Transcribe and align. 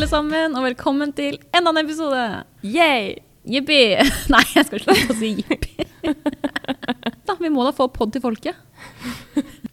alle 0.00 0.08
sammen, 0.08 0.54
og 0.56 0.62
velkommen 0.64 1.10
til 1.12 1.34
enda 1.52 1.74
en 1.74 1.78
episode. 1.82 2.20
Yay! 2.64 3.18
Jippi! 3.44 3.98
Nei, 4.32 4.40
jeg 4.54 4.64
skal 4.64 4.80
ikke 4.80 5.16
si 5.18 5.28
jippi. 5.42 5.84
da, 7.28 7.34
vi 7.36 7.50
må 7.52 7.66
da 7.66 7.74
få 7.76 7.84
pod 7.92 8.14
til 8.14 8.22
folket. 8.24 8.56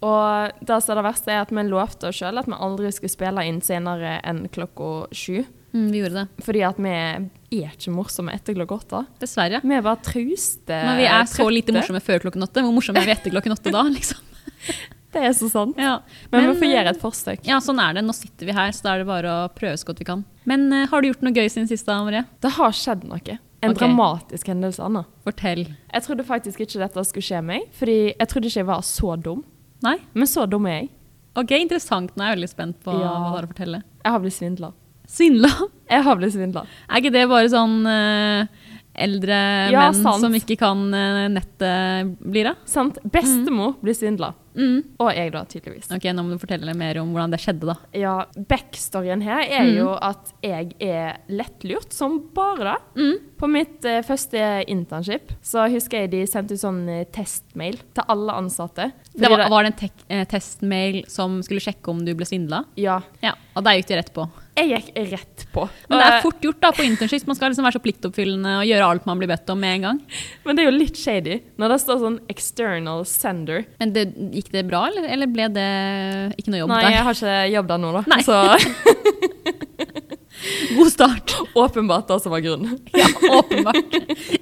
Og 0.03 0.51
det 0.59 0.81
det 0.83 1.05
verste, 1.05 1.31
er 1.31 1.45
at 1.45 1.53
vi 1.55 1.63
lovte 1.69 2.09
oss 2.09 2.19
sjøl 2.19 2.41
at 2.41 2.49
vi 2.51 2.59
aldri 2.59 2.91
skulle 2.91 3.13
spille 3.13 3.45
inn 3.47 3.61
senere 3.63 4.17
enn 4.27 4.49
klokka 4.51 5.07
sju. 5.15 5.45
Mm, 5.71 5.87
vi 5.93 6.03
gjorde 6.03 6.19
det. 6.19 6.43
Fordi 6.49 6.65
at 6.73 6.83
vi 6.83 6.91
er 6.97 7.71
ikke 7.71 7.95
morsomme 7.95 8.35
etter 8.35 8.59
klokka 8.59 8.81
åtte. 8.81 9.03
Dessverre. 9.23 9.63
Vi 9.63 9.79
er 9.79 9.87
bare 9.87 10.03
trauste. 10.09 10.83
Når 10.89 11.03
vi 11.05 11.07
er 11.13 11.31
så 11.37 11.47
lite 11.47 11.79
morsomme 11.79 12.03
før 12.03 12.27
klokken 12.27 12.43
åtte, 12.43 12.67
hvor 12.67 12.75
morsomme 12.75 12.99
er 12.99 13.07
vi 13.07 13.15
etter 13.15 13.37
klokken 13.37 13.55
åtte 13.55 13.71
da? 13.79 13.87
liksom? 13.95 14.27
Det 15.17 15.25
er 15.25 15.33
så 15.33 15.49
sant. 15.49 15.79
Ja. 15.81 15.97
Men, 16.29 16.43
Men, 16.43 16.51
vi 16.51 16.61
får 16.61 16.71
gjøre 16.71 16.85
eh, 16.85 16.93
et 16.93 17.01
forsøk. 17.01 17.43
Ja, 17.47 17.57
sånn 17.63 17.81
er 17.81 17.97
det. 17.97 18.05
Nå 18.05 18.13
sitter 18.15 18.49
vi 18.49 18.55
her, 18.55 18.71
så 18.75 18.85
da 18.85 18.93
er 18.93 19.03
det 19.03 19.09
bare 19.09 19.33
å 19.33 19.49
prøve 19.55 19.79
så 19.81 19.89
godt 19.89 20.01
vi 20.03 20.09
kan. 20.09 20.23
Men 20.47 20.67
uh, 20.73 20.85
har 20.91 21.03
du 21.03 21.09
gjort 21.09 21.25
noe 21.25 21.33
gøy 21.33 21.49
siden 21.49 21.69
sist, 21.71 21.89
Marie? 21.89 22.23
Det 22.43 22.53
har 22.59 22.75
skjedd 22.77 23.07
noe. 23.09 23.39
En 23.65 23.73
okay. 23.73 23.79
dramatisk 23.79 24.51
hendelse, 24.51 24.83
Anna. 24.85 25.03
Fortell. 25.25 25.63
Jeg 25.65 26.05
trodde 26.05 26.25
faktisk 26.27 26.61
ikke 26.61 26.81
dette 26.83 27.05
skulle 27.09 27.25
skje 27.25 27.41
meg, 27.45 27.65
fordi 27.77 27.97
jeg 28.11 28.29
trodde 28.29 28.51
ikke 28.51 28.61
jeg 28.61 28.69
var 28.69 28.83
så 28.85 29.15
dum. 29.17 29.41
Nei? 29.85 29.97
Men 30.13 30.29
så 30.29 30.45
dum 30.49 30.67
er 30.69 30.83
jeg. 30.83 30.91
Ok, 31.37 31.53
interessant. 31.57 32.13
Nå 32.13 32.23
er 32.25 32.31
jeg 32.31 32.39
veldig 32.39 32.51
spent 32.51 32.77
på 32.85 32.93
Ja. 32.93 33.09
hva 33.09 33.17
du 33.17 33.33
har 33.33 33.47
å 33.47 33.49
fortelle. 33.49 33.81
Jeg 34.03 34.13
har 34.13 34.21
blitt 34.21 34.37
svindla. 34.37 34.71
Svindla? 35.07 35.51
Jeg 35.87 36.03
har 36.03 36.17
blitt 36.19 36.33
svindla. 36.33 36.65
Er 36.89 37.01
ikke 37.01 37.13
det 37.15 37.27
bare 37.31 37.49
sånn 37.49 37.75
eh, 37.87 38.47
eldre 38.97 39.37
Ja, 39.71 39.87
menn 39.91 40.01
sant. 40.03 40.21
som 40.23 40.33
ikke 40.37 40.57
kan 40.59 40.87
eh, 40.93 41.27
nettet, 41.33 42.15
blir 42.23 42.49
det? 42.51 42.55
Sant? 42.69 42.97
Bestemor 43.13 43.75
blir 43.83 43.93
svindla. 43.97 44.33
Mm. 44.57 44.79
Og 44.97 45.11
jeg, 45.13 45.29
da, 45.35 45.43
tydeligvis. 45.45 45.91
Ok, 45.93 46.07
Nå 46.17 46.23
må 46.25 46.33
du 46.33 46.39
fortelle 46.41 46.73
mer 46.73 46.97
om 46.97 47.11
hvordan 47.13 47.29
det 47.35 47.37
skjedde, 47.43 47.67
da. 47.69 47.75
Ja, 47.93 48.15
Backstoryen 48.49 49.21
her 49.21 49.43
er 49.45 49.67
Mm. 49.67 49.75
jo 49.77 49.91
at 50.01 50.31
jeg 50.41 50.71
er 50.81 51.19
lettlurt 51.29 51.93
som 51.93 52.15
bare 52.33 52.71
det. 52.73 52.77
Mm. 53.03 53.19
På 53.37 53.47
mitt 53.53 53.85
eh, 53.85 54.01
første 54.01 54.41
internship 54.67 55.29
så 55.45 55.67
husker 55.69 56.01
jeg 56.07 56.11
de 56.15 56.23
sendte 56.25 56.57
ut 56.57 56.63
sånn 56.63 56.81
eh, 56.89 57.03
testmail 57.13 57.77
til 57.93 58.03
alle 58.09 58.33
ansatte. 58.33 58.89
Det 59.13 59.29
var, 59.29 59.45
var 59.49 59.63
det 59.69 59.75
en 59.77 59.91
eh, 60.09 60.25
testmail 60.25 61.03
som 61.07 61.37
skulle 61.45 61.61
sjekke 61.61 61.93
om 61.93 62.01
du 62.05 62.15
ble 62.17 62.25
svindla? 62.25 62.63
Ja. 62.81 62.97
Ja, 63.21 63.35
og 63.53 63.63
der 63.67 63.77
gikk 63.77 63.91
de 63.93 63.99
rett 64.01 64.13
på. 64.15 64.25
Jeg 64.57 64.71
gikk 64.73 64.87
rett 65.11 65.43
på. 65.53 65.67
Men 65.87 65.99
det 65.99 66.05
er 66.07 66.15
Eh, 66.17 66.21
fort 66.23 66.41
gjort 66.41 66.59
da 66.63 66.71
på 66.73 66.81
internships. 66.87 67.27
Man 67.29 67.35
skal 67.37 67.51
liksom 67.53 67.63
være 67.67 67.77
så 67.77 67.81
pliktoppfyllende 67.83 68.55
og 68.59 68.65
gjøre 68.65 68.87
alt 68.89 69.05
man 69.05 69.19
blir 69.21 69.27
bedt 69.29 69.49
om 69.53 69.59
med 69.61 69.75
en 69.77 69.81
gang. 69.85 69.99
Men 70.45 70.55
det 70.57 70.63
er 70.63 70.67
jo 70.71 70.77
litt 70.79 70.97
shady 70.97 71.35
når 71.61 71.69
det 71.75 71.79
står 71.83 71.97
sånn 72.01 72.17
'external 72.27 73.05
sender'. 73.05 73.65
Men 73.79 73.93
det, 73.93 74.07
gikk 74.33 74.49
det 74.51 74.65
bra, 74.67 74.87
eller, 74.89 75.05
eller 75.13 75.27
ble 75.29 75.45
det 75.53 75.69
ikke 76.41 76.49
noe 76.49 76.59
jobb 76.63 76.69
Nei, 76.73 76.81
der? 76.83 76.89
jeg 76.97 77.03
har 77.03 77.13
ikke 77.13 77.51
jobb 77.53 77.67
der 77.67 77.77
nå, 77.85 77.89
da. 77.93 78.01
Nei. 78.07 78.21
Så 78.25 78.35
God 80.77 80.91
start. 80.91 81.31
åpenbart 81.55 82.07
det 82.07 82.19
som 82.21 82.31
var 82.31 82.39
grunnen. 82.45 82.77
Ja, 82.93 83.07
åpenbart. 83.39 83.95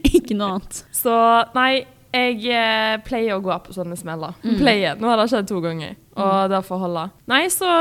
ikke 0.03 0.36
noe 0.36 0.58
annet. 0.58 0.81
Så 0.95 1.11
nei, 1.55 1.86
jeg 2.16 2.55
eh, 2.55 2.95
pleier 3.05 3.38
å 3.38 3.44
gå 3.44 3.55
på 3.66 3.75
sånne 3.75 3.97
smeller. 3.99 4.35
Mm. 4.44 4.58
Pleier. 4.59 4.99
Nå 4.99 5.09
har 5.11 5.19
det 5.21 5.27
skjedd 5.31 5.49
to 5.52 5.61
ganger, 5.63 5.95
og 6.16 6.31
det 6.31 6.55
derfor 6.55 6.81
holde. 6.85 7.08
Nei, 7.31 7.41
så 7.53 7.71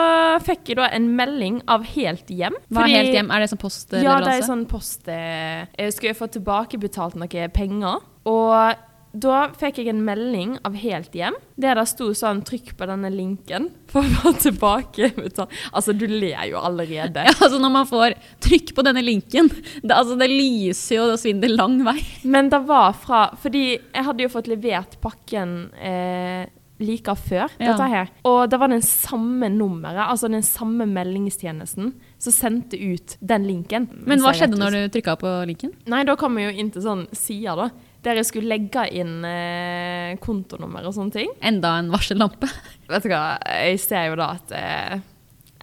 fikk 0.45 0.73
jeg 0.73 0.81
da 0.81 0.89
en 0.97 1.11
melding 1.19 1.61
av 1.71 1.87
Helt 1.95 2.31
Hjem. 2.31 2.57
Hva 2.69 2.87
er 2.87 2.97
helt 2.99 3.15
hjem? 3.15 3.31
Er 3.35 3.45
det 3.45 3.53
sånn 3.53 3.63
Ja, 4.03 4.19
det 4.25 4.39
er 4.39 4.47
sånn 4.47 4.67
post... 4.71 5.07
Eh, 5.09 5.65
jeg 6.11 6.19
få 6.19 6.29
tilbakebetalt 6.35 7.17
noen 7.21 7.55
penger. 7.55 8.03
Og 8.29 8.91
da 9.15 9.45
fikk 9.55 9.79
jeg 9.79 9.93
en 9.93 10.03
melding 10.05 10.57
av 10.67 10.75
Helt 10.79 11.15
Hjem 11.15 11.37
der 11.61 11.79
det 11.79 11.85
sto 11.87 12.09
sånn 12.19 12.41
'trykk 12.43 12.73
på 12.79 12.89
denne 12.91 13.11
linken 13.15 13.69
for 13.91 14.03
å 14.03 14.15
få 14.25 14.33
tilbake'. 14.49 15.13
Altså, 15.75 15.95
du 15.95 16.07
ler 16.09 16.49
jo 16.51 16.59
allerede. 16.59 17.23
Ja, 17.27 17.33
altså 17.33 17.59
Når 17.63 17.73
man 17.73 17.87
får 17.87 18.15
trykk 18.43 18.75
på 18.75 18.83
denne 18.87 19.03
linken 19.05 19.49
Det, 19.49 19.93
altså, 19.95 20.17
det 20.19 20.29
lyser 20.31 20.99
jo 20.99 21.07
og 21.13 21.21
svinner 21.21 21.51
lang 21.53 21.79
vei. 21.87 21.99
Men 22.25 22.51
det 22.51 22.61
var 22.67 22.93
fra 22.99 23.27
Fordi 23.41 23.65
jeg 23.77 24.05
hadde 24.07 24.27
jo 24.27 24.33
fått 24.33 24.51
levert 24.51 24.99
pakken 25.03 25.57
eh, 25.79 26.47
like 26.83 27.15
før 27.15 27.53
dette 27.59 27.87
her. 27.91 28.11
Og 28.27 28.51
det 28.51 28.59
var 28.59 28.73
den 28.73 28.83
samme 28.83 29.49
nummeret, 29.53 30.03
altså 30.09 30.31
den 30.33 30.43
samme 30.43 30.87
meldingstjenesten, 30.91 31.93
som 32.19 32.35
sendte 32.35 32.79
ut 32.81 33.17
den 33.21 33.47
linken. 33.47 33.89
Men 33.95 34.23
hva 34.25 34.35
skjedde 34.35 34.59
når 34.59 34.77
du 34.77 34.95
trykka 34.97 35.15
på 35.21 35.35
linken? 35.49 35.75
Nei, 35.91 36.03
da 36.09 36.17
kom 36.19 36.39
jeg 36.41 36.51
jo 36.51 36.63
inn 36.65 36.73
til 36.75 36.85
sånn 36.85 37.07
sider, 37.15 37.63
da. 37.63 37.94
Der 38.05 38.21
jeg 38.21 38.29
skulle 38.29 38.53
legge 38.53 38.85
inn 38.93 39.23
eh, 39.25 40.15
kontonummer 40.23 40.85
og 40.85 40.97
sånne 40.97 41.15
ting. 41.15 41.31
Enda 41.45 41.79
en 41.81 41.93
varsellampe. 41.93 42.51
Vet 42.93 43.07
du 43.07 43.13
hva, 43.13 43.39
jeg 43.65 43.81
ser 43.81 44.11
jo 44.11 44.19
da 44.21 44.35
at 44.37 44.53
eh, 44.59 44.99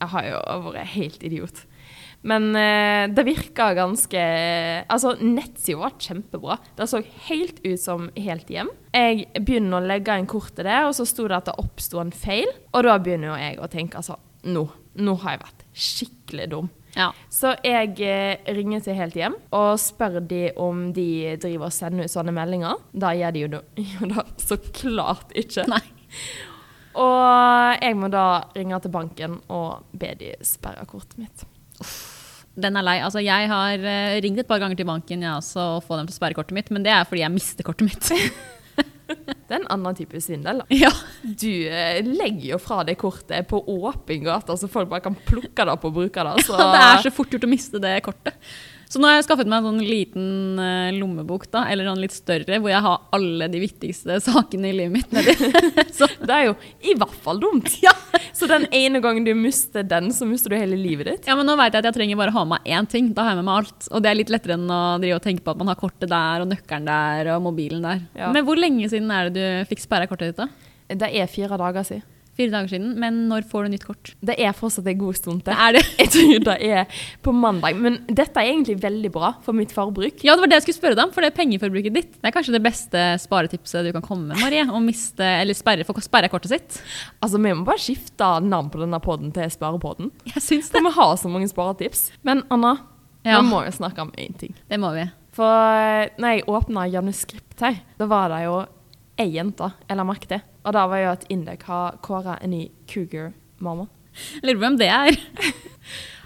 jeg 0.02 0.10
har 0.16 0.32
jo 0.32 0.40
vært 0.72 0.96
helt 0.96 1.28
idiot. 1.28 1.62
Men 2.22 2.52
eh, 2.58 3.08
det 3.10 3.26
virka 3.26 3.72
ganske 3.74 4.22
Altså, 4.86 5.16
nettsida 5.22 5.80
var 5.82 5.96
kjempebra. 6.02 6.58
Det 6.78 6.90
så 6.90 7.02
helt 7.30 7.62
ut 7.66 7.82
som 7.82 8.10
helt 8.18 8.50
hjem. 8.50 8.70
Jeg 8.94 9.30
begynner 9.40 9.80
å 9.80 9.90
legge 9.94 10.18
inn 10.18 10.30
kortet 10.30 10.66
der, 10.66 10.86
og 10.90 10.98
så 10.98 11.06
sto 11.10 11.28
det 11.30 11.40
at 11.40 11.50
det 11.50 11.58
oppsto 11.62 12.02
en 12.02 12.14
feil. 12.14 12.50
Og 12.74 12.86
da 12.86 12.98
begynner 13.02 13.34
jo 13.34 13.40
jeg 13.42 13.62
å 13.62 13.72
tenke 13.72 14.02
altså 14.02 14.20
Nå, 14.42 14.64
nå 14.98 15.14
har 15.22 15.36
jeg 15.36 15.42
vært 15.44 15.66
skikkelig 15.78 16.46
dum. 16.50 16.70
Ja. 16.98 17.10
Så 17.32 17.54
jeg 17.64 17.96
eh, 18.04 18.54
ringer 18.56 18.84
til 18.84 18.98
Helt 18.98 19.16
Hjem 19.16 19.38
og 19.56 19.80
spør 19.80 20.20
de 20.28 20.50
om 20.60 20.90
de 20.96 21.38
driver 21.42 21.70
og 21.70 21.76
sender 21.76 22.08
ut 22.08 22.14
sånne 22.14 22.36
meldinger. 22.36 22.80
Da 22.92 23.14
gjør 23.16 23.36
de 23.36 23.44
jo 23.46 23.52
det. 23.56 23.62
jo 23.96 24.12
da 24.12 24.26
så 24.42 24.60
klart 24.76 25.36
ikke. 25.38 25.68
Nei. 25.72 25.84
Og 27.00 27.78
jeg 27.80 27.96
må 27.96 28.10
da 28.12 28.26
ringe 28.56 28.80
til 28.84 28.92
banken 28.92 29.38
og 29.52 29.86
be 29.96 30.12
de 30.20 30.34
sperre 30.44 30.84
kortet 30.90 31.22
mitt. 31.22 31.46
Den 32.60 32.76
er 32.76 32.84
lei. 32.84 32.98
Altså, 33.00 33.22
jeg 33.24 33.48
har 33.48 33.80
eh, 33.80 34.20
ringt 34.24 34.42
et 34.44 34.50
par 34.50 34.60
ganger 34.60 34.76
til 34.80 34.90
banken 34.90 35.24
jeg 35.24 35.32
også, 35.38 35.78
og 35.78 35.86
få 35.88 36.00
dem 36.00 36.10
til 36.10 36.18
å 36.18 36.20
sperre 36.20 36.36
kortet 36.36 36.58
mitt, 36.58 36.74
men 36.76 36.84
det 36.84 36.92
er 36.92 37.08
fordi 37.08 37.24
jeg 37.24 37.34
mister 37.34 37.68
kortet 37.68 37.88
mitt. 37.88 38.12
Det 39.52 39.58
er 39.58 39.60
en 39.60 39.70
annen 39.76 39.98
type 39.98 40.20
svindel. 40.24 40.62
ja. 40.72 40.92
Du 41.22 41.50
eh, 41.68 42.00
legger 42.06 42.54
jo 42.54 42.60
fra 42.64 42.82
deg 42.88 42.98
kortet 43.02 43.48
på 43.50 43.60
åpen 43.68 44.24
gate, 44.26 44.56
så 44.58 44.70
folk 44.72 44.90
bare 44.92 45.04
kan 45.06 45.18
plukke 45.28 45.66
det 45.68 45.74
opp 45.74 45.88
og 45.90 45.96
bruke 45.98 46.24
det. 46.28 46.46
Så 46.48 46.56
Det 46.58 46.84
er 46.86 47.04
så 47.04 47.12
fort 47.14 47.34
gjort 47.36 47.48
å 47.48 47.52
miste 47.52 47.82
det 47.84 47.98
kortet. 48.06 48.38
Så 48.92 49.00
nå 49.00 49.08
har 49.08 49.16
jeg 49.16 49.24
skaffet 49.24 49.48
meg 49.48 49.62
en 49.62 49.70
sånn 49.70 49.86
liten 49.88 50.60
eh, 50.60 50.90
lommebok, 50.98 51.46
da, 51.54 51.62
eller 51.72 51.88
sånn 51.88 52.02
litt 52.04 52.16
større, 52.16 52.58
hvor 52.60 52.74
jeg 52.74 52.84
har 52.84 53.06
alle 53.16 53.48
de 53.54 53.62
viktigste 53.64 54.18
sakene 54.26 54.68
i 54.68 54.76
livet 54.76 54.98
mitt 54.98 55.14
nedi. 55.16 55.36
det 56.28 56.36
er 56.36 56.50
jo 56.50 56.58
i 56.92 56.96
hvert 57.00 57.16
fall 57.24 57.40
dumt. 57.40 57.72
ja. 57.86 57.94
Så 58.36 58.50
den 58.52 58.68
ene 58.76 59.00
gangen 59.04 59.24
du 59.24 59.32
mister 59.38 59.88
den, 59.88 60.12
så 60.12 60.28
mister 60.28 60.52
du 60.52 60.58
hele 60.60 60.76
livet 60.76 61.08
ditt. 61.08 61.32
ja, 61.32 61.38
men 61.40 61.48
nå 61.48 61.56
vet 61.56 61.72
jeg 61.72 61.86
at 61.86 61.88
jeg 61.88 62.00
trenger 62.02 62.20
bare 62.20 62.36
å 62.36 62.40
ha 62.42 62.44
med 62.44 62.58
meg 62.58 62.76
én 62.76 62.92
ting. 62.92 63.14
Da 63.16 63.30
har 63.30 63.36
jeg 63.36 63.40
med 63.40 63.48
meg 63.48 63.62
alt. 63.62 63.88
Og 63.88 64.04
det 64.04 64.12
er 64.12 64.20
litt 64.20 64.34
lettere 64.36 64.60
enn 64.60 64.68
å 64.68 64.82
drive 65.00 65.22
og 65.22 65.26
tenke 65.30 65.46
på 65.46 65.56
at 65.56 65.64
man 65.64 65.72
har 65.72 65.80
kortet 65.80 66.12
der, 66.12 66.44
og 66.44 66.52
nøkkelen 66.52 66.92
der, 66.92 67.32
og 67.38 67.46
mobilen 67.48 67.88
der. 67.88 68.04
Ja. 68.20 68.34
Men 68.36 68.44
hvor 68.48 68.60
lenge 68.60 68.92
siden 68.92 69.08
er 69.16 69.32
det 69.32 69.40
du 69.40 69.70
fikk 69.72 69.86
sperra 69.86 70.10
kortet 70.12 70.34
ditt, 70.34 70.44
da? 70.44 70.98
Det 71.00 71.16
er 71.16 71.32
fire 71.32 71.56
dager 71.56 71.88
siden. 71.88 72.04
Fire 72.42 72.52
dager 72.58 72.72
siden. 72.74 72.92
Men 73.02 73.22
når 73.30 73.46
får 73.48 73.68
du 73.70 73.72
nytt 73.76 73.86
kort? 73.88 74.12
Det 74.26 74.36
er 74.42 74.54
fortsatt 74.58 74.88
en 74.90 74.98
god 75.02 75.18
stund 75.20 75.44
til. 75.46 75.54
er 75.54 75.78
det. 75.78 75.84
Jeg 76.02 76.12
tror 76.18 76.44
det 76.50 76.58
er 76.68 77.00
på 77.22 77.34
mandag. 77.38 77.78
Men 77.78 78.00
dette 78.10 78.42
er 78.42 78.50
egentlig 78.52 78.76
veldig 78.82 79.12
bra 79.14 79.32
for 79.46 79.54
mitt 79.58 79.72
forbruk. 79.76 80.24
Ja, 80.26 80.34
det 80.36 80.42
var 80.46 80.52
det 80.52 80.58
jeg 80.60 80.66
skulle 80.68 80.80
spørre 80.82 80.98
deg 80.98 81.06
om, 81.08 81.14
for 81.16 81.22
det 81.24 81.32
er 81.32 81.38
pengeforbruket 81.38 81.96
ditt. 81.96 82.12
Det 82.18 82.30
er 82.32 82.34
kanskje 82.36 82.56
det 82.58 82.64
beste 82.66 83.06
sparetipset 83.24 83.86
du 83.88 83.92
kan 83.96 84.04
komme 84.06 84.32
med, 84.34 84.42
Marie. 84.42 84.66
Å 84.68 84.82
miste, 84.84 85.24
eller 85.24 85.58
sperre, 85.58 85.86
få 85.88 85.96
sperre 86.04 86.30
kortet 86.34 86.52
sitt. 86.56 86.82
Altså, 87.22 87.38
Vi 87.42 87.54
må 87.54 87.66
bare 87.68 87.82
skifte 87.82 88.28
navn 88.46 88.70
på 88.74 88.82
denne 88.82 89.00
podden 89.04 89.32
til 89.36 89.50
Sparepodden. 89.54 90.12
Jeg 90.34 90.42
syns 90.44 90.70
det. 90.72 90.80
For 90.82 90.88
vi 90.90 90.96
har 90.98 91.16
så 91.22 91.32
mange 91.32 91.50
sparetips. 91.52 92.08
Men 92.28 92.44
Anna, 92.52 92.78
Ja. 93.24 93.40
vi 93.42 93.48
må 93.52 93.64
jo 93.66 93.72
snakke 93.76 94.02
om 94.02 94.12
én 94.18 94.34
ting. 94.38 94.56
Det 94.70 94.80
må 94.82 94.94
vi. 94.96 95.06
For 95.38 95.46
eh, 95.48 96.10
når 96.20 96.34
jeg 96.40 96.48
åpna 96.50 96.88
Januskript 96.92 97.62
her, 97.64 97.78
da 98.00 98.08
var 98.10 98.30
det 98.34 98.42
jo 98.48 98.56
ei 99.20 99.32
jente 99.36 99.72
jeg 99.88 99.98
la 99.98 100.06
merke 100.08 100.30
til. 100.30 100.44
Og 100.66 100.76
da 100.78 100.86
var 100.88 101.02
jo 101.02 101.12
at 101.16 101.28
Indek 101.34 101.66
har 101.68 101.98
kåra 102.06 102.38
en 102.42 102.54
ny 102.54 102.64
cougar-mamma. 102.90 103.88
Lurer 104.44 104.58
på 104.58 104.66
hvem 104.66 104.82
det 104.82 104.90
er. 104.94 105.16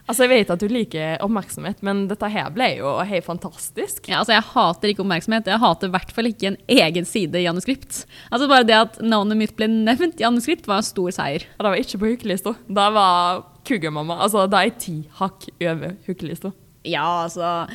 Altså, 0.06 0.28
Jeg 0.28 0.30
vet 0.30 0.52
at 0.54 0.62
du 0.62 0.70
liker 0.70 1.22
oppmerksomhet, 1.26 1.80
men 1.82 2.04
dette 2.06 2.28
her 2.30 2.52
ble 2.54 2.68
jo 2.78 2.92
helt 3.10 3.26
fantastisk. 3.26 4.06
Ja, 4.06 4.20
altså 4.20 4.36
Jeg 4.36 4.46
hater 4.52 4.92
ikke 4.92 5.02
oppmerksomhet. 5.02 5.48
Jeg 5.50 5.62
hater 5.64 5.90
i 5.90 5.94
hvert 5.96 6.12
fall 6.14 6.30
ikke 6.30 6.52
en 6.52 6.58
egen 6.76 7.08
side 7.10 7.40
i 7.40 7.48
Januskript. 7.48 8.04
Altså 8.30 8.50
Bare 8.52 8.68
det 8.70 8.78
at 8.78 9.00
navnet 9.02 9.40
mitt 9.40 9.56
ble 9.58 9.66
nevnt 9.72 10.22
i 10.22 10.28
Januskript, 10.28 10.70
var 10.70 10.84
en 10.84 10.86
stor 10.86 11.10
seier. 11.16 11.48
Og 11.58 11.66
det 11.66 11.72
var 11.74 11.82
ikke 11.82 12.02
på 12.04 12.12
hukkelista. 12.12 12.54
Det 12.70 12.86
var 13.00 13.42
cougar-mamma. 13.66 14.20
Altså, 14.22 14.46
det 14.46 14.62
er 14.62 14.78
ti 14.78 14.96
hakk 15.18 15.50
over 15.58 15.98
hookelista. 16.06 16.54
Ja, 16.86 17.06
altså 17.26 17.66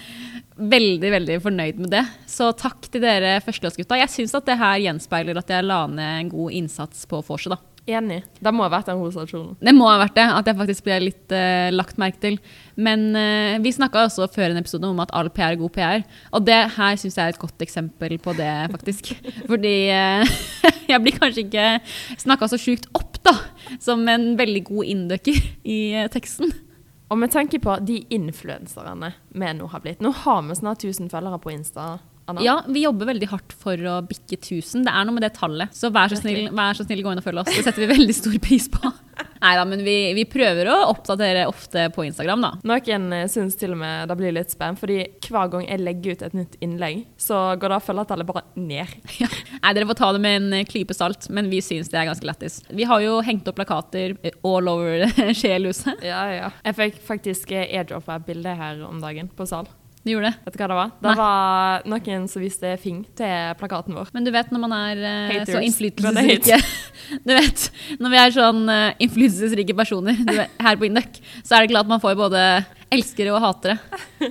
Veldig, 0.61 1.09
veldig 1.15 1.39
fornøyd 1.41 1.79
med 1.81 1.93
det. 1.95 2.03
Så 2.29 2.51
takk 2.59 2.85
til 2.93 3.01
dere 3.01 3.39
førsteårsgutta. 3.41 3.97
Jeg 3.97 4.13
syns 4.13 4.35
at 4.37 4.45
det 4.45 4.59
her 4.61 4.83
gjenspeiler 4.85 5.39
at 5.41 5.49
jeg 5.49 5.65
la 5.65 5.87
ned 5.89 6.19
en 6.19 6.33
god 6.35 6.57
innsats 6.59 7.07
på 7.09 7.23
vorset, 7.25 7.55
da. 7.55 7.63
Enig. 7.89 8.21
Det 8.39 8.53
må 8.53 8.67
ha 8.67 8.71
vært 8.75 8.91
den 8.91 9.01
rosa 9.01 9.25
kjolen. 9.25 9.55
Det 9.57 9.73
må 9.75 9.89
ha 9.89 9.97
vært 10.03 10.19
det, 10.19 10.27
at 10.37 10.49
jeg 10.51 10.59
faktisk 10.59 10.85
ble 10.87 10.99
litt 11.07 11.33
uh, 11.33 11.71
lagt 11.73 11.99
merke 12.01 12.21
til. 12.23 12.37
Men 12.77 13.09
uh, 13.17 13.57
vi 13.65 13.73
snakka 13.73 14.05
også 14.05 14.29
før 14.35 14.53
en 14.53 14.61
episode 14.61 14.91
om 14.91 15.01
at 15.03 15.13
all 15.17 15.31
PR 15.33 15.55
er 15.55 15.61
god 15.63 15.73
PR. 15.75 16.05
Og 16.37 16.45
det 16.47 16.61
her 16.77 17.01
syns 17.01 17.17
jeg 17.17 17.25
er 17.25 17.35
et 17.35 17.41
godt 17.41 17.65
eksempel 17.65 18.19
på 18.21 18.37
det, 18.39 18.53
faktisk. 18.77 19.15
Fordi 19.51 19.77
uh, 19.97 20.41
jeg 20.93 21.05
blir 21.07 21.17
kanskje 21.17 21.47
ikke 21.47 21.69
snakka 22.21 22.51
så 22.53 22.61
sjukt 22.61 22.91
opp, 22.93 23.17
da, 23.25 23.35
som 23.83 24.05
en 24.09 24.35
veldig 24.39 24.67
god 24.69 24.93
inndøkker 24.95 25.41
i 25.65 25.81
teksten. 26.13 26.53
Og 27.11 27.19
med 27.19 27.33
tanke 27.35 27.59
på 27.63 27.75
de 27.83 28.05
influenserne 28.15 29.13
vi 29.35 29.53
nå 29.59 29.67
har 29.73 29.83
blitt 29.83 30.03
Nå 30.05 30.13
har 30.23 30.45
vi 30.47 30.57
snart 30.61 30.85
1000 30.85 31.11
følgere 31.11 31.41
på 31.43 31.53
Insta. 31.53 31.99
Anna. 32.31 32.43
Ja, 32.45 32.61
vi 32.69 32.85
jobber 32.85 33.09
veldig 33.11 33.27
hardt 33.33 33.55
for 33.59 33.75
å 33.75 33.97
bikke 34.07 34.37
1000. 34.39 34.85
Det 34.87 34.93
er 34.95 35.07
noe 35.07 35.17
med 35.17 35.25
det 35.27 35.33
tallet. 35.35 35.73
Så 35.75 35.91
vær 35.91 36.13
så 36.13 36.21
snill, 36.21 36.45
vær 36.55 36.79
så 36.79 36.87
snill 36.87 37.03
gå 37.03 37.11
inn 37.11 37.19
og 37.19 37.27
følg 37.27 37.43
oss. 37.43 37.51
Det 37.51 37.65
setter 37.67 37.83
vi 37.83 37.89
veldig 37.91 38.15
stor 38.15 38.37
pris 38.45 38.69
på. 38.71 38.93
Nei 39.41 39.55
da, 39.57 39.65
men 39.65 39.83
vi, 39.85 39.97
vi 40.17 40.27
prøver 40.29 40.69
å 40.69 40.77
oppdatere 40.91 41.47
ofte 41.49 41.87
på 41.95 42.05
Instagram, 42.05 42.45
da. 42.45 42.51
Noen 42.69 43.07
eh, 43.17 43.27
syns 43.33 43.57
til 43.61 43.73
og 43.75 43.81
med 43.81 44.11
det 44.11 44.17
blir 44.21 44.35
litt 44.37 44.53
spam, 44.53 44.77
fordi 44.77 44.99
hver 45.27 45.49
gang 45.53 45.65
jeg 45.65 45.81
legger 45.81 46.17
ut 46.17 46.25
et 46.29 46.37
nytt 46.37 46.59
innlegg, 46.65 47.03
så 47.21 47.41
går 47.61 47.75
det 47.75 47.81
følgertallet 47.89 48.31
bare 48.31 48.45
ned. 48.61 48.97
Ja. 49.21 49.29
Nei, 49.61 49.73
dere 49.77 49.89
får 49.91 49.99
ta 49.99 50.09
det 50.17 50.21
med 50.25 50.47
en 50.47 50.69
klype 50.69 50.95
salt, 50.97 51.27
men 51.35 51.51
vi 51.53 51.59
syns 51.65 51.91
det 51.93 51.99
er 52.01 52.07
ganske 52.09 52.25
lættis. 52.25 52.61
Vi 52.73 52.87
har 52.89 53.03
jo 53.05 53.19
hengt 53.25 53.49
opp 53.51 53.59
plakater 53.59 54.15
all 54.47 54.71
over 54.73 55.05
Sjelhuset. 55.41 56.01
Ja, 56.07 56.23
ja. 56.33 56.49
Jeg 56.65 56.79
fikk 56.79 57.03
faktisk 57.05 57.53
eh, 57.53 57.69
airdroppa 57.69 58.17
et 58.17 58.29
bilde 58.31 58.57
her 58.57 58.81
om 58.87 59.03
dagen 59.03 59.29
på 59.37 59.49
sal. 59.49 59.69
Vi 60.03 60.15
gjorde 60.15 60.31
det. 60.31 60.39
Vet 60.47 60.55
du 60.55 60.61
hva 60.63 60.69
det 60.71 60.77
var? 60.79 60.91
Det 60.97 61.11
Nei. 61.11 61.17
var 61.19 61.83
noen 61.93 62.23
som 62.33 62.41
viste 62.41 62.71
fing 62.81 63.03
til 63.19 63.51
plakaten 63.61 63.97
vår. 63.99 64.09
Men 64.17 64.25
du 64.25 64.31
vet 64.33 64.49
når 64.55 64.63
man 64.63 64.73
er 64.79 65.03
uh, 65.05 65.35
så 65.45 65.61
innflytelsesrike 65.61 66.57
Du 67.27 67.33
vet, 67.37 67.65
når 68.01 68.15
vi 68.15 68.21
er 68.23 68.33
sånn 68.33 68.63
uh, 68.71 68.95
innflytelsesrike 68.97 69.77
personer 69.77 70.17
du 70.25 70.33
vet, 70.39 70.55
her 70.65 70.79
på 70.81 70.87
Induc, 70.89 71.21
så 71.45 71.59
er 71.59 71.67
det 71.67 71.75
klart 71.75 71.91
man 71.91 72.01
får 72.01 72.17
både 72.17 72.45
elskere 72.91 73.35
og 73.35 73.43
hatere. 73.45 73.77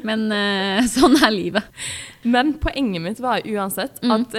Men 0.07 0.25
uh, 0.33 0.81
sånn 0.89 1.19
er 1.21 1.33
livet. 1.35 1.85
Men 2.25 2.55
poenget 2.59 3.03
mitt 3.05 3.21
var 3.23 3.45
uansett 3.45 4.01
Mm. 4.01 4.13
at 4.15 4.35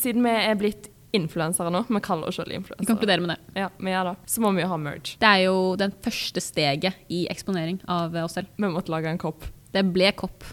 siden 0.00 0.24
vi 0.24 0.32
er 0.32 0.56
blitt 0.58 0.88
influensere 1.14 1.70
nå, 1.72 1.84
vi 1.88 2.00
kaller 2.04 2.28
oss 2.28 2.36
selv 2.40 2.52
influensere. 2.56 2.82
Vi 2.82 2.88
konkluderer 2.90 3.22
med 3.24 3.34
det. 3.34 3.62
ja, 3.62 3.68
vi 3.78 3.92
ja 3.92 4.02
da. 4.04 4.14
så 4.28 4.42
må 4.44 4.50
vi 4.56 4.62
jo 4.64 4.68
ha 4.72 4.78
merge. 4.80 5.14
Det 5.20 5.28
er 5.28 5.44
jo 5.46 5.76
den 5.80 5.92
første 6.04 6.42
steget 6.44 6.98
i 7.12 7.22
eksponering 7.32 7.78
av 7.88 8.16
oss 8.24 8.36
selv. 8.36 8.50
Vi 8.56 8.72
måtte 8.72 8.92
lage 8.92 9.08
en 9.12 9.20
kopp. 9.20 9.46
Det 9.74 9.84
ble 9.92 10.12
kopp. 10.16 10.44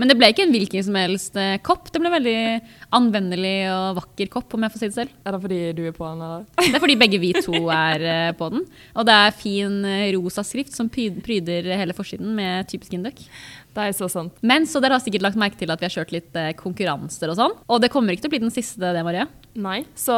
Men 0.00 0.08
det 0.08 0.16
ble 0.16 0.30
ikke 0.32 0.46
en 0.46 0.52
hvilken 0.54 0.84
som 0.86 0.96
helst 0.96 1.36
eh, 1.38 1.58
kopp. 1.64 1.90
Det 1.92 2.00
ble 2.00 2.08
en 2.08 2.14
veldig 2.16 2.36
anvendelig 2.96 3.56
og 3.70 3.98
vakker 4.00 4.30
kopp, 4.32 4.54
om 4.56 4.64
jeg 4.64 4.72
får 4.74 4.80
si 4.80 4.88
det 4.88 4.96
selv. 4.96 5.16
Er 5.22 5.34
det 5.34 5.40
fordi 5.44 5.58
du 5.76 5.82
er 5.86 5.96
på 5.96 6.06
den, 6.06 6.22
eller? 6.26 6.46
Det 6.72 6.78
er 6.78 6.82
fordi 6.82 6.96
begge 7.00 7.20
vi 7.22 7.32
to 7.36 7.60
er 7.74 8.06
eh, 8.08 8.30
på 8.38 8.48
den. 8.54 8.64
Og 8.96 9.08
det 9.08 9.16
er 9.26 9.36
fin 9.36 9.76
eh, 9.88 10.08
rosa 10.16 10.44
skrift 10.46 10.74
som 10.76 10.88
pryder 10.92 11.68
hele 11.78 11.96
forsiden 11.96 12.32
med 12.38 12.70
typisk 12.72 12.96
Induc. 12.96 13.20
Det 13.72 13.84
er 13.88 13.96
så 13.96 14.08
sant. 14.12 14.36
Men 14.44 14.66
så 14.68 14.80
dere 14.82 14.98
har 14.98 15.04
sikkert 15.04 15.26
lagt 15.26 15.40
merke 15.40 15.60
til 15.60 15.72
at 15.72 15.80
vi 15.80 15.88
har 15.88 15.94
kjørt 15.94 16.12
litt 16.16 16.40
konkurranser 16.58 17.32
og 17.32 17.38
sånn. 17.38 17.56
Og 17.72 17.80
det 17.80 17.92
kommer 17.92 18.12
ikke 18.12 18.26
til 18.26 18.32
å 18.32 18.34
bli 18.34 18.42
den 18.42 18.54
siste, 18.54 18.82
det, 18.82 19.04
Marie. 19.06 19.28
Nei, 19.54 19.82
så 19.96 20.16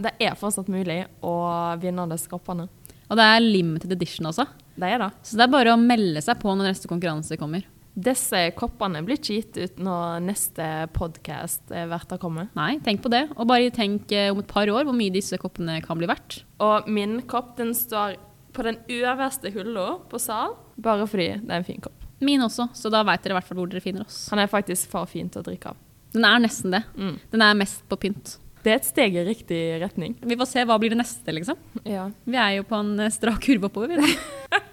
det 0.00 0.14
er 0.22 0.36
fortsatt 0.38 0.70
mulig 0.72 1.02
å 1.24 1.34
vinne 1.82 2.06
disse 2.12 2.30
koppene. 2.30 2.68
Og 3.06 3.18
det 3.18 3.26
er 3.26 3.44
limited 3.44 3.92
edition 3.94 4.30
også. 4.30 4.46
Det 4.76 4.88
er 4.92 5.00
det. 5.00 5.10
Så 5.24 5.38
det 5.38 5.46
er 5.46 5.52
bare 5.52 5.74
å 5.74 5.80
melde 5.80 6.22
seg 6.24 6.40
på 6.40 6.52
når 6.52 6.72
neste 6.72 6.90
konkurranse 6.90 7.38
kommer. 7.40 7.64
Disse 7.96 8.42
koppene 8.58 9.00
blir 9.06 9.16
ikke 9.16 9.38
gitt 9.38 9.56
ut 9.56 9.78
når 9.80 10.20
neste 10.26 10.64
podkast 10.92 11.72
å 11.72 12.18
komme. 12.20 12.50
Nei, 12.58 12.74
tenk 12.84 13.00
på 13.00 13.12
det. 13.12 13.22
Og 13.38 13.48
bare 13.48 13.72
tenk 13.72 14.12
eh, 14.12 14.28
om 14.34 14.42
et 14.42 14.50
par 14.50 14.68
år 14.68 14.84
hvor 14.84 14.96
mye 14.96 15.14
disse 15.14 15.38
koppene 15.40 15.78
kan 15.84 15.96
bli 15.96 16.08
verdt. 16.10 16.42
Og 16.60 16.90
min 16.92 17.22
kopp 17.24 17.54
den 17.56 17.72
står 17.76 18.18
på 18.56 18.64
den 18.68 18.78
øverste 18.88 19.52
hylla 19.52 19.94
på 20.10 20.20
sal, 20.20 20.58
bare 20.76 21.08
fordi 21.08 21.30
det 21.40 21.48
er 21.48 21.62
en 21.62 21.68
fin 21.68 21.80
kopp. 21.80 22.04
Min 22.24 22.44
også, 22.44 22.68
så 22.76 22.92
da 22.92 23.02
veit 23.04 23.24
dere 23.24 23.34
i 23.34 23.38
hvert 23.38 23.48
fall 23.48 23.60
hvor 23.62 23.72
dere 23.72 23.84
finner 23.84 24.04
oss. 24.04 24.26
Han 24.32 24.40
er 24.40 24.52
faktisk 24.52 24.92
for 24.92 25.08
fin 25.08 25.32
til 25.32 25.40
å 25.40 25.48
drikke 25.48 25.72
av. 25.72 25.80
Den 26.16 26.24
er 26.28 26.40
nesten 26.44 26.76
det. 26.76 26.84
Mm. 26.96 27.16
Den 27.32 27.44
er 27.44 27.58
mest 27.64 27.84
på 27.88 27.98
pynt. 28.00 28.36
Det 28.64 28.72
er 28.72 28.80
et 28.80 28.88
steg 28.88 29.16
i 29.16 29.24
riktig 29.24 29.58
retning. 29.80 30.16
Vi 30.20 30.36
får 30.36 30.48
se 30.52 30.64
hva 30.68 30.76
blir 30.80 30.92
det 30.92 31.00
neste, 31.00 31.32
liksom. 31.32 31.60
Ja. 31.86 32.08
Vi 32.26 32.40
er 32.40 32.56
jo 32.58 32.68
på 32.68 32.80
en 32.80 33.08
strak 33.14 33.44
kurve 33.44 33.70
oppover. 33.70 34.00
Vi. 34.04 34.16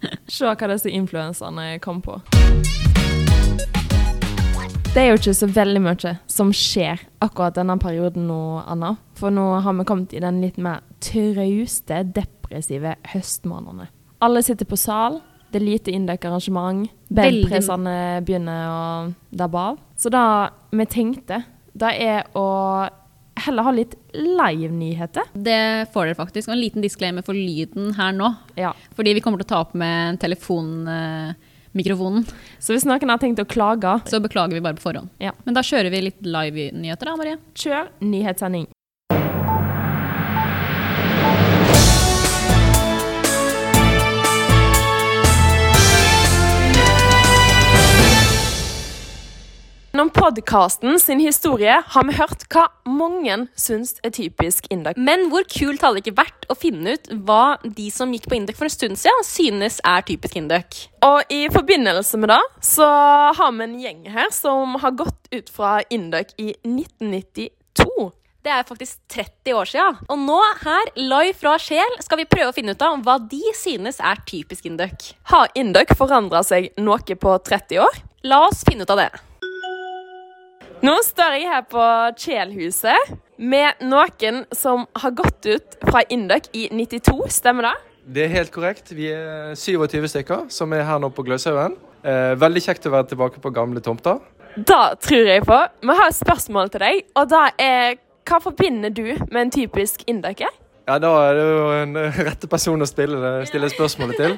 Se 0.28 0.46
hva 0.46 0.68
disse 0.72 0.92
influenserne 0.92 1.76
kom 1.84 2.02
på. 2.04 2.18
Det 4.96 5.02
er 5.02 5.10
jo 5.10 5.18
ikke 5.18 5.34
så 5.36 5.46
veldig 5.52 5.80
mye 5.84 6.10
som 6.32 6.50
skjer 6.56 7.02
akkurat 7.20 7.58
denne 7.58 7.74
perioden 7.76 8.24
nå, 8.30 8.40
Anna. 8.64 8.94
For 9.18 9.28
nå 9.34 9.44
har 9.60 9.76
vi 9.76 9.84
kommet 9.88 10.14
i 10.16 10.22
den 10.24 10.40
litt 10.40 10.56
mer 10.56 10.80
trauste, 11.04 12.00
depressive 12.16 12.94
høstmånedene. 13.12 13.90
Alle 14.24 14.40
sitter 14.40 14.64
på 14.64 14.78
sal, 14.80 15.18
det 15.52 15.60
er 15.60 15.66
lite 15.66 15.92
Indøk-arrangement, 15.92 16.88
bandpressene 17.12 18.22
begynner 18.24 18.70
å 18.72 18.80
dabbe 19.36 19.66
av. 19.72 19.82
Så 20.00 20.08
det 20.12 20.24
vi 20.80 20.88
tenkte, 20.88 21.42
det 21.76 21.92
er 22.00 22.24
å 22.32 22.46
heller 23.36 23.66
ha 23.66 23.72
litt 23.74 23.94
live-nyheter. 24.16 25.28
Det 25.32 25.88
får 25.92 26.10
dere 26.10 26.18
faktisk. 26.18 26.48
Og 26.48 26.56
en 26.56 26.62
liten 26.62 26.84
disclaimer 26.84 27.24
for 27.26 27.36
lyden 27.36 27.92
her 27.98 28.14
nå. 28.16 28.32
Ja. 28.58 28.72
Fordi 28.96 29.14
vi 29.16 29.22
kommer 29.24 29.42
til 29.42 29.48
å 29.48 29.52
ta 29.54 29.60
opp 29.66 29.74
med 29.78 30.20
telefonmikrofonen. 30.22 32.26
Så 32.58 32.76
hvis 32.76 32.86
noen 32.88 33.12
har 33.12 33.22
tenkt 33.22 33.42
å 33.42 33.48
klage, 33.48 33.98
Så 34.08 34.22
beklager 34.24 34.56
vi 34.56 34.64
bare 34.64 34.78
på 34.78 34.86
forhånd. 34.88 35.12
Ja. 35.22 35.34
Men 35.44 35.54
da 35.54 35.64
kjører 35.66 35.90
vi 35.90 36.06
litt 36.08 36.22
live-nyheter, 36.22 37.10
da, 37.10 37.16
Marie. 37.16 37.38
kjør 37.54 37.92
nyhetssending. 38.00 38.66
Podkasten 50.16 51.00
sin 51.00 51.20
historie 51.20 51.74
har 51.86 52.04
vi 52.08 52.14
hørt 52.16 52.44
hva 52.52 52.66
mange 52.88 53.36
syns 53.58 53.96
er 54.06 54.12
typisk 54.16 54.68
Indøk. 54.72 54.96
Men 54.96 55.28
hvor 55.32 55.44
kult 55.50 55.82
hadde 55.84 55.98
det 55.98 56.04
ikke 56.06 56.22
vært 56.22 56.46
å 56.52 56.56
finne 56.56 56.96
ut 56.96 57.10
hva 57.28 57.56
de 57.64 57.88
som 57.92 58.12
gikk 58.14 58.28
på 58.30 58.38
Indøk 58.38 58.58
for 58.58 58.68
en 58.68 58.72
stund 58.72 59.00
siden, 59.00 59.26
synes 59.28 59.78
er 59.84 60.06
typisk 60.08 60.38
Indøk? 60.40 60.78
Og 61.04 61.32
i 61.32 61.46
forbindelse 61.52 62.20
med 62.22 62.32
det 62.32 62.40
så 62.64 62.88
har 63.36 63.52
vi 63.58 63.66
en 63.66 63.76
gjeng 63.82 64.02
her 64.16 64.32
som 64.34 64.78
har 64.82 64.96
gått 64.96 65.30
ut 65.34 65.52
fra 65.52 65.78
Indøk 65.92 66.32
i 66.40 66.54
1992. 66.64 68.08
Det 68.46 68.54
er 68.54 68.66
faktisk 68.66 68.98
30 69.12 69.58
år 69.58 69.68
siden. 69.68 70.02
Og 70.06 70.20
nå, 70.22 70.40
her, 70.62 70.92
live 70.96 71.36
fra 71.36 71.56
Sjel, 71.60 71.96
skal 72.00 72.22
vi 72.22 72.28
prøve 72.30 72.52
å 72.52 72.56
finne 72.56 72.76
ut 72.76 72.88
av 72.88 73.00
hva 73.04 73.18
de 73.20 73.42
synes 73.58 74.00
er 74.00 74.22
typisk 74.28 74.70
Indøk. 74.70 75.12
Har 75.32 75.52
Indøk 75.58 75.96
forandra 75.98 76.44
seg 76.46 76.72
noe 76.80 77.20
på 77.26 77.38
30 77.50 77.82
år? 77.84 78.04
La 78.26 78.46
oss 78.48 78.64
finne 78.66 78.86
ut 78.86 78.94
av 78.94 79.04
det. 79.04 79.10
Nå 80.84 80.92
står 81.00 81.38
jeg 81.38 81.48
her 81.48 81.62
på 81.64 81.82
Kjelhuset 82.20 83.12
med 83.40 83.80
noen 83.88 84.42
som 84.52 84.84
har 85.00 85.14
gått 85.16 85.48
ut 85.48 85.76
fra 85.88 86.02
Indøk 86.12 86.50
i 86.52 86.66
92, 86.68 87.14
stemmer 87.32 87.70
det? 87.70 87.74
Det 88.16 88.24
er 88.26 88.34
helt 88.34 88.52
korrekt. 88.52 88.92
Vi 88.94 89.08
er 89.10 89.54
27 89.56 90.04
stykker 90.12 90.44
som 90.52 90.74
er 90.76 90.84
her 90.86 91.00
nå 91.00 91.08
på 91.14 91.24
Gløshaugen. 91.26 91.78
Eh, 92.04 92.34
veldig 92.38 92.62
kjekt 92.68 92.86
å 92.86 92.92
være 92.92 93.08
tilbake 93.14 93.40
på 93.42 93.54
gamle 93.56 93.80
tomter. 93.80 94.20
Da 94.56 94.94
tror 95.00 95.32
jeg 95.32 95.46
på. 95.48 95.56
Vi 95.80 95.96
har 95.96 96.12
et 96.12 96.18
spørsmål 96.20 96.70
til 96.74 96.84
deg, 96.84 97.02
og 97.16 97.32
da 97.32 97.48
er 97.56 97.96
hva 98.26 98.40
forbinder 98.42 98.92
du 98.92 99.16
med 99.30 99.40
en 99.46 99.54
typisk 99.56 100.04
indøker? 100.10 100.52
Ja, 100.86 101.00
Da 101.02 101.08
er 101.28 101.34
det 101.34 101.44
jo 101.50 101.70
en 101.74 101.96
eh, 101.98 102.18
rette 102.28 102.46
person 102.46 102.82
å 102.82 102.86
stille, 102.86 103.30
stille 103.48 103.70
spørsmålet 103.72 104.20
til, 104.20 104.36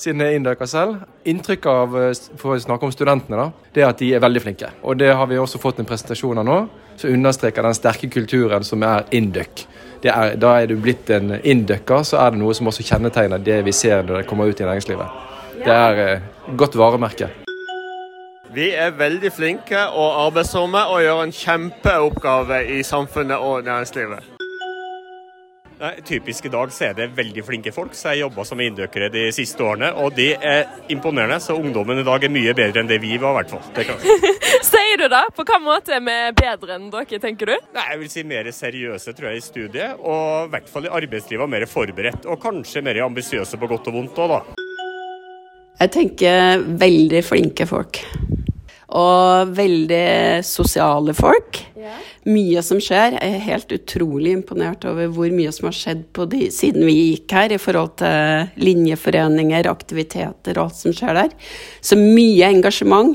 siden 0.00 0.22
jeg 0.24 0.32
er 0.32 0.38
inndøker 0.38 0.70
selv. 0.70 1.02
Inntrykket 1.28 1.68
av, 1.68 1.96
eh, 2.00 2.14
for 2.40 2.54
å 2.54 2.62
snakke 2.62 2.88
om 2.88 2.94
studentene, 2.94 3.36
da, 3.36 3.66
det 3.74 3.84
er 3.84 3.90
at 3.90 4.00
de 4.00 4.08
er 4.16 4.22
veldig 4.24 4.42
flinke. 4.46 4.70
Og 4.80 4.96
det 4.96 5.10
har 5.12 5.28
vi 5.28 5.36
også 5.36 5.60
fått 5.60 5.82
en 5.82 5.88
presentasjon 5.90 6.40
av 6.40 6.48
nå, 6.48 6.56
som 6.96 7.12
understreker 7.12 7.68
den 7.68 7.76
sterke 7.76 8.08
kulturen 8.12 8.64
som 8.64 8.80
er 8.88 9.04
indøk. 9.12 9.66
Er, 10.00 10.38
da 10.40 10.54
er 10.56 10.70
du 10.70 10.78
blitt 10.80 11.12
en 11.12 11.36
indøker, 11.36 12.00
så 12.08 12.22
er 12.24 12.32
det 12.32 12.40
noe 12.40 12.56
som 12.56 12.72
også 12.72 12.86
kjennetegner 12.94 13.44
det 13.44 13.60
vi 13.66 13.76
ser 13.76 14.00
når 14.00 14.22
det 14.22 14.26
kommer 14.32 14.48
ut 14.48 14.64
i 14.64 14.64
næringslivet. 14.64 15.22
Det 15.60 15.76
er 15.76 16.04
eh, 16.06 16.26
godt 16.56 16.80
varemerke. 16.80 17.28
Vi 18.56 18.72
er 18.72 18.96
veldig 18.96 19.36
flinke 19.36 19.84
og 19.92 20.16
arbeidsomme 20.24 20.88
og 20.88 21.04
gjør 21.04 21.26
en 21.28 21.40
kjempeoppgave 21.44 22.64
i 22.72 22.80
samfunnet 22.88 23.36
og 23.36 23.68
næringslivet. 23.68 24.39
Nei, 25.80 25.94
typisk 26.04 26.44
i 26.44 26.50
dag 26.52 26.72
så 26.76 26.90
er 26.90 26.96
det 26.98 27.06
veldig 27.16 27.42
flinke 27.46 27.70
folk, 27.72 27.94
som 27.96 28.10
har 28.10 28.18
jobba 28.18 28.44
som 28.44 28.60
indøkere 28.60 29.06
de 29.14 29.22
siste 29.32 29.64
årene. 29.64 29.88
Og 30.02 30.12
de 30.12 30.26
er 30.36 30.66
imponerende, 30.92 31.38
så 31.40 31.56
ungdommen 31.56 32.02
i 32.02 32.04
dag 32.04 32.26
er 32.26 32.32
mye 32.34 32.52
bedre 32.58 32.82
enn 32.82 32.90
det 32.90 32.98
vi 33.00 33.14
var, 33.16 33.32
i 33.32 33.38
hvert 33.38 33.54
fall. 33.54 33.62
Det 33.78 33.86
kan 33.88 34.04
jeg. 34.04 34.34
Sier 34.70 35.00
du 35.00 35.06
det? 35.08 35.22
På 35.32 35.40
hvilken 35.40 35.64
måte 35.64 35.94
er 35.96 36.02
vi 36.04 36.16
bedre 36.36 36.76
enn 36.76 36.90
dere, 36.92 37.20
tenker 37.22 37.48
du? 37.48 37.54
Nei, 37.78 37.86
jeg 37.94 38.02
vil 38.02 38.12
si 38.12 38.26
mer 38.28 38.50
seriøse, 38.52 39.14
tror 39.16 39.30
jeg, 39.30 39.40
i 39.40 39.46
studiet. 39.46 40.04
Og 40.04 40.50
i 40.50 40.52
hvert 40.52 40.68
fall 40.68 40.84
i 40.84 40.92
arbeidslivet 41.00 41.54
mer 41.56 41.64
forberedt. 41.70 42.28
Og 42.28 42.36
kanskje 42.44 42.84
mer 42.84 43.00
ambisiøse 43.06 43.56
på 43.56 43.72
godt 43.72 43.88
og 43.88 43.96
vondt 44.02 44.20
òg, 44.20 44.36
da. 44.36 44.68
Jeg 45.80 45.94
tenker 45.96 46.68
veldig 46.84 47.24
flinke 47.24 47.64
folk. 47.64 48.02
Og 48.90 49.52
veldig 49.54 50.42
sosiale 50.42 51.14
folk. 51.14 51.60
Mye 52.26 52.62
som 52.66 52.80
skjer. 52.82 53.14
Jeg 53.16 53.36
er 53.36 53.44
helt 53.46 53.74
utrolig 53.76 54.32
imponert 54.34 54.82
over 54.88 55.12
hvor 55.14 55.30
mye 55.34 55.52
som 55.54 55.68
har 55.68 55.76
skjedd 55.78 56.02
på 56.16 56.26
de, 56.32 56.48
siden 56.54 56.84
vi 56.88 56.96
gikk 56.96 57.36
her, 57.36 57.54
i 57.54 57.60
forhold 57.62 57.94
til 58.02 58.50
linjeforeninger, 58.66 59.70
aktiviteter 59.70 60.58
og 60.58 60.66
alt 60.66 60.80
som 60.80 60.96
skjer 60.96 61.22
der. 61.22 61.36
Så 61.80 61.98
mye 62.00 62.50
engasjement. 62.50 63.14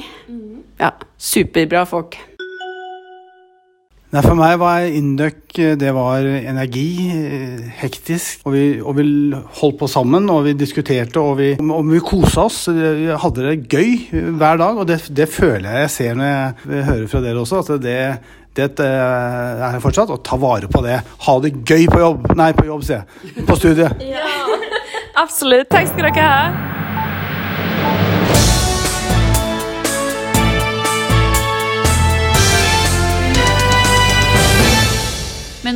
Ja, 0.79 0.93
superbra 1.19 1.83
folk. 1.89 2.17
Nei, 4.15 4.21
For 4.23 4.37
meg 4.39 4.53
var 4.61 4.85
Induc 4.87 5.57
det 5.75 5.89
var 5.95 6.23
energi, 6.23 6.87
eh, 7.11 7.65
hektisk. 7.81 8.45
Og 8.47 8.53
vi, 8.53 8.61
og 8.79 8.95
vi 8.95 9.03
holdt 9.59 9.77
på 9.81 9.89
sammen, 9.91 10.29
og 10.31 10.45
vi 10.45 10.53
diskuterte, 10.55 11.19
og 11.19 11.35
vi, 11.41 11.49
og 11.59 11.83
vi 11.89 11.99
kosa 11.99 12.45
oss. 12.47 12.61
Vi 12.71 13.09
hadde 13.11 13.43
det 13.43 13.67
gøy 13.67 14.31
hver 14.39 14.61
dag, 14.61 14.79
og 14.79 14.87
det, 14.87 15.01
det 15.11 15.27
føler 15.31 15.67
jeg 15.67 15.83
jeg 15.85 15.93
ser 15.97 16.15
når 16.15 16.31
jeg 16.31 16.87
hører 16.87 17.05
fra 17.11 17.23
dere 17.27 17.43
også. 17.43 17.61
at 17.65 17.83
det 17.83 17.99
det 18.55 18.69
eh, 18.79 19.63
er 19.67 19.81
fortsatt 19.83 20.13
å 20.15 20.21
ta 20.23 20.39
vare 20.39 20.69
på 20.71 20.79
det. 20.85 21.01
Ha 21.27 21.35
det 21.43 21.51
gøy 21.67 21.89
på 21.91 21.99
jobb. 21.99 22.31
Nei, 22.39 22.53
på 22.55 22.69
jobb, 22.69 22.87
sier 22.87 23.03
jeg. 23.03 23.43
På 23.43 23.59
studiet. 23.59 23.99
Ja, 23.99 24.31
Absolutt. 25.25 25.67
Takk 25.75 25.91
skal 25.91 26.07
dere 26.07 26.31
ha. 26.31 26.84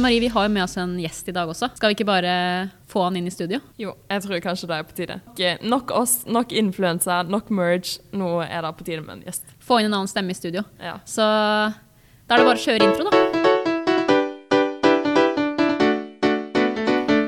Marie, 0.09 0.19
vi 0.19 0.27
har 0.27 0.47
jo 0.47 0.49
med 0.49 0.63
oss 0.63 0.71
en 0.81 0.95
gjest 0.97 1.27
i 1.29 1.33
dag 1.35 1.45
også. 1.51 1.67
Skal 1.77 1.91
vi 1.91 1.93
ikke 1.99 2.07
bare 2.09 2.31
få 2.89 3.03
han 3.05 3.19
inn 3.19 3.27
i 3.29 3.33
studio? 3.33 3.59
Jo, 3.77 3.91
jeg 4.09 4.23
tror 4.23 4.39
kanskje 4.41 4.65
det 4.71 4.77
er 4.79 4.87
på 4.87 4.95
tide. 4.97 5.17
Ikke 5.35 5.51
Nok 5.69 5.91
oss, 5.93 6.25
nok 6.25 6.49
influensa, 6.49 7.19
nok 7.29 7.51
merge. 7.53 8.01
Nå 8.17 8.41
er 8.41 8.65
det 8.65 8.71
på 8.79 8.87
tide 8.87 9.03
med 9.03 9.19
en 9.19 9.21
gjest. 9.27 9.45
Få 9.61 9.77
inn 9.77 9.85
en 9.91 9.99
annen 9.99 10.09
stemme 10.09 10.33
i 10.33 10.39
studio. 10.39 10.63
Ja. 10.81 10.95
Så 11.05 11.21
da 11.21 12.33
er 12.33 12.41
det 12.41 12.47
bare 12.47 12.57
å 12.57 12.63
kjøre 12.63 12.87
intro, 12.89 13.05
da. 13.05 13.13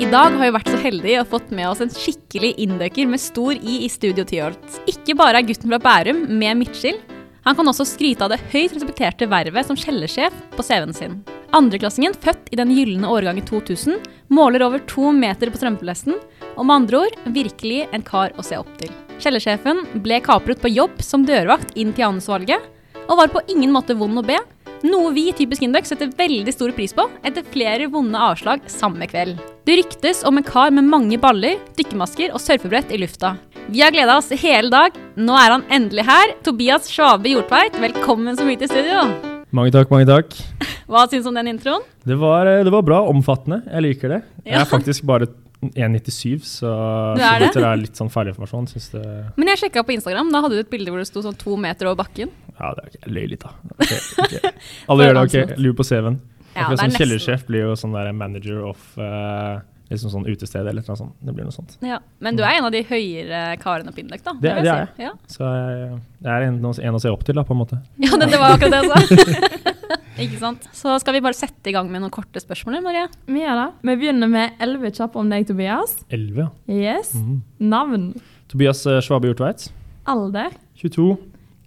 I 0.02 0.10
dag 0.10 0.34
har 0.34 0.42
vi 0.42 0.58
vært 0.58 0.74
så 0.74 0.82
heldige 0.82 1.22
og 1.22 1.30
fått 1.38 1.54
med 1.54 1.70
oss 1.70 1.86
en 1.86 1.94
skikkelig 1.94 2.56
inndøkker 2.66 3.06
med 3.14 3.22
stor 3.22 3.62
I 3.62 3.84
i 3.86 3.94
Studio 3.94 4.26
Tyholt. 4.26 4.82
Ikke 4.90 5.14
bare 5.22 5.38
er 5.38 5.46
gutten 5.46 5.70
fra 5.70 5.78
Bærum 5.86 6.26
med 6.34 6.64
midtskill, 6.64 6.98
han 7.42 7.58
kan 7.58 7.70
også 7.72 7.88
skryte 7.90 8.26
av 8.26 8.34
det 8.34 8.42
høyt 8.52 8.76
respekterte 8.76 9.30
vervet 9.30 9.66
som 9.66 9.78
skjellesjef 9.78 10.34
på 10.54 10.66
CV-en 10.66 10.94
sin. 10.94 11.16
Andreklassingen, 11.52 12.16
født 12.16 12.52
i 12.54 12.60
den 12.60 12.72
gylne 12.72 13.10
årgangen 13.12 13.44
2000, 13.48 14.00
måler 14.32 14.64
over 14.64 14.80
to 14.88 15.12
meter 15.16 15.52
på 15.52 15.60
strømpelesten, 15.60 16.16
og 16.56 16.66
med 16.68 16.76
andre 16.76 17.02
ord 17.06 17.18
virkelig 17.36 17.86
en 17.92 18.06
kar 18.08 18.32
å 18.40 18.46
se 18.46 18.60
opp 18.60 18.72
til. 18.80 18.92
Kjellersjefen 19.22 19.84
ble 20.04 20.22
kapret 20.24 20.62
på 20.64 20.72
jobb 20.72 21.04
som 21.04 21.26
dørvakt 21.28 21.76
inn 21.76 21.92
til 21.92 22.06
Janusvalget, 22.06 22.64
og 23.08 23.20
var 23.20 23.32
på 23.34 23.44
ingen 23.52 23.74
måte 23.76 23.98
vond 24.00 24.22
å 24.22 24.26
be, 24.26 24.40
noe 24.88 25.12
vi 25.14 25.28
i 25.30 25.34
Typisk 25.38 25.62
Indeks 25.66 25.92
setter 25.92 26.10
veldig 26.18 26.54
stor 26.56 26.72
pris 26.74 26.96
på 26.98 27.06
etter 27.28 27.46
flere 27.54 27.90
vonde 27.92 28.18
avslag 28.18 28.64
samme 28.72 29.06
kveld. 29.12 29.38
Det 29.68 29.78
ryktes 29.78 30.24
om 30.26 30.40
en 30.40 30.48
kar 30.48 30.72
med 30.74 30.90
mange 30.90 31.20
baller, 31.22 31.60
dykkermasker 31.78 32.34
og 32.34 32.42
surfebrett 32.42 32.94
i 32.96 33.02
lufta. 33.04 33.36
Vi 33.70 33.84
har 33.84 33.94
gleda 33.94 34.18
oss 34.18 34.32
hele 34.42 34.72
dag. 34.74 34.96
Nå 35.16 35.36
er 35.38 35.54
han 35.54 35.68
endelig 35.70 36.08
her. 36.08 36.34
Tobias 36.44 36.90
Svabe 36.90 37.30
Hjortveit, 37.30 37.78
velkommen 37.84 38.40
så 38.40 38.48
mye 38.48 38.64
til 38.64 38.74
studio. 38.74 39.31
Mange 39.52 39.72
takk, 39.76 39.90
mange 39.92 40.08
takk. 40.08 40.32
Hva 40.92 41.06
syns 41.12 41.26
du 41.26 41.30
om 41.32 41.38
den 41.38 41.50
introen? 41.52 41.84
Det 42.08 42.16
var, 42.20 42.48
eh, 42.48 42.64
det 42.68 42.72
var 42.74 42.84
bra, 42.88 43.02
omfattende. 43.12 43.62
Jeg 43.68 43.86
liker 43.88 44.14
det. 44.16 44.20
Jeg 44.48 44.60
er 44.62 44.68
faktisk 44.70 45.04
bare 45.10 45.28
1,97, 45.62 46.40
så 46.42 46.72
så 46.72 47.26
er 47.28 47.44
det? 47.44 47.50
er 47.62 47.82
litt 47.84 48.00
sånn 48.00 48.10
feilinformasjon. 48.10 48.66
det, 48.96 49.04
Men 49.38 49.52
jeg 49.52 49.60
sjekka 49.66 49.84
på 49.86 49.94
Instagram, 49.94 50.32
da 50.34 50.42
hadde 50.42 50.58
du 50.58 50.64
et 50.64 50.72
bilde 50.72 50.90
hvor 50.90 50.98
det 51.04 51.06
sto 51.10 51.22
sånn 51.22 51.38
to 51.38 51.58
meter 51.60 51.86
over 51.92 52.00
bakken. 52.04 52.32
ja, 52.58 52.72
det 52.78 52.84
er 52.84 52.90
ikke, 52.96 53.12
løy 53.14 53.28
litt, 53.30 53.44
da. 53.46 53.52
Okay, 53.78 54.00
okay. 54.26 54.54
Alle 54.90 55.04
gjør 55.08 55.20
det, 55.20 55.26
ok. 55.28 55.60
Lurer 55.62 55.78
på 55.78 55.86
CV-en. 55.92 56.18
Ja, 56.52 56.66
Akkurat 56.66 56.72
det 56.72 56.80
som 56.80 56.88
nesten- 56.90 57.00
kjellersjef 57.06 57.46
blir 57.48 57.62
jo 57.68 57.76
sånn 57.80 57.94
der 57.96 58.10
manager 58.12 58.64
of 58.72 58.98
eh, 58.98 59.60
liksom 59.92 60.12
sånn 60.14 60.28
utested 60.30 60.68
eller 60.68 60.84
noe 60.88 60.98
sånt. 60.98 61.14
Det 61.22 61.34
blir 61.36 61.46
noe 61.48 61.56
sånt. 61.56 61.76
Ja. 61.86 62.00
Men 62.24 62.38
du 62.40 62.44
er 62.46 62.58
en 62.58 62.68
av 62.68 62.74
de 62.74 62.82
høyere 62.88 63.42
karene 63.62 63.94
på 63.94 64.02
Indøk, 64.04 64.24
da. 64.26 64.34
Det, 64.40 64.42
det 64.42 64.52
er 64.52 64.64
si. 64.64 64.72
jeg. 64.72 65.08
Ja. 65.08 65.12
Så 65.32 65.46
jeg, 65.48 66.00
jeg 66.24 66.32
er 66.34 66.48
en, 66.48 66.60
en 66.64 66.98
å 66.98 67.02
se 67.04 67.12
opp 67.12 67.26
til, 67.28 67.38
da, 67.38 67.44
på 67.48 67.56
en 67.56 67.62
måte. 67.64 67.82
Ja, 68.06 68.16
det, 68.20 68.30
det 68.34 68.40
var 68.42 68.56
akkurat 68.56 68.78
det 68.78 68.82
jeg 68.82 68.92
sa. 68.92 69.58
Ikke 70.22 70.38
sant. 70.42 70.66
Så 70.76 70.94
skal 71.02 71.16
vi 71.16 71.22
bare 71.24 71.38
sette 71.38 71.72
i 71.72 71.74
gang 71.74 71.88
med 71.90 72.04
noen 72.04 72.14
korte 72.14 72.42
spørsmål, 72.44 72.80
Marie. 72.86 73.08
Vi 73.32 73.42
gjør 73.42 73.58
det. 73.62 73.68
Vi 73.90 73.96
begynner 74.04 74.30
med 74.32 74.60
elleve 74.62 74.92
kjappe 74.94 75.20
om 75.22 75.32
deg, 75.32 75.48
Tobias. 75.50 75.96
11, 76.12 76.42
ja. 76.44 76.50
Yes. 76.72 77.14
Mhm. 77.18 77.40
Navn. 77.72 78.08
Tobias 78.52 78.84
eh, 78.90 79.00
Schwabe 79.04 79.32
Hjortveit. 79.32 79.70
Alder. 80.12 80.54
22. 80.82 81.16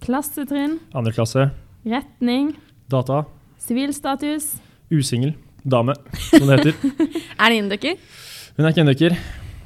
Klassetrinn. 0.05 0.77
Andre 0.95 1.13
klasse. 1.15 1.49
Retning. 1.85 2.53
Data. 2.91 3.23
Sivilstatus. 3.65 4.53
Usingel. 4.93 5.33
Dame, 5.65 5.95
som 6.29 6.45
det 6.47 6.59
heter. 6.59 6.75
Er 7.41 7.49
det 7.51 7.57
inndukker? 7.61 7.97
Hun 8.55 8.65
er 8.67 8.71
ikke 8.71 8.83
inndukker, 8.85 9.15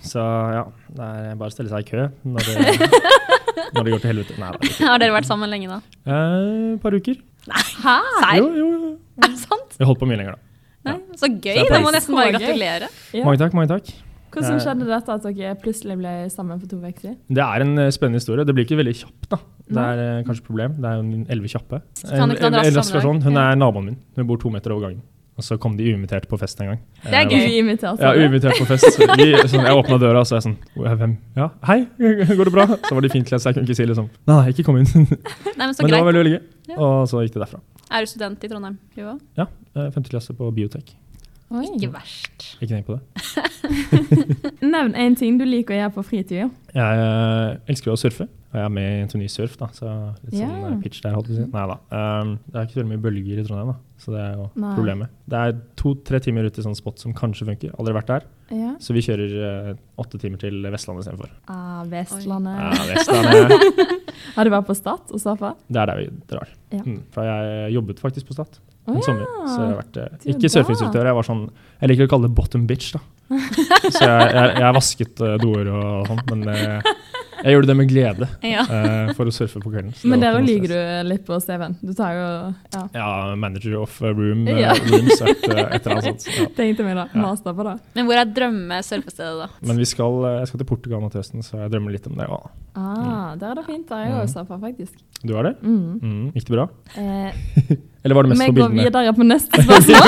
så 0.02 0.24
ja. 0.56 0.64
Det 0.96 1.08
er 1.12 1.36
bare 1.38 1.52
å 1.52 1.54
stelle 1.54 1.70
seg 1.70 1.84
i 1.84 1.90
kø 1.90 2.06
når 2.24 2.48
det, 2.48 2.90
når 3.76 3.84
det 3.84 3.94
går 3.94 4.04
til 4.06 4.10
helvete. 4.14 4.38
Nei. 4.42 4.52
Har 4.80 5.02
dere 5.04 5.14
vært 5.20 5.28
sammen 5.30 5.52
lenge 5.52 5.70
da? 5.70 5.80
Eh, 6.08 6.78
par 6.82 6.96
uker. 6.96 7.20
Nei, 7.50 7.64
Hæ? 7.84 7.98
Jo, 8.40 8.48
jo, 8.56 8.68
jo. 8.76 8.92
Er 9.20 9.34
det 9.34 9.42
sant? 9.44 9.76
Vi 9.76 9.84
har 9.84 9.92
holdt 9.92 10.02
på 10.02 10.08
mye 10.10 10.20
lenger, 10.22 10.38
da. 10.38 10.46
Nei, 10.90 10.96
så 11.20 11.28
gøy. 11.30 11.60
Da 11.68 11.82
må 11.84 11.90
jeg 11.92 11.98
nesten 12.00 12.16
bare 12.18 12.32
gratulere. 12.38 12.88
Ja. 13.14 13.26
Mange 13.28 13.42
takk, 13.44 13.58
mange 13.60 13.72
takk. 13.76 13.92
Hvordan 14.30 14.56
Eh, 14.56 14.62
skjedde 14.62 14.86
dette 14.86 15.14
at 15.18 15.24
dere 15.26 15.56
plutselig 15.60 15.96
ble 15.98 16.12
sammen 16.30 16.60
for 16.62 16.70
to 16.70 16.78
uker 16.80 17.02
siden? 17.02 17.16
Det 17.34 17.42
er 17.44 17.64
en 17.66 17.72
eh, 17.82 17.88
spennende 17.92 18.22
historie. 18.22 18.46
Det 18.46 18.54
blir 18.56 18.68
ikke 18.68 18.78
veldig 18.80 18.94
kjapt, 19.02 19.26
da. 19.34 19.40
Det 19.70 19.86
er 19.86 20.02
eh, 20.06 20.20
kanskje 20.28 20.44
et 20.44 20.50
problem. 20.50 20.76
Det 20.80 20.90
er 20.90 21.00
jo 21.00 21.06
en 21.06 21.24
elleve 21.34 21.50
kjappe. 21.52 21.80
Kan 22.04 22.14
En, 22.14 22.36
en, 22.36 22.36
det 22.38 22.62
en 22.70 22.76
rask 22.78 22.94
person. 22.96 23.22
Hun 23.26 23.40
er 23.42 23.58
naboen 23.58 23.90
min. 23.90 23.98
Hun 24.18 24.28
bor 24.30 24.38
to 24.42 24.52
meter 24.54 24.74
over 24.76 24.88
gangen. 24.88 25.02
Og 25.40 25.44
så 25.48 25.56
kom 25.62 25.78
de 25.80 25.86
uinvitert 25.94 26.26
på 26.28 26.36
fest 26.42 26.60
en 26.60 26.74
gang. 26.74 26.80
Det 27.06 27.14
er 27.16 27.22
Eh, 27.24 27.32
gøy. 27.32 27.46
Uinvitert? 27.62 28.02
Ja, 28.04 28.10
sa 28.12 28.20
uinvitert 28.20 28.58
på 28.60 28.66
fest. 28.68 28.98
Vi, 29.20 29.28
sånn, 29.48 29.64
jeg 29.64 29.80
åpna 29.80 29.98
døra, 30.02 30.20
og 30.20 30.28
så 30.28 30.36
er 30.36 30.42
jeg 30.42 30.48
sånn 30.50 30.58
Hvem? 31.00 31.14
Ja, 31.40 31.48
hei, 31.70 31.78
går 32.40 32.50
det 32.50 32.56
bra? 32.58 32.66
Så 32.84 32.92
var 32.98 33.06
de 33.08 33.12
fint 33.14 33.28
kledd, 33.30 33.40
så 33.44 33.50
jeg 33.54 33.60
kunne 33.60 33.70
ikke 33.70 33.80
si 33.80 33.88
liksom 33.88 34.10
Nei, 34.28 34.36
nei, 34.36 34.48
ikke 34.52 34.66
kom 34.68 34.80
inn. 34.82 34.90
Nei, 35.00 35.64
men 35.64 35.74
så 35.78 35.86
Men 35.88 35.94
det 35.96 36.02
var 36.04 36.10
veldig, 36.12 36.24
veldig 36.26 36.34
gøy. 36.36 36.76
Og 36.78 36.98
så 37.10 37.24
gikk 37.24 37.38
det 37.38 37.46
derfra. 37.46 37.62
Er 37.90 38.04
du 38.06 38.12
student 38.12 38.44
i 38.44 38.50
Trondheim? 38.52 38.76
Jo. 39.00 39.16
Ja, 39.40 39.48
femte 39.96 40.12
klasse 40.12 40.36
på 40.38 40.52
biotek. 40.54 40.92
Oi. 41.50 41.64
Ikke 41.80 41.88
verst. 41.96 42.50
Ikke 42.62 42.76
tenk 42.76 42.86
på 42.86 43.00
det. 43.00 44.52
Nevn 44.62 44.94
én 44.94 45.16
ting 45.18 45.40
du 45.40 45.46
liker 45.50 45.74
å 45.74 45.80
gjøre 45.80 45.94
på 45.96 46.04
fritida. 46.12 46.50
Jeg 46.76 47.06
eh, 47.08 47.56
elsker 47.74 47.96
å 47.96 47.98
surfe, 47.98 48.28
jeg 48.50 48.66
er 48.66 48.72
med 48.74 49.14
i 49.14 49.20
ny 49.22 49.28
Surf, 49.30 49.56
da, 49.60 49.68
så 49.76 49.90
litt 50.24 50.40
sånn 50.40 50.54
eh, 50.72 50.78
pitch 50.82 51.04
der, 51.04 51.14
holdt 51.14 51.30
på 51.30 51.36
å 51.36 51.38
si. 51.38 51.46
Nei 51.54 51.66
da. 51.70 51.76
Um, 51.94 52.32
det 52.48 52.58
er 52.58 52.68
ikke 52.68 52.80
så 52.80 52.86
mye 52.90 53.02
bølger 53.04 53.42
i 53.42 53.46
Trondheim, 53.46 53.70
da, 53.76 54.00
så 54.02 54.14
det 54.16 54.24
er 54.24 54.32
jo 54.40 54.48
Nei. 54.64 54.72
problemet. 54.80 55.14
Det 55.30 55.42
er 55.44 55.60
to-tre 55.78 56.22
timer 56.26 56.50
ut 56.50 56.58
til 56.58 56.66
sånn 56.66 56.78
spot 56.78 57.04
som 57.04 57.14
kanskje 57.18 57.46
funker. 57.52 57.76
Aldri 57.78 57.94
vært 58.00 58.10
der. 58.10 58.26
Yeah. 58.50 58.74
Så 58.82 58.96
vi 58.98 59.04
kjører 59.06 59.36
uh, 59.38 59.70
åtte 60.02 60.22
timer 60.22 60.42
til 60.42 60.66
Vestlandet 60.66 61.06
istedenfor. 61.06 61.36
Ah, 61.54 61.84
Vestlandet. 61.92 62.64
Ja, 62.66 62.88
Vestlandet. 62.96 63.94
Har 64.36 64.50
du 64.50 64.56
vært 64.56 64.72
på 64.72 64.78
Stad 64.78 65.14
og 65.14 65.22
surfa? 65.22 65.54
Det 65.70 65.84
er 65.84 65.94
der 65.94 66.02
vi 66.02 66.10
drar. 66.34 66.58
Ja. 66.74 66.82
Mm, 66.82 67.04
for 67.14 67.30
jeg 67.30 67.78
jobbet 67.78 68.02
faktisk 68.02 68.32
på 68.32 68.40
Stad 68.40 68.58
en 68.90 69.00
ja, 69.00 69.06
sommer. 69.06 69.26
Så 69.46 69.56
jeg 69.62 69.70
har 69.70 69.80
vært, 69.80 69.98
eh, 70.00 70.28
ikke 70.34 70.52
surfeinstruktør, 70.52 71.10
jeg 71.10 71.18
var 71.18 71.28
sånn 71.28 71.46
Jeg 71.80 71.92
liker 71.92 72.10
å 72.10 72.12
kalle 72.14 72.30
det 72.30 72.36
bottom 72.38 72.66
bitch, 72.70 72.94
da. 72.96 73.02
så 73.94 74.02
jeg, 74.02 74.30
jeg, 74.34 74.54
jeg 74.64 74.76
vasket 74.76 75.22
uh, 75.22 75.36
doer 75.42 75.70
og 75.70 76.10
sånn, 76.10 76.22
men 76.32 76.50
eh, 76.50 76.90
jeg 77.44 77.54
gjorde 77.56 77.68
det 77.68 77.76
med 77.78 77.90
glede 77.90 78.28
Ja. 78.44 78.62
uh, 78.68 79.14
for 79.18 79.26
å 79.26 79.32
surfe 79.34 79.60
på 79.64 79.72
kvelden. 79.72 79.94
så 79.96 80.08
Men 80.12 80.20
der 80.20 80.40
lyver 80.42 80.68
du 80.68 81.10
litt 81.10 81.26
på 81.26 81.40
CV-en. 81.42 81.78
Du 81.82 81.94
tar 81.94 82.14
jo 82.14 82.54
Ja. 82.74 82.84
Ja, 82.94 83.36
manager 83.36 83.78
of 83.82 84.02
room, 84.02 84.48
eh, 84.48 84.60
Ja. 84.62 84.74
rooms, 84.74 85.22
et, 85.22 85.44
eh, 85.50 85.76
et 85.76 85.86
eller 85.86 85.96
annet 85.98 86.22
sånt. 86.22 86.28
Ja. 86.38 86.46
Tenkte 86.58 86.84
meg 86.84 86.96
da. 86.96 87.08
Master 87.14 87.54
på 87.54 87.64
det. 87.64 87.80
Men 87.96 88.06
hvor 88.06 88.16
er 88.20 88.26
drømme-surfestedet, 88.26 89.38
da? 89.40 89.48
Men 89.62 89.78
vi 89.78 89.86
skal, 89.86 90.26
eh, 90.26 90.40
jeg 90.40 90.48
skal 90.48 90.58
til 90.60 90.66
Portugal 90.66 91.02
nå 91.02 91.12
til 91.12 91.22
høsten, 91.22 91.42
så 91.44 91.58
jeg 91.64 91.72
drømmer 91.72 91.92
litt 91.92 92.08
om 92.08 92.16
det. 92.16 92.28
Ja. 92.30 92.40
Ah, 92.76 93.36
Der 93.36 93.52
er 93.52 93.56
det 93.56 93.66
fint. 93.66 93.88
Der 93.90 93.96
er 93.96 94.06
jeg 94.06 94.14
Mm. 94.14 94.22
òg 94.22 94.30
surfa, 94.34 94.60
faktisk. 94.60 94.94
Du 95.26 95.36
er 95.38 95.44
det? 95.44 95.62
Mm. 95.64 96.00
Mm, 96.02 96.32
gikk 96.34 96.46
det 96.46 96.56
bra? 96.56 96.68
Eh, 96.98 97.32
Eller 98.06 98.16
var 98.16 98.24
det 98.24 98.30
mest 98.30 98.42
på 98.48 98.54
bildene? 98.56 98.70
Vi 98.80 98.90
går 98.90 98.92
videre 98.92 99.14
på 99.14 99.24
neste 99.28 99.52
spørsmål. 99.60 100.00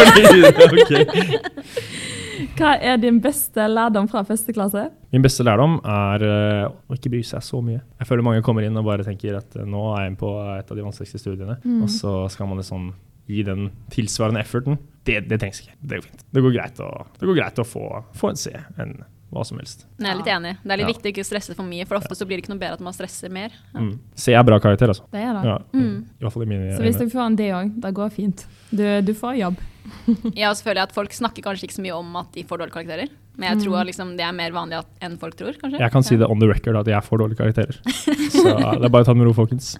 Ok. 0.71 2.17
Hva 2.59 2.73
er 2.83 2.97
din 3.01 3.17
beste 3.23 3.63
lærdom 3.71 4.07
fra 4.11 4.21
første 4.27 4.53
klasse? 4.53 4.83
Min 5.13 5.23
beste 5.23 5.43
lærdom 5.47 5.79
er 5.87 6.25
eh, 6.27 6.65
å 6.67 6.97
ikke 6.97 7.09
bry 7.13 7.21
seg 7.25 7.43
så 7.45 7.61
mye. 7.63 7.79
Jeg 8.01 8.09
føler 8.09 8.25
mange 8.27 8.43
kommer 8.45 8.65
inn 8.67 8.77
og 8.77 8.85
bare 8.85 9.05
tenker 9.07 9.37
at 9.39 9.55
eh, 9.57 9.65
nå 9.67 9.85
er 9.95 10.09
jeg 10.09 10.17
på 10.21 10.31
et 10.57 10.69
av 10.73 10.77
de 10.77 10.85
vanskeligste 10.85 11.21
studiene, 11.23 11.57
Mm. 11.63 11.81
og 11.85 11.89
så 11.93 12.13
skal 12.33 12.49
man 12.51 12.59
liksom 12.61 12.91
gi 13.31 13.43
den 13.47 13.69
tilsvarende 13.93 14.41
efforten. 14.43 14.77
Det, 15.07 15.21
det 15.29 15.39
trengs 15.41 15.61
ikke. 15.63 15.73
Det 15.81 16.01
går 16.01 16.07
fint. 16.09 16.23
Det 16.35 16.43
går 16.45 16.53
greit 16.57 16.79
å, 16.83 16.89
det 17.19 17.29
går 17.29 17.37
greit 17.39 17.61
å 17.63 17.65
få, 17.65 17.85
få 18.17 18.29
en 18.33 18.39
C 18.41 18.51
enn 18.81 18.97
hva 19.31 19.45
som 19.47 19.57
helst. 19.57 19.85
Jeg 19.97 20.09
er 20.11 20.17
litt 20.19 20.27
enig. 20.27 20.57
Det 20.63 20.71
er 20.71 20.77
litt 20.81 20.87
Ja. 20.87 20.93
viktig 20.93 21.07
å 21.07 21.13
ikke 21.15 21.25
stresse 21.25 21.55
for 21.55 21.63
mye, 21.63 21.85
for 21.87 21.95
ofte 21.97 22.15
så 22.15 22.25
blir 22.27 22.37
det 22.37 22.43
ikke 22.45 22.53
noe 22.53 22.59
bedre 22.59 22.73
at 22.73 22.81
man 22.81 22.93
stresser 22.93 23.31
mer. 23.31 23.49
Ja. 23.73 23.79
Mm. 23.79 23.99
C 24.15 24.33
er 24.33 24.43
bra 24.43 24.59
karakter, 24.59 24.87
altså. 24.91 25.03
Det 25.11 25.21
er 25.23 25.33
det. 25.33 25.43
Ja, 25.45 25.57
Mm. 25.73 26.05
I 26.19 26.23
hvert 26.23 26.33
fall 26.33 26.43
i 26.43 26.45
mine 26.45 26.75
Så 26.77 26.81
hvis 26.83 26.97
dere 26.97 27.09
får 27.09 27.25
en 27.25 27.35
D 27.35 27.43
òg, 27.51 27.79
det 27.81 27.93
går 27.93 28.11
fint. 28.11 28.45
Du, 28.71 29.01
du 29.01 29.13
får 29.13 29.37
jobb. 29.39 29.55
Ja, 30.37 30.49
og 30.51 30.55
så 30.57 30.63
føler 30.63 30.75
jeg 30.83 30.89
at 30.89 30.93
folk 30.93 31.09
snakker 31.11 31.41
kanskje 31.41 31.63
ikke 31.65 31.79
så 31.79 31.81
mye 31.81 31.95
om 31.97 32.15
at 32.15 32.31
de 32.33 32.43
får 32.43 32.59
dårlige 32.59 32.73
karakterer. 32.75 33.09
Men 33.37 33.47
jeg 33.49 33.57
Mm. 33.57 33.63
tror 33.63 33.85
liksom 33.87 34.17
det 34.17 34.25
er 34.27 34.31
mer 34.33 34.51
vanlig 34.51 34.77
at, 34.77 34.85
enn 35.01 35.17
folk 35.17 35.35
tror, 35.39 35.53
kanskje. 35.57 35.79
Jeg 35.79 35.91
kan 35.91 36.03
si 36.03 36.17
det 36.17 36.27
on 36.29 36.37
the 36.39 36.45
record 36.47 36.75
at 36.75 36.85
jeg 36.85 37.01
får 37.01 37.17
dårlige 37.17 37.37
karakterer. 37.39 37.79
Så 38.29 38.43
det 38.43 38.83
er 38.85 38.89
bare 38.89 39.03
å 39.03 39.05
ta 39.05 39.13
det 39.13 39.17
med 39.17 39.27
ro, 39.27 39.33
folkens. 39.33 39.77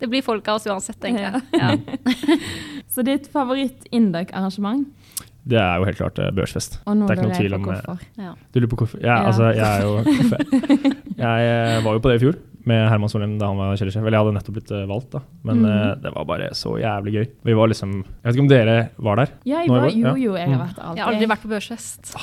Det 0.00 0.08
blir 0.10 0.22
folk 0.22 0.46
av 0.48 0.56
oss 0.56 0.66
uansett, 0.66 0.98
tenker 1.00 1.20
Ja. 1.20 1.40
Ja. 1.54 1.76
Så 2.90 3.04
ditt 3.04 3.28
favoritt-Induk-arrangement? 3.32 4.86
Det 5.48 5.56
er 5.58 5.78
jo 5.80 5.84
helt 5.88 5.96
klart 5.96 6.18
eh, 6.20 6.28
børsfest. 6.36 6.80
Og 6.86 6.96
nå 6.96 7.06
det 7.08 7.14
er 7.14 7.22
ikke 7.22 7.28
lurer 7.28 7.34
jeg 7.34 7.40
tvil 7.40 7.54
på 7.54 7.56
om 7.56 7.62
eh, 7.62 7.80
hvorfor. 7.80 8.02
Ja. 8.18 8.32
Du 8.54 8.58
lurer 8.60 8.70
på 8.74 8.76
hvorfor? 8.82 8.98
Ja, 9.00 9.06
Ja. 9.14 9.26
altså, 9.26 9.44
jeg 9.56 9.68
er 9.76 9.82
jo 9.82 9.92
Jeg 11.24 11.48
eh, 11.78 11.84
var 11.84 11.92
jo 11.96 11.98
på 12.04 12.10
det 12.12 12.16
i 12.20 12.24
fjor. 12.26 12.36
Med 12.66 12.88
Herman 12.90 13.08
Solheim 13.10 13.38
da 13.38 13.46
han 13.50 13.56
var 13.60 13.76
kjellersjef. 13.76 14.02
Eller 14.02 14.16
jeg 14.18 14.24
hadde 14.26 14.34
nettopp 14.38 14.56
blitt 14.58 14.70
eh, 14.74 14.86
valgt, 14.90 15.10
da. 15.14 15.20
Men 15.44 15.58
Mm. 15.58 15.64
uh, 15.68 15.94
det 16.02 16.10
var 16.14 16.24
bare 16.28 16.48
så 16.54 16.74
jævlig 16.78 17.12
gøy. 17.14 17.26
Vi 17.44 17.52
var 17.54 17.68
liksom 17.68 17.92
Jeg 18.04 18.24
vet 18.24 18.34
ikke 18.36 18.44
om 18.44 18.48
dere 18.48 18.76
var 18.98 19.16
der? 19.16 19.28
Ja, 19.44 19.60
jeg 19.62 19.68
var, 19.70 19.88
jo, 19.90 20.14
jo, 20.16 20.34
jeg 20.36 20.48
har 20.48 20.56
Mm. 20.58 20.64
vært 20.66 20.78
alltid. 20.78 20.96
Jeg 20.96 21.04
har 21.04 21.12
aldri 21.12 21.28
vært 21.28 21.42
på 21.42 21.50
børsfest. 21.52 22.14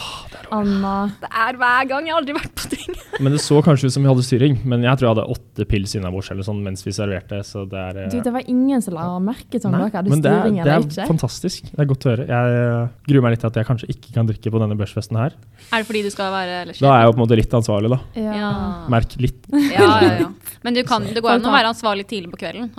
Anna. 0.51 0.93
Det 1.21 1.29
er 1.31 1.57
hver 1.59 1.87
gang. 1.89 2.05
Jeg 2.07 2.13
har 2.13 2.21
aldri 2.21 2.35
vært 2.37 2.53
på 2.55 2.69
ting. 2.69 2.95
Men 3.23 3.31
det 3.35 3.41
så 3.41 3.61
kanskje 3.63 3.87
ut 3.89 3.95
som 3.95 4.03
vi 4.03 4.09
hadde 4.11 4.25
styring. 4.27 4.59
Men 4.65 4.83
jeg 4.85 4.97
tror 4.99 5.07
jeg 5.09 5.15
hadde 5.15 5.27
åtte 5.35 5.65
pils 5.71 5.95
innabords 5.97 6.29
eller 6.31 6.43
sånn 6.47 6.61
mens 6.65 6.83
vi 6.85 6.91
serverte. 6.95 7.41
Så 7.47 7.65
det 7.69 7.79
er 7.79 8.01
uh, 8.05 8.09
Du, 8.11 8.19
det 8.21 8.33
var 8.33 8.43
ingen 8.47 8.81
som 8.81 8.93
la 8.97 9.07
merke 9.19 9.57
til 9.59 9.67
om 9.69 9.75
dere 9.77 9.89
hadde 9.91 10.09
men 10.11 10.21
det 10.21 10.31
er, 10.31 10.41
styring 10.43 10.61
det 10.63 11.01
er 11.03 11.09
fantastisk. 11.09 11.71
Det 11.71 11.79
er 11.81 11.89
godt 11.89 12.05
å 12.05 12.13
høre. 12.13 12.27
Jeg 12.29 12.61
uh, 12.85 12.87
gruer 13.07 13.25
meg 13.25 13.35
litt 13.35 13.43
til 13.45 13.51
at 13.51 13.59
jeg 13.61 13.69
kanskje 13.71 13.89
ikke 13.95 14.13
kan 14.19 14.29
drikke 14.29 14.51
på 14.53 14.61
denne 14.61 14.77
børsfesten 14.79 15.17
her. 15.19 15.35
Er 15.71 15.81
det 15.83 15.87
fordi 15.89 16.03
du 16.05 16.11
skal 16.13 16.31
være 16.33 16.61
eller, 16.65 16.77
Da 16.79 16.91
er 16.93 17.03
jeg 17.03 17.09
jo 17.09 17.15
på 17.15 17.19
en 17.21 17.25
måte 17.25 17.39
litt 17.39 17.53
ansvarlig, 17.59 17.91
da. 17.95 17.99
Ja. 18.19 18.51
Merk 18.91 19.15
litt. 19.21 19.41
Ja, 19.51 19.89
ja, 20.01 20.11
ja. 20.25 20.29
Men 20.65 20.73
du 20.73 20.81
kan, 20.87 21.03
det 21.05 21.21
går 21.21 21.37
an 21.37 21.45
å 21.45 21.53
være 21.53 21.69
ansvarlig 21.75 22.07
tidlig 22.09 22.31
på 22.33 22.41
kvelden. 22.41 22.71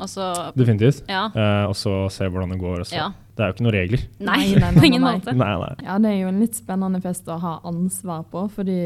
Definitivt. 0.59 1.05
Ja. 1.07 1.28
Eh, 1.31 1.69
og 1.71 1.76
så 1.78 2.09
se 2.11 2.26
hvordan 2.26 2.50
det 2.50 2.59
går. 2.59 2.83
Ja. 2.90 3.12
Det 3.37 3.45
er 3.45 3.50
jo 3.50 3.55
ikke 3.55 3.64
noen 3.66 3.75
regler. 3.75 4.02
Nei, 4.25 4.37
Nei, 4.57 4.69
nei, 4.78 4.83
ingen 4.88 5.02
måte. 5.05 5.35
Nei, 5.37 5.50
nei. 5.61 5.73
Ja, 5.85 5.99
det 6.00 6.09
er 6.09 6.16
jo 6.23 6.31
en 6.31 6.38
litt 6.40 6.57
spennende 6.57 7.02
fest 7.05 7.26
å 7.28 7.37
ha 7.43 7.52
ansvar 7.69 8.23
på, 8.33 8.47
fordi 8.55 8.76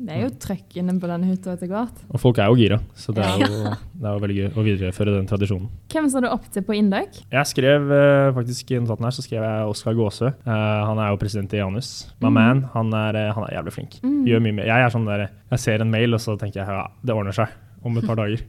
det 0.00 0.14
er 0.14 0.22
jo 0.24 0.30
trøkk 0.40 0.78
inne 0.80 0.94
på 0.96 1.10
denne 1.10 1.28
hytta 1.28 1.52
etter 1.52 1.68
hvert. 1.68 1.98
Og 2.08 2.22
folk 2.22 2.40
er 2.40 2.48
jo 2.48 2.56
gira, 2.56 2.78
så 2.96 3.12
det 3.14 3.26
er 3.26 3.42
jo, 3.44 3.50
det 3.76 4.08
er 4.08 4.16
jo 4.16 4.22
veldig 4.24 4.36
gøy 4.38 4.48
å 4.48 4.64
videreføre 4.64 5.16
den 5.18 5.28
tradisjonen. 5.28 5.68
Hvem 5.92 6.08
så 6.10 6.22
du 6.24 6.30
opp 6.30 6.46
til 6.54 6.64
på 6.64 6.74
Induc? 6.78 7.20
Jeg 7.34 7.50
skrev 7.52 7.92
eh, 7.98 8.30
faktisk 8.38 8.72
i 8.72 8.80
notatene 8.80 9.10
her 9.10 9.16
så 9.18 9.26
skrev 9.26 9.44
jeg 9.44 9.74
Oskar 9.74 9.98
Gåsø. 9.98 10.30
Eh, 10.32 10.62
han 10.88 11.02
er 11.04 11.12
jo 11.12 11.20
president 11.20 11.52
i 11.52 11.60
Janus. 11.60 11.92
My 12.24 12.30
mm. 12.30 12.38
man. 12.40 12.64
Han 12.72 12.96
er, 12.96 13.20
han 13.36 13.44
er 13.44 13.58
jævlig 13.58 13.76
flink. 13.76 14.00
Mm. 14.00 14.22
Gjør 14.30 14.42
mye 14.48 14.56
mer. 14.62 14.72
Jeg 14.72 14.88
er 14.88 14.96
sånn 14.96 15.06
der, 15.10 15.26
jeg 15.52 15.64
ser 15.68 15.84
en 15.84 15.92
mail, 15.92 16.16
og 16.16 16.24
så 16.24 16.38
tenker 16.40 16.64
jeg 16.64 16.80
ja, 16.80 16.88
det 17.04 17.18
ordner 17.18 17.36
seg 17.36 17.52
om 17.84 17.96
et 17.98 18.06
par 18.08 18.18
dager. 18.20 18.42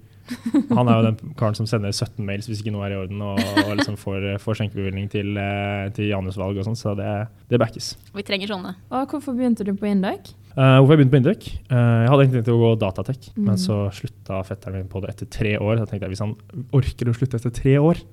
Han 0.69 0.87
er 0.87 0.95
jo 1.01 1.05
den 1.09 1.33
karen 1.35 1.55
som 1.57 1.67
sender 1.67 1.91
17 1.91 2.23
mails 2.23 2.45
hvis 2.47 2.61
ikke 2.63 2.71
noe 2.71 2.85
er 2.87 2.93
i 2.95 2.99
orden, 3.01 3.19
og, 3.25 3.41
og 3.65 3.73
liksom 3.75 3.97
får, 3.99 4.27
får 4.39 4.59
skjenkebevilgning 4.61 5.09
til, 5.11 5.33
eh, 5.35 5.89
til 5.95 6.07
Janusvalg 6.13 6.61
og 6.61 6.67
sånn, 6.69 6.79
så 6.79 6.93
det, 6.95 7.09
det 7.51 7.59
backes. 7.59 7.93
Vi 8.15 8.23
trenger 8.23 8.53
sånne. 8.53 8.71
Og 8.93 9.11
hvorfor 9.11 9.35
begynte 9.35 9.67
du 9.67 9.73
på 9.75 9.89
Indøk? 9.91 10.31
Uh, 10.53 10.77
hvorfor 10.79 10.93
jeg 10.93 11.01
begynte 11.01 11.15
på 11.15 11.19
Indøk? 11.23 11.45
Uh, 11.67 11.75
jeg 11.75 12.09
hadde 12.13 12.23
egentlig 12.23 12.39
tenkt 12.43 12.53
å 12.55 12.59
gå 12.61 12.71
datatech, 12.85 13.29
Mm. 13.33 13.45
men 13.49 13.57
så 13.59 13.77
slutta 13.97 14.39
fetteren 14.47 14.79
min 14.79 14.89
på 14.91 15.01
det 15.03 15.09
etter 15.15 15.29
tre 15.33 15.55
år. 15.57 15.75
Så 15.75 15.83
jeg 15.83 15.91
tenkte 15.91 16.05
jeg 16.07 16.13
hvis 16.13 16.23
han 16.23 16.35
orker 16.77 17.09
å 17.09 17.15
slutte 17.17 17.39
etter 17.41 17.55
tre 17.59 17.73
år, 17.81 18.03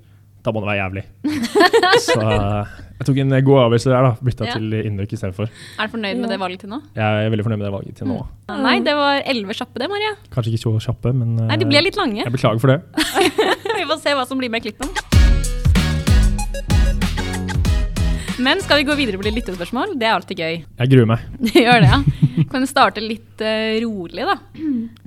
da 0.44 0.52
må 0.54 0.62
det 0.62 0.70
være 0.70 0.80
jævlig. 0.80 1.02
så 2.06 2.16
eh, 2.24 2.78
jeg 3.00 3.08
tok 3.08 3.20
en 3.22 3.34
god 3.44 3.60
avgjørelse 3.66 3.92
der, 3.92 4.06
da. 4.08 4.12
Bytta 4.24 4.48
Ja. 4.48 4.54
til 4.56 4.72
Induc 4.80 5.12
istedenfor. 5.16 5.48
Er 5.78 5.88
du 5.88 5.94
fornøyd 5.96 6.20
med 6.20 6.32
det 6.32 6.40
valget 6.40 6.60
til 6.64 6.72
nå? 6.72 6.80
Jeg 6.96 7.26
er 7.26 7.30
veldig 7.32 7.46
fornøyd 7.48 7.60
med 7.62 7.68
det 7.68 7.74
valget 7.76 7.96
til 8.00 8.10
nå. 8.10 8.18
Nei, 8.60 8.74
det 8.84 8.96
var 8.98 9.22
elleve 9.24 9.56
kjappe, 9.56 9.80
det, 9.80 9.88
Maria. 9.92 10.14
Kanskje 10.32 10.52
ikke 10.54 10.64
så 10.66 10.74
kjappe, 10.90 11.12
men 11.16 11.36
eh, 11.38 11.48
Nei, 11.52 11.60
de 11.62 11.68
ble 11.70 11.84
litt 11.86 12.00
lange. 12.00 12.22
jeg 12.24 12.32
beklager 12.34 12.60
for 12.62 12.74
det. 12.74 12.80
Vi 13.80 13.86
får 13.88 14.02
se 14.04 14.16
hva 14.18 14.26
som 14.28 14.40
blir 14.42 14.52
med 14.52 14.64
klippen. 14.66 14.90
Men 18.40 18.60
skal 18.64 18.80
vi 18.80 18.86
gå 18.88 18.94
videre 18.96 19.18
på 19.20 19.26
litt 19.26 19.36
lyttespørsmål? 19.36 19.92
Det 20.00 20.06
er 20.08 20.14
alltid 20.16 20.40
gøy. 20.40 20.54
Jeg 20.80 20.92
gruer 20.94 21.08
meg. 21.12 21.26
Det 21.50 21.64
gjør 21.64 21.82
det, 21.84 21.90
ja. 21.92 22.46
Kan 22.50 22.64
vi 22.64 22.70
starte 22.70 23.02
litt 23.04 23.42
uh, 23.44 23.76
rolig, 23.84 24.24
da. 24.24 24.36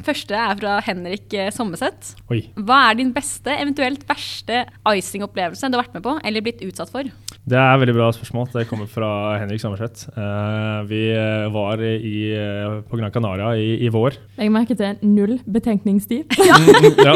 Første 0.05 0.37
er 0.37 0.59
fra 0.59 0.75
Henrik 0.85 1.33
uh, 1.33 1.49
Sommerseth. 1.55 2.13
Oi. 2.29 2.43
Hva 2.61 2.83
er 2.91 2.99
din 3.01 3.13
beste, 3.15 3.55
eventuelt 3.55 4.05
verste 4.09 4.65
icing-opplevelse 4.93 5.71
du 5.71 5.79
har 5.79 5.87
vært 5.87 5.97
med 5.97 6.05
på 6.05 6.17
eller 6.21 6.45
blitt 6.45 6.61
utsatt 6.67 6.93
for? 6.93 7.09
Det 7.43 7.57
er 7.59 7.73
et 7.73 7.81
veldig 7.81 7.95
bra 7.97 8.05
spørsmål. 8.15 8.45
Det 8.53 8.67
kommer 8.69 8.87
fra 8.87 9.07
Henrik 9.41 9.59
Sommerseth. 9.59 10.07
Uh, 10.15 10.85
vi 10.87 11.01
eh, 11.11 11.49
var 11.51 11.81
i, 11.83 12.31
uh, 12.31 12.77
på 12.87 12.99
Gran 12.99 13.11
Canaria 13.11 13.49
i, 13.59 13.81
i 13.83 13.89
vår. 13.91 14.15
Jeg 14.37 14.53
merket 14.53 14.79
det. 14.79 14.93
null 15.03 15.35
betenkningstid. 15.43 16.31
ja, 16.47 16.55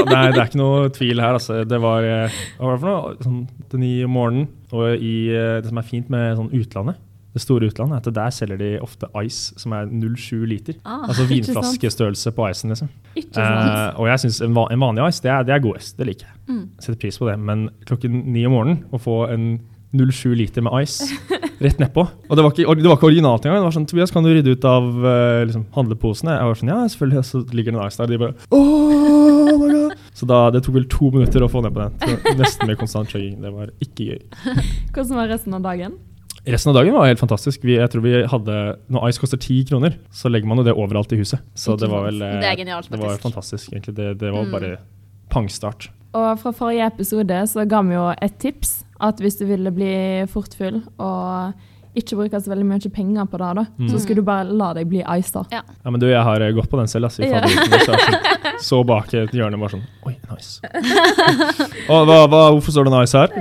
nei, 0.03 0.25
det 0.33 0.41
er 0.41 0.49
ikke 0.49 0.59
noe 0.59 0.89
tvil 0.91 1.23
her. 1.23 1.39
Altså. 1.39 1.61
Det 1.63 1.79
var 1.79 2.03
eh, 2.03 2.41
hva 2.59 2.73
var 2.73 2.75
det 2.75 2.83
for 2.83 2.91
noe? 2.91 3.15
Sånn 3.23 3.69
til 3.71 3.83
ni 3.85 3.93
om 4.03 4.17
morgenen. 4.19 4.49
Og 4.75 4.97
i, 4.99 5.29
eh, 5.31 5.59
det 5.61 5.69
som 5.69 5.79
er 5.79 5.87
fint 5.87 6.09
med 6.11 6.35
sånn 6.39 6.51
utlandet, 6.55 6.97
det 7.37 7.43
store 7.43 7.69
utlandet, 7.69 7.99
er 7.99 8.09
at 8.09 8.15
der 8.15 8.33
selger 8.33 8.57
de 8.57 8.69
ofte 8.81 9.07
ice 9.21 9.53
som 9.61 9.75
er 9.77 9.85
0,7 9.85 10.45
liter. 10.49 10.77
Ah, 10.83 11.05
altså 11.07 11.27
vinflaskestørrelse 11.29 12.33
på 12.33 12.49
icen, 12.49 12.73
liksom. 12.73 12.89
Eh, 13.17 13.99
og 13.99 14.07
jeg 14.09 14.23
syns 14.25 14.41
en, 14.41 14.55
van, 14.57 14.71
en 14.73 14.81
vanlig 14.81 15.05
ice, 15.11 15.21
det 15.23 15.31
er, 15.31 15.45
det 15.45 15.53
er 15.55 15.63
godest. 15.63 15.97
Det 15.99 16.07
liker 16.09 16.25
jeg. 16.25 16.37
Mm. 16.49 16.63
Setter 16.79 16.99
pris 17.03 17.19
på 17.21 17.29
det. 17.29 17.37
Men 17.39 17.67
klokken 17.85 18.23
ni 18.33 18.45
om 18.47 18.55
morgenen 18.57 18.83
å 18.89 19.01
få 19.01 19.19
en 19.33 19.49
0,7 19.97 20.33
liter 20.35 20.65
med 20.65 20.73
ice 20.81 21.05
rett 21.63 21.79
nedpå. 21.81 22.03
Og 22.27 22.33
det 22.37 22.43
var 22.43 22.51
ikke, 22.53 22.75
det 22.81 22.89
var 22.89 22.97
ikke 22.97 23.11
originalt 23.11 23.45
engang. 23.45 23.61
Det 23.61 23.69
var 23.69 23.77
sånn, 23.77 23.87
Tobias, 23.89 24.13
kan 24.13 24.25
du 24.25 24.33
rydde 24.33 24.57
ut 24.57 24.67
av 24.67 24.89
eh, 25.13 25.43
liksom, 25.47 25.67
handleposene? 25.77 26.39
Jeg 26.39 26.51
var 26.51 26.61
sånn, 26.61 26.73
ja, 26.73 26.79
selvfølgelig. 26.95 27.21
Og 27.21 27.29
så 27.29 27.43
ligger 27.53 27.75
det 27.75 27.79
en 27.79 27.85
ice 27.85 28.01
der. 28.01 28.11
De 28.11 28.21
bare 28.25 28.33
oh 28.49 29.61
my 29.61 29.71
God. 29.71 29.86
Så 30.17 30.25
da, 30.25 30.47
det 30.49 30.63
tok 30.65 30.73
vel 30.79 30.87
to 30.89 31.11
minutter 31.13 31.43
å 31.45 31.49
få 31.51 31.61
ned 31.61 31.75
på 31.75 31.83
den. 31.85 31.97
Så 32.25 32.35
nesten 32.39 32.65
med 32.71 32.79
konstant 32.81 33.11
chugging. 33.13 33.35
Det 33.43 33.51
var 33.53 33.69
ikke 33.85 34.07
gøy. 34.11 34.21
Hvordan 34.95 35.19
var 35.19 35.29
resten 35.29 35.53
av 35.53 35.61
dagen? 35.67 35.97
Resten 36.47 36.71
av 36.71 36.77
dagen 36.79 36.95
var 36.95 37.05
helt 37.09 37.19
fantastisk. 37.21 37.61
Vi, 37.67 37.75
jeg 37.77 37.91
tror 37.91 38.01
vi 38.05 38.13
hadde, 38.31 38.55
Når 38.93 39.09
ice 39.11 39.19
koster 39.21 39.37
ti 39.43 39.59
kroner, 39.67 39.97
så 40.15 40.31
legger 40.31 40.47
man 40.49 40.61
jo 40.61 40.65
det 40.69 40.73
overalt 40.79 41.11
i 41.13 41.19
huset. 41.19 41.43
Så 41.59 41.75
det 41.77 41.89
var 41.91 42.07
vel 42.07 42.21
eh, 42.23 42.37
Det 42.41 42.53
genialt, 42.63 42.89
Det 42.89 42.99
var 43.01 43.19
fantastisk, 43.21 43.69
egentlig. 43.75 43.93
Det, 43.99 44.13
det 44.23 44.31
var 44.33 44.47
Mm. 44.47 44.53
bare 44.55 44.73
pangstart. 45.29 45.89
Og 46.17 46.39
fra 46.39 46.53
forrige 46.55 46.87
episode 46.87 47.41
så 47.51 47.65
ga 47.69 47.81
vi 47.85 47.93
jo 47.97 48.05
et 48.23 48.37
tips. 48.41 48.77
At 49.03 49.19
hvis 49.21 49.37
du 49.37 49.45
ville 49.45 49.69
bli 49.75 49.91
fort 50.31 50.55
full 50.57 50.79
og 50.97 51.53
ikke 51.99 52.17
bruke 52.19 52.39
så 52.43 52.51
veldig 52.53 52.65
mye 52.69 52.91
penger 52.93 53.25
på 53.31 53.37
det, 53.41 53.49
da, 53.59 53.65
Mm. 53.79 53.89
så 53.91 53.99
skulle 54.03 54.21
du 54.21 54.27
bare 54.27 54.45
la 54.47 54.73
deg 54.77 54.87
bli 54.89 55.01
iced. 55.17 55.51
Ja. 55.51 55.61
Ja, 55.83 55.89
men 55.91 55.99
du, 55.99 56.07
jeg 56.09 56.23
har 56.23 56.39
gått 56.53 56.69
på 56.69 56.77
den 56.79 56.87
selv, 56.87 57.05
altså, 57.09 57.23
i 57.25 57.29
Ja. 57.29 57.41
fabrikken. 57.41 57.79
Så, 57.85 57.91
jeg 57.91 58.07
sånn, 58.07 58.61
så 58.69 58.83
bak 58.85 59.13
et 59.13 59.31
hjørne 59.37 59.59
bare 59.59 59.69
sånn 59.75 59.83
Oi, 60.07 60.15
nice. 60.31 60.61
Og 61.89 62.07
hva, 62.07 62.17
hva, 62.27 62.41
hvorfor 62.55 62.71
står 62.73 62.87
det 62.89 62.93
nice 62.97 63.17
her? 63.17 63.29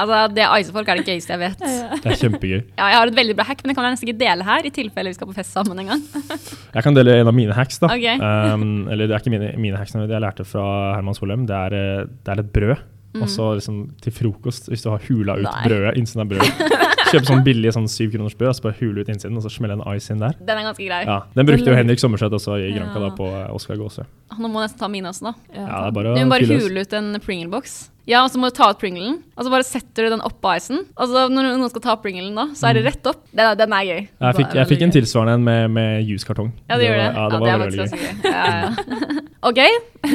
Altså, 0.00 0.18
Det 0.32 0.44
ice 0.60 0.72
folk 0.72 0.88
er 0.88 0.96
det 1.00 1.04
gøyeste 1.10 1.34
jeg 1.34 1.40
vet. 1.42 1.58
Det 2.00 2.08
er 2.08 2.16
kjempegøy. 2.16 2.60
Ja, 2.78 2.86
jeg 2.88 2.96
har 2.96 3.10
et 3.10 3.16
veldig 3.18 3.34
bra 3.36 3.44
hack, 3.50 3.60
men 3.60 3.68
det 3.72 3.76
kan 3.76 3.84
jeg 3.84 3.96
nesten 3.98 4.08
ikke 4.08 4.20
dele 4.22 4.46
her. 4.48 4.64
i 4.64 4.70
tilfelle 4.72 5.10
vi 5.12 5.16
skal 5.18 5.28
på 5.28 5.34
fest 5.36 5.52
sammen 5.52 5.78
en 5.82 5.90
gang. 5.92 6.00
Jeg 6.76 6.82
kan 6.86 6.94
dele 6.96 7.18
en 7.20 7.28
av 7.28 7.34
mine 7.36 7.52
hacks. 7.52 7.76
da. 7.82 7.90
Okay. 7.92 8.16
Um, 8.16 8.86
eller 8.88 9.10
det 9.10 9.16
er 9.16 9.20
ikke 9.20 9.32
mine, 9.34 9.50
mine 9.60 9.76
hacks, 9.76 9.92
men 9.94 10.06
det 10.08 10.14
jeg 10.16 10.22
lærte 10.24 10.46
fra 10.48 10.94
Herman 10.94 11.16
Solheim. 11.18 11.44
Det 11.50 11.56
er, 11.56 11.74
eh, 11.76 12.06
det 12.24 12.32
er 12.32 12.40
et 12.44 12.52
brød. 12.54 12.76
Mm. 13.10 13.24
Og 13.24 13.28
så 13.32 13.46
liksom 13.58 13.78
til 14.04 14.14
frokost, 14.14 14.68
hvis 14.70 14.84
du 14.84 14.90
har 14.92 15.02
hula 15.08 15.34
ut 15.40 15.46
Nei. 15.46 15.62
brødet, 15.66 15.96
innsiden 15.98 16.22
av 16.22 16.28
brødet. 16.30 16.76
Kjøp 17.10 17.24
sånn 17.26 17.40
billig 17.42 17.72
sånn 17.74 17.88
brød, 17.90 18.48
og 18.52 18.54
så 18.54 18.62
bare 18.68 18.76
hule 18.78 19.02
ut 19.02 19.08
innsiden, 19.10 19.34
og 19.34 19.42
så 19.42 19.50
smelle 19.50 19.74
en 19.74 19.82
ice 19.96 20.12
inn 20.14 20.20
der. 20.22 20.36
Den 20.38 20.60
er 20.60 20.68
ganske 20.68 20.86
grei. 20.86 21.00
Ja, 21.08 21.16
Den 21.34 21.48
brukte 21.48 21.72
jo 21.72 21.74
Henrik 21.74 21.98
Sommerseth 21.98 22.36
også 22.38 22.54
i 22.62 22.70
Granca 22.76 23.00
Ja. 23.00 23.08
da, 23.08 23.10
på 23.16 23.26
Oscar 23.56 23.80
Gåse. 23.80 24.04
Nå 24.38 24.46
må 24.46 24.62
jeg 24.62 24.70
nesten 24.70 24.78
ta 24.84 24.88
mine 24.92 25.10
også, 25.10 25.26
da. 25.26 25.34
Ja, 25.56 25.64
det 25.66 25.88
er 25.88 25.96
bare 25.98 26.14
Du 26.14 26.22
må 26.22 26.30
bare 26.36 26.46
hule 26.46 26.84
ut 26.86 26.92
en 27.00 27.18
Pringle-boks. 27.24 27.74
Ja, 28.08 28.22
og 28.24 28.30
så 28.32 28.40
må 28.40 28.48
du 28.50 28.54
ta 28.56 28.70
ut 28.72 28.78
Pringlen, 28.80 29.18
og 29.36 29.44
så 29.44 29.50
bare 29.52 29.62
setter 29.66 30.06
du 30.06 30.10
den 30.14 30.22
oppå 30.24 30.50
isen. 30.56 30.80
Og 30.96 31.10
så 31.12 31.26
når 31.30 31.50
noen 31.52 31.70
skal 31.70 31.82
ta 31.84 31.94
Pringlen 32.00 32.34
da, 32.34 32.46
så 32.56 32.70
er 32.70 32.78
det 32.78 32.84
rett 32.88 33.06
opp. 33.06 33.20
Den, 33.30 33.44
er- 33.44 33.58
den 33.60 33.72
er 33.76 33.84
gøy. 33.86 34.00
Jeg 34.08 34.36
fikk, 34.40 34.54
jeg 34.58 34.68
fikk 34.72 34.82
en 34.86 34.94
tilsvarende 34.96 35.34
en 35.38 35.44
med, 35.46 35.70
med 35.76 36.08
juskartong. 36.08 36.48
Ja, 36.70 36.78
det 36.80 36.88
gjør 36.88 36.96
det. 36.96 37.04
var- 37.04 37.20
Ja, 37.20 37.28
det 37.28 37.40
var 37.40 37.48
er 37.48 37.62
veldig 37.64 37.78
gøy. 37.78 38.00
gøy. 38.00 38.32
Ja, 38.32 38.46
ja. 38.64 38.70
ok, 39.50 39.60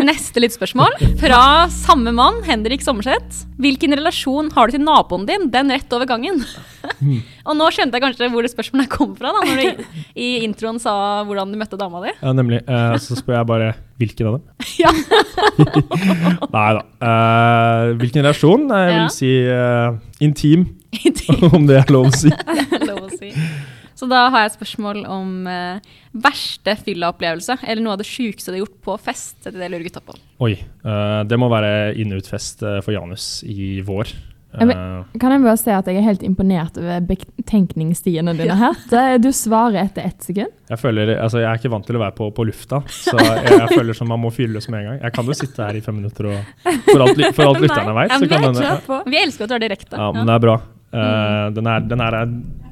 neste 0.09 0.43
lyttspørsmål 0.43 0.97
fra 1.21 1.41
samme 1.71 2.11
mann, 2.17 2.41
Henrik 2.49 2.81
Sommerseth. 2.83 3.45
Hvilken 3.61 3.95
relasjon 3.95 4.51
har 4.57 4.67
du 4.67 4.75
til 4.79 4.83
naboen 4.83 5.25
din, 5.29 5.47
den 5.53 5.71
rett 5.71 5.93
over 5.95 6.05
gangen? 6.09 6.43
Og 7.45 7.57
nå 7.59 7.67
skjønte 7.73 7.97
jeg 7.99 8.03
kanskje 8.05 8.29
hvor 8.33 8.45
det 8.45 8.51
spørsmålet 8.53 8.89
kom 8.89 9.11
fra, 9.17 9.31
da, 9.35 9.43
når 9.45 9.59
du 9.61 9.63
i, 10.15 10.25
i 10.25 10.29
introen 10.47 10.79
sa 10.81 10.95
hvordan 11.27 11.53
du 11.53 11.59
møtte 11.61 11.77
dama 11.79 12.01
di. 12.05 12.13
Ja, 12.21 12.33
nemlig. 12.37 12.63
Eh, 12.65 12.95
så 13.03 13.17
spør 13.19 13.39
jeg 13.39 13.49
bare 13.51 13.71
hvilken 14.01 14.31
av 14.31 14.39
dem? 14.39 14.43
Ja. 14.81 14.91
Nei 16.55 16.67
da. 16.79 16.81
Eh, 17.09 17.93
hvilken 18.01 18.25
relasjon? 18.25 18.67
Jeg 18.73 18.97
vil 18.97 19.13
si 19.13 19.31
eh, 19.45 19.95
intim, 20.25 20.67
om 21.53 21.65
det 21.69 21.81
er 21.83 21.93
lov 21.93 22.09
å 22.09 22.13
si. 22.15 22.31
Det 22.33 22.81
er 22.81 22.87
lov 22.89 23.05
å 23.07 23.11
si. 23.13 23.31
Så 23.95 24.09
da 24.11 24.25
har 24.27 24.43
jeg 24.43 24.49
et 24.51 24.55
spørsmål 24.57 24.97
om 25.07 25.45
eh, 25.47 25.93
verste 26.25 26.73
fyllaopplevelse, 26.83 27.55
eller 27.63 27.83
noe 27.85 27.93
av 27.95 28.01
det 28.01 28.07
sjukeste 28.09 28.51
du 28.51 28.57
har 28.57 28.63
gjort 28.65 28.79
på 28.89 28.97
fest. 29.05 29.37
Det 29.45 29.53
er 29.53 29.59
det 29.61 29.69
lurer 29.71 29.85
gutta 29.87 30.01
på. 30.03 30.17
Oi. 30.43 30.53
eh, 30.59 31.19
det 31.29 31.39
må 31.39 31.47
være 31.51 31.93
inn-ut-fest 32.03 32.65
eh, 32.67 32.81
for 32.83 32.95
Janus 32.95 33.29
i 33.47 33.77
vår. 33.87 34.11
Jeg 34.59 34.75
Eh, 35.15 35.19
Kan 35.19 35.31
jeg 35.31 35.43
bare 35.45 35.57
si 35.59 35.71
at 35.71 35.87
jeg 35.87 35.99
er 35.99 36.05
helt 36.05 36.23
imponert 36.25 36.77
over 36.81 37.03
betenkningstidene 37.07 38.33
dine 38.35 38.55
her. 38.59 39.17
Du 39.21 39.29
svarer 39.31 39.85
etter 39.85 40.09
ett 40.09 40.23
sekund. 40.25 40.51
jeg 40.69 40.79
føler, 40.81 41.13
altså 41.21 41.39
jeg 41.39 41.49
er 41.49 41.59
ikke 41.61 41.71
vant 41.71 41.85
til 41.85 41.95
å 41.95 42.01
være 42.01 42.15
på, 42.17 42.29
på 42.35 42.45
lufta, 42.49 42.81
så 42.89 43.15
jeg, 43.21 43.53
jeg 43.53 43.69
føler 43.77 43.93
som 43.93 44.09
man 44.09 44.19
må 44.19 44.31
fylle 44.33 44.57
løs 44.57 44.67
med 44.69 44.81
en 44.81 44.89
gang. 44.89 44.99
Jeg 45.03 45.15
kan 45.15 45.29
jo 45.29 45.37
sitte 45.37 45.63
her 45.63 45.77
i 45.77 45.83
fem 45.85 45.99
minutter 46.01 46.31
og 46.31 46.37
For 46.89 47.05
alt, 47.05 47.21
for 47.37 47.51
alt 47.51 47.61
lytterne 47.63 48.07
Ja, 48.09 48.19
så 48.19 48.29
kan 48.29 48.47
denne 48.49 49.01
Vi 49.11 49.21
elsker 49.21 49.45
at 49.45 49.53
du 49.53 49.55
er 49.55 49.65
direkte. 49.67 49.99
Ja, 49.99 50.11
men 50.15 50.27
det 50.27 50.35
er 50.35 50.45
bra. 50.47 50.59
Uh, 50.95 51.51
den, 51.55 51.67
er, 51.67 51.79
den 51.83 52.03
er 52.03 52.19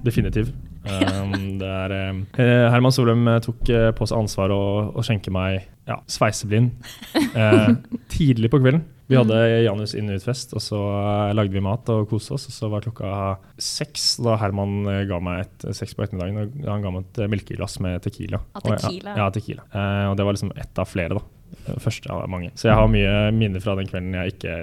definitiv. 0.04 0.54
Um, 0.84 1.58
det 1.62 1.70
er, 1.70 1.94
uh, 2.36 2.72
Herman 2.74 2.92
Solheim 2.92 3.28
eh, 3.32 3.40
tok 3.44 3.70
uh, 3.72 3.90
på 3.96 4.08
seg 4.10 4.20
ansvaret 4.20 4.56
å, 4.56 4.90
å 4.92 5.06
skjenke 5.06 5.32
meg 5.34 5.62
ja, 5.88 6.00
sveiseblind 6.12 6.74
uh, 7.36 7.72
tidlig 8.14 8.52
på 8.52 8.60
kvelden. 8.64 8.84
Vi 9.12 9.18
hadde 9.20 9.36
Janus 9.66 9.94
inn- 10.00 10.10
ut 10.14 10.24
fest, 10.24 10.54
og 10.56 10.62
så 10.64 10.78
eh, 11.30 11.34
lagde 11.36 11.52
vi 11.52 11.60
mat 11.64 11.90
og 11.92 12.06
koste 12.10 12.34
oss. 12.38 12.46
Og 12.48 12.56
så 12.56 12.70
var 12.72 12.86
klokka 12.86 13.10
seks 13.60 14.18
da 14.24 14.38
Herman 14.40 14.78
eh, 14.88 15.02
ga 15.10 15.20
meg 15.20 15.42
et 15.44 15.66
seks 15.76 15.94
på 15.98 16.06
ettermiddagen. 16.06 16.40
og 16.64 16.70
Han 16.72 16.86
ga 16.86 16.92
meg 16.96 17.06
et 17.10 17.20
eh, 17.26 17.32
melkeglass 17.36 17.80
med 17.84 18.00
tequila. 18.06 18.40
Ah, 18.56 18.62
Og 18.64 18.72
ja, 18.72 18.78
tequila. 18.86 19.18
Ja, 19.20 19.28
tequila. 19.36 19.66
Eh, 19.74 20.06
og 20.12 20.16
det 20.20 20.26
var 20.30 20.38
liksom 20.38 20.54
ett 20.56 20.80
av 20.80 20.88
flere, 20.90 21.20
da. 21.20 21.58
Eh, 21.68 21.80
Første 21.84 22.10
av 22.16 22.24
mange. 22.32 22.54
Så 22.56 22.70
jeg 22.72 22.80
har 22.80 22.88
mye 22.96 23.14
minner 23.36 23.60
fra 23.64 23.76
den 23.80 23.92
kvelden 23.92 24.16
jeg 24.22 24.38
ikke 24.38 24.56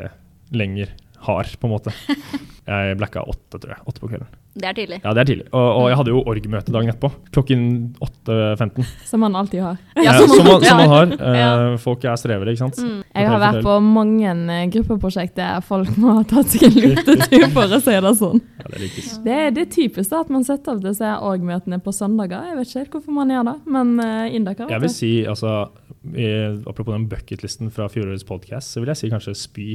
lenger 0.57 0.90
har, 1.26 1.54
på 1.61 1.68
en 1.68 1.74
måte. 1.76 1.94
Jeg 2.70 2.98
blacka 3.00 3.24
åtte, 3.26 3.59
tror 3.59 3.72
jeg. 3.72 3.83
Åtte 3.88 3.98
på 3.98 4.06
kvelden. 4.12 4.28
Det 4.54 4.66
er 4.68 4.74
tidlig. 4.76 4.98
Ja, 5.02 5.11
det 5.16 5.22
er 5.22 5.26
tidlig. 5.26 5.44
Og, 5.48 5.64
og 5.64 5.85
jeg 5.88 5.96
hadde 5.98 6.12
jo 6.12 6.20
org-møte 6.28 6.74
dagen 6.74 6.90
etterpå. 6.92 7.09
Klokken 7.35 7.62
8.15. 8.04 8.87
Som 9.09 9.24
man 9.24 9.38
alltid 9.40 9.64
har. 9.64 9.80
Ja, 9.98 10.12
som, 10.20 10.30
man, 10.46 10.62
som 10.62 10.78
man 10.78 10.92
har. 10.92 11.14
ja. 11.40 11.48
folk 11.83 12.04
er 12.06 12.20
strevere, 12.20 12.54
ikke 12.54 12.68
sant. 12.68 12.78
Mm. 12.78 13.00
Jeg 13.11 13.30
har 13.33 13.42
vært 13.42 13.64
på 13.66 13.74
mange 13.83 14.37
gruppeprosjekter 14.70 15.00
gruppeprosjekt 15.00 15.37
der 15.37 15.61
folk 15.64 15.96
må 16.00 16.16
ha 16.18 16.24
tatt 16.28 16.52
seg 16.52 16.66
en 16.68 16.76
lutetur, 16.78 17.46
for 17.56 17.76
å 17.76 17.80
si 17.83 17.96
det 18.06 18.12
sånn. 18.18 18.42
Ja, 18.61 18.66
det 18.72 18.83
likes. 18.83 19.12
Det 19.24 19.37
er, 19.37 19.52
det 19.54 19.64
er 19.66 19.70
typisk 19.74 20.11
da, 20.12 20.22
at 20.24 20.33
man 20.33 20.46
setter 20.46 20.76
av 20.76 20.83
disse 20.85 21.12
org-møtene 21.30 21.80
på 21.83 21.94
søndager. 21.94 22.50
Jeg 22.50 22.59
vet 22.59 22.70
ikke 22.70 22.83
helt 22.85 22.98
hvorfor 22.98 23.16
man 23.16 23.33
gjør 23.35 23.46
det, 23.50 23.56
men 23.76 23.94
uh, 24.00 24.66
Jeg 24.70 24.85
vil 24.85 24.92
si, 24.92 25.12
altså, 25.28 25.70
i, 26.14 26.28
apropos 26.66 26.92
den 26.94 27.09
bucketlisten 27.11 27.72
fra 27.74 27.88
fjorårets 27.92 28.26
podcast, 28.28 28.72
så 28.72 28.83
vil 28.83 28.92
jeg 28.92 29.02
si 29.02 29.12
kanskje 29.12 29.37
spy. 29.38 29.70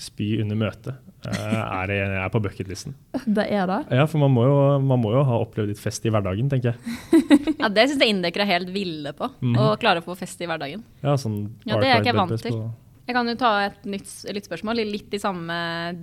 Spy 0.00 0.40
under 0.40 0.56
møtet 0.58 0.94
eh, 1.28 1.56
er, 1.60 1.92
er 2.24 2.28
på 2.32 2.40
bucketlisten. 2.42 2.94
Det 3.38 3.46
er 3.52 3.66
det. 3.68 3.80
Ja, 4.00 4.06
for 4.10 4.22
man 4.22 4.32
må, 4.34 4.46
jo, 4.48 4.58
man 4.84 5.02
må 5.02 5.12
jo 5.14 5.24
ha 5.28 5.40
opplevd 5.44 5.74
litt 5.74 5.82
fest 5.82 6.06
i 6.08 6.12
hverdagen, 6.12 6.50
tenker 6.52 6.72
jeg. 6.72 7.56
Ja, 7.60 7.68
Det 7.68 7.88
syns 7.90 8.00
jeg 8.00 8.14
indekere 8.14 8.46
er 8.46 8.54
helt 8.56 8.70
ville 8.74 9.12
på. 9.16 9.28
Mhm. 9.40 9.58
Å 9.60 9.72
klare 9.80 10.00
å 10.02 10.06
få 10.06 10.16
fest 10.18 10.40
i 10.40 10.48
hverdagen. 10.48 10.84
Ja, 11.04 11.16
sånn 11.20 11.42
Ja, 11.66 11.76
det 11.76 11.90
er 11.90 11.98
jeg 11.98 12.06
ikke 12.08 12.16
vant 12.22 12.40
til. 12.40 12.62
Jeg 13.10 13.16
kan 13.16 13.26
jo 13.26 13.34
ta 13.34 13.48
et 13.66 13.86
nytt 13.90 14.10
lyttspørsmål, 14.36 14.84
litt 14.86 15.14
i 15.16 15.18
samme 15.18 15.54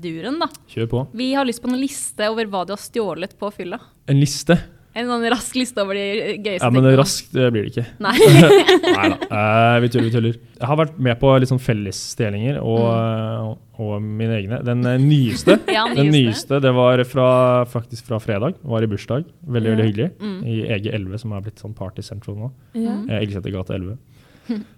duren, 0.03 0.41
da. 0.41 0.49
Kjør 0.67 0.89
på. 0.91 1.03
Vi 1.15 1.29
har 1.37 1.47
lyst 1.47 1.61
på 1.63 1.69
en 1.71 1.79
liste 1.79 2.27
over 2.27 2.49
hva 2.51 2.65
du 2.67 2.73
har 2.75 2.81
stjålet 2.83 3.37
på 3.39 3.47
fylla. 3.55 3.79
En 4.11 4.19
liste. 4.19 4.57
En 4.97 5.05
sånn 5.11 5.25
rask 5.29 5.53
liste 5.59 5.83
over 5.83 5.93
de 5.97 6.05
gøyeste 6.41 6.65
Ja, 6.65 6.69
men 6.73 6.87
raskt 6.97 7.33
det 7.37 7.47
blir 7.53 7.67
det 7.67 7.71
ikke. 7.73 7.83
Nei. 8.01 8.15
Nei 8.97 9.09
da. 9.13 9.17
Eh, 9.37 9.79
vi 9.83 9.89
tuller, 9.93 10.07
vi 10.09 10.13
tuller. 10.15 10.37
Jeg 10.57 10.67
har 10.71 10.79
vært 10.79 10.95
med 11.07 11.19
på 11.21 11.29
litt 11.37 11.51
sånn 11.51 11.61
fellesdelinger 11.61 12.57
og, 12.63 13.57
og 13.77 13.91
mine 14.01 14.39
egne. 14.39 14.59
Den 14.65 14.81
eh, 14.89 14.97
nyeste, 15.03 15.59
Ja, 15.77 15.83
den 15.93 16.09
nyeste. 16.09 16.17
nyeste 16.17 16.61
det 16.65 16.73
var 16.77 17.03
fra, 17.09 17.27
faktisk 17.69 18.09
fra 18.09 18.17
fredag. 18.23 18.57
Var 18.65 18.87
i 18.87 18.89
bursdag. 18.95 19.27
Veldig 19.45 19.69
Ja. 19.69 19.75
veldig 19.75 19.87
hyggelig. 19.91 20.09
Mm. 20.17 20.39
I 20.49 20.57
EG11, 20.79 21.21
som 21.21 21.35
er 21.37 21.45
blitt 21.45 21.61
sånn 21.61 21.77
Party 21.77 22.01
Central 22.05 22.39
nå. 22.41 22.51
Ja. 22.73 22.97
Eh, 23.09 23.21
Elgseter 23.21 23.53
gate 23.53 23.77
11. 23.77 23.97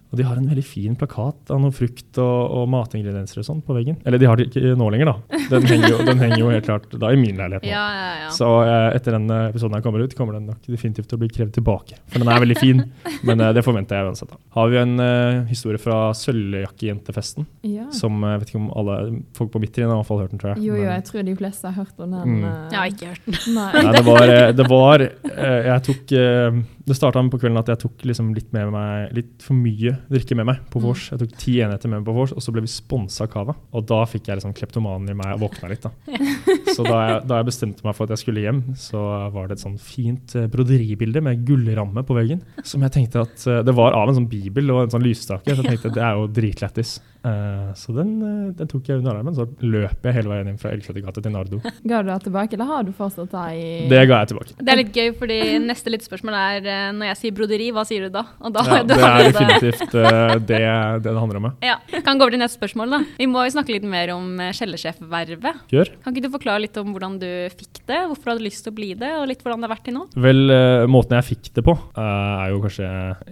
Og 0.10 0.18
de 0.18 0.24
har 0.26 0.40
en 0.42 0.48
veldig 0.50 0.64
fin 0.66 0.96
plakat 0.98 1.52
av 1.54 1.60
noe 1.62 1.70
frukt 1.76 2.18
og, 2.18 2.38
og 2.58 2.64
matingredienser 2.74 3.44
og 3.44 3.46
sånn 3.46 3.60
på 3.62 3.76
veggen. 3.78 4.00
Eller 4.10 4.18
de 4.18 4.26
har 4.26 4.40
det 4.40 4.48
ikke 4.50 4.72
nå 4.80 4.88
lenger, 4.90 5.12
da. 5.12 5.40
Den 5.52 5.68
henger 5.70 5.92
jo, 5.94 6.00
den 6.08 6.18
henger 6.24 6.40
jo 6.42 6.48
helt 6.50 6.66
klart 6.66 6.88
da 6.98 7.12
i 7.14 7.20
min 7.20 7.38
leilighet 7.38 7.62
nå. 7.68 7.70
Ja, 7.70 7.84
ja, 7.94 8.08
ja. 8.24 8.30
Så 8.34 8.48
eh, 8.66 8.88
etter 8.98 9.14
den 9.20 9.30
eh, 9.30 9.44
episoden 9.52 9.78
her 9.78 9.84
kommer 9.86 10.02
ut, 10.02 10.16
kommer 10.18 10.34
den 10.40 10.48
nok 10.50 10.66
definitivt 10.66 11.12
til 11.12 11.20
å 11.20 11.22
bli 11.22 11.30
krevd 11.30 11.54
tilbake. 11.60 12.00
For 12.10 12.24
den 12.24 12.32
er 12.34 12.42
veldig 12.42 12.58
fin, 12.58 12.82
men 13.28 13.46
eh, 13.46 13.52
det 13.54 13.62
forventer 13.68 14.00
jeg 14.02 14.10
uansett. 14.10 14.34
da. 14.34 14.42
Har 14.58 14.74
vi 14.74 14.82
en 14.82 14.96
eh, 15.06 15.44
historie 15.52 15.78
fra 15.82 16.00
Sølvjakkejentefesten, 16.18 17.46
Ja. 17.70 17.90
som 17.92 18.24
eh, 18.24 18.32
jeg 18.34 18.40
vet 18.44 18.50
ikke 18.54 18.62
om 18.64 18.70
alle 18.82 18.98
folk 19.38 19.52
på 19.54 19.62
mitt 19.62 19.74
trinn 19.76 19.90
har 19.90 19.96
i 19.96 20.02
hvert 20.02 20.10
fall 20.10 20.22
hørt 20.24 20.34
den, 20.34 20.40
tror 20.42 20.54
jeg. 20.56 20.64
Jo, 20.66 20.74
jo, 20.76 20.84
Men- 20.84 20.96
jeg 20.98 21.06
tror 21.10 21.24
de 21.30 21.36
fleste 21.36 21.68
har 21.70 21.78
hørt 21.86 22.00
om 22.00 22.12
den. 22.12 22.36
Mm. 22.40 22.44
eh, 22.44 22.70
Jeg 22.74 22.80
har 22.80 22.90
ikke 22.94 23.14
hørt 23.14 23.26
den. 23.26 23.56
Nei. 23.56 23.72
Nei, 23.84 23.94
det 23.94 24.04
var, 24.06 24.28
det 24.54 24.68
var 24.70 25.02
eh, 25.06 25.62
Jeg 25.70 25.84
tok 25.90 26.12
eh, 26.18 26.60
Det 26.90 26.96
starta 26.98 27.22
på 27.30 27.40
kvelden 27.40 27.60
at 27.62 27.68
jeg 27.68 27.80
tok 27.86 28.06
liksom 28.10 28.34
litt 28.34 28.52
med 28.54 28.72
meg 28.74 29.14
Litt 29.14 29.44
for 29.46 29.54
mye 29.54 29.96
drikke 30.10 30.38
med 30.40 30.48
meg 30.50 30.62
på 30.72 30.82
vors. 30.84 31.10
Jeg 31.12 31.22
tok 31.22 31.36
ti 31.42 31.58
enheter 31.64 31.92
med 31.92 32.02
meg 32.02 32.08
på 32.10 32.16
vors, 32.16 32.34
og 32.36 32.44
så 32.44 32.54
ble 32.56 32.64
vi 32.66 32.72
sponsa 32.72 33.26
av 33.26 33.32
Cava. 33.34 33.56
Og 33.76 33.86
da 33.90 34.00
fikk 34.10 34.30
jeg 34.30 34.40
liksom 34.40 34.56
kleptomanen 34.58 35.12
i 35.12 35.18
meg 35.18 35.36
og 35.36 35.48
våkna 35.48 35.70
litt. 35.72 35.86
da. 35.86 35.92
Så 36.76 36.86
da 36.86 36.98
jeg, 37.02 37.22
da 37.28 37.40
jeg 37.40 37.48
bestemte 37.50 37.84
meg 37.84 37.96
for 37.98 38.06
at 38.06 38.14
jeg 38.14 38.22
skulle 38.22 38.44
hjem, 38.44 38.60
så 38.80 39.02
var 39.34 39.50
det 39.50 39.58
et 39.58 39.64
sånn 39.66 39.78
fint 39.82 40.36
eh, 40.38 40.48
broderibilde 40.52 41.22
med 41.26 41.42
gullramme 41.48 42.04
på 42.08 42.16
veggen. 42.16 42.44
Som 42.64 42.86
jeg 42.86 42.94
tenkte 42.96 43.24
at 43.26 43.46
eh, 43.50 43.62
Det 43.68 43.74
var 43.76 43.98
av 43.98 44.12
en 44.12 44.20
sånn 44.22 44.30
bibel 44.32 44.70
og 44.72 44.86
en 44.86 44.94
sånn 44.94 45.04
lysstake. 45.04 45.50
Så 45.56 45.64
jeg 45.66 45.74
tenkte 45.74 45.92
det 45.98 46.04
er 46.06 46.20
jo 46.20 46.28
dritlættis. 46.32 47.00
Eh, 47.26 47.72
så 47.76 47.96
den, 47.98 48.14
den 48.56 48.70
tok 48.72 48.88
jeg 48.88 49.02
under 49.02 49.18
armen. 49.20 49.36
Så 49.36 49.48
løp 49.66 50.06
jeg 50.08 50.18
hele 50.20 50.32
veien 50.32 50.52
inn 50.54 50.62
fra 50.62 50.72
Elgsetergata 50.76 51.24
til 51.26 51.36
Nardo. 51.36 51.60
Ga 51.90 52.04
du 52.06 52.12
det 52.14 52.20
tilbake, 52.28 52.56
eller 52.56 52.72
har 52.72 52.88
du 52.88 52.94
fortsatt 52.96 53.34
det 53.34 53.46
i 53.58 53.68
Det 53.92 54.04
ga 54.08 54.22
jeg 54.22 54.32
tilbake. 54.34 54.56
Det 54.60 54.74
er 54.76 54.82
litt 54.84 54.94
gøy, 55.02 55.12
fordi 55.20 55.40
neste 55.66 55.94
lyttespørsmål 55.96 56.40
er 56.40 56.70
når 56.96 57.12
jeg 57.12 57.22
sier 57.24 57.36
broderi, 57.42 57.72
hva 57.76 57.84
sier 57.90 58.08
du 58.08 58.14
da? 58.16 58.24
Og 58.40 58.56
da 58.56 58.64
Ja, 58.70 58.82
det 58.88 59.00
er 59.00 59.60
du 59.66 59.72
definitivt 59.92 59.96
eh, 60.00 60.36
det 60.50 60.60
det 61.04 61.10
det 61.10 61.20
handler 61.20 61.40
om. 61.40 61.50
ja. 61.66 61.78
Kan 62.06 62.20
gå 62.20 62.26
over 62.26 62.36
til 62.36 62.42
neste 62.42 62.60
spørsmål 62.60 62.94
da. 62.94 63.00
Vi 63.18 63.28
må 63.30 63.44
jo 63.46 63.54
snakke 63.54 63.74
litt 63.74 63.86
mer 63.88 64.12
om 64.14 64.40
eh, 64.40 64.54
skjellesjefvervet. 64.56 65.66
Gjør. 65.74 65.92
Kan 66.04 66.14
ikke 66.14 66.28
du 66.28 66.34
forklare 66.34 66.64
litt 66.64 66.78
om 66.80 66.94
hvordan 66.94 67.18
du 67.22 67.30
fikk 67.54 67.82
det, 67.90 68.00
hvorfor 68.10 68.30
du 68.30 68.32
hadde 68.34 68.46
lyst 68.48 68.64
til 68.66 68.74
å 68.74 68.78
bli 68.78 68.92
det, 69.00 69.12
og 69.20 69.28
litt 69.30 69.44
hvordan 69.44 69.62
det 69.62 69.70
har 69.70 69.76
vært 69.76 69.86
til 69.90 69.98
nå? 69.98 70.06
Vel, 70.16 70.42
eh, 70.54 70.86
måten 70.92 71.18
jeg 71.20 71.30
fikk 71.32 71.52
det 71.58 71.66
på, 71.66 71.76
er 72.00 72.54
jo 72.54 72.62
kanskje 72.64 72.90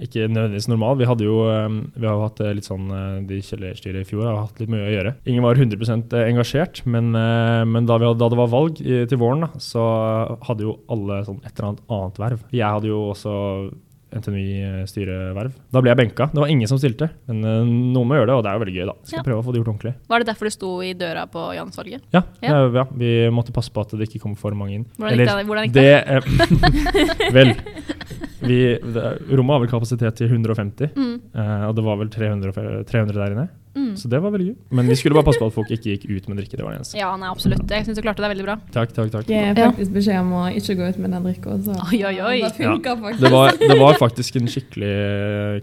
ikke 0.07 0.27
nødvendigvis 0.27 0.69
normal. 0.71 0.97
Vi 0.99 1.09
hadde 1.09 1.27
jo 1.27 1.37
vi 1.47 2.05
har 2.07 2.21
hatt 2.21 2.39
litt 2.55 2.65
sånn 2.67 2.87
De 3.27 3.37
kjellerstyret 3.43 4.01
i 4.03 4.07
fjor 4.07 4.25
har 4.25 4.39
hatt 4.41 4.59
litt 4.61 4.71
mye 4.71 4.87
å 4.87 4.91
gjøre. 4.91 5.13
Ingen 5.29 5.45
var 5.45 5.59
100% 5.59 6.15
engasjert, 6.19 6.81
men, 6.89 7.11
men 7.13 7.87
da, 7.89 7.97
vi 7.99 8.07
hadde, 8.07 8.19
da 8.21 8.29
det 8.31 8.39
var 8.39 8.51
valg 8.51 8.81
til 8.81 9.19
våren, 9.21 9.45
da, 9.45 9.61
så 9.61 9.83
hadde 10.47 10.65
jo 10.65 10.77
alle 10.91 11.21
sånn 11.27 11.41
et 11.43 11.53
eller 11.53 11.71
annet 11.71 11.95
annet 11.97 12.21
verv. 12.21 12.45
Jeg 12.53 12.67
hadde 12.77 12.89
jo 12.91 13.01
også 13.11 13.33
NTNUI-styreverv. 14.13 15.51
Da 15.73 15.81
ble 15.83 15.91
jeg 15.91 15.99
benka. 15.99 16.27
Det 16.33 16.39
var 16.41 16.47
ingen 16.51 16.67
som 16.69 16.79
stilte, 16.79 17.09
men 17.27 17.41
uh, 17.43 17.61
noen 17.67 18.07
må 18.07 18.15
gjøre 18.17 18.29
det, 18.31 18.35
og 18.37 18.43
det 18.45 18.51
er 18.51 18.57
jo 18.57 18.63
veldig 18.63 18.75
gøy, 18.77 18.85
da. 18.89 18.95
Skal 19.03 19.19
Ja. 19.19 19.23
prøve 19.27 19.41
å 19.41 19.45
få 19.45 19.53
det 19.53 19.61
gjort 19.61 19.71
ordentlig. 19.73 19.93
Var 20.07 20.23
det 20.23 20.27
derfor 20.31 20.45
du 20.49 20.53
sto 20.55 20.71
i 20.85 20.93
døra 20.97 21.25
på 21.31 21.43
Jansvalget? 21.57 22.01
Ja, 22.15 22.21
Ja. 22.41 22.49
ja. 22.49 22.61
ja, 22.81 22.85
vi 22.95 23.11
måtte 23.33 23.51
passe 23.55 23.71
på 23.73 23.81
at 23.81 23.91
det 23.97 24.07
ikke 24.09 24.21
kom 24.23 24.35
for 24.39 24.51
mange 24.55 24.75
inn. 24.79 24.85
Hvordan 24.97 25.17
gikk 25.17 25.27
det? 25.27 25.45
Hvordan 25.47 25.63
gikk 25.67 25.73
det? 25.73 25.85
eh, 26.07 27.31
vel, 27.37 27.53
vi, 28.47 28.59
det, 28.79 29.05
rommet 29.33 29.53
har 29.57 29.63
vel 29.65 29.71
kapasitet 29.71 30.15
til 30.21 30.29
150, 30.31 30.91
Mm. 30.95 31.15
uh, 31.35 31.67
og 31.69 31.75
det 31.75 31.83
var 31.83 31.97
vel 31.97 32.09
300, 32.09 32.85
300 32.87 33.13
der 33.17 33.35
inne. 33.35 33.47
Mm. 33.77 33.91
Så 33.99 34.09
det 34.09 34.19
var 34.23 34.33
veldig 34.33 34.47
gøy. 34.49 34.55
Men 34.79 34.89
vi 34.89 34.97
skulle 34.97 35.17
bare 35.17 35.27
passe 35.27 35.41
på 35.41 35.49
at 35.51 35.55
folk 35.55 35.71
ikke 35.75 35.93
gikk 35.93 36.05
ut 36.09 36.29
med 36.31 36.41
drikke. 36.41 36.57
Det 36.57 36.65
var 36.65 36.73
det 36.73 36.81
eneste. 36.81 36.97
Ja, 36.97 37.11
nei, 37.19 37.29
absolutt. 37.29 37.63
Jeg 37.69 37.85
syns 37.85 37.99
du 37.99 38.03
klarte 38.05 38.23
det 38.25 38.31
veldig 38.33 38.47
bra. 38.47 38.57
Takk, 38.73 38.93
takk, 38.95 39.11
takk. 39.13 39.29
Jeg 39.31 39.53
fikk 39.53 39.63
faktisk 39.77 39.93
beskjed 39.97 40.21
om 40.23 40.33
å 40.39 40.43
ikke 40.57 40.77
gå 40.79 40.89
ut 40.89 40.99
med 41.03 41.13
den 41.15 41.27
drikka. 41.27 41.57
Oi, 41.87 41.99
oi, 42.09 42.15
oi. 42.31 42.37
Det 42.41 42.53
funka 42.57 42.95
faktisk. 43.03 43.23
Det 43.23 43.31
var, 43.33 43.59
det 43.61 43.77
var 43.81 43.99
faktisk 44.01 44.39
en 44.41 44.51
skikkelig 44.53 44.93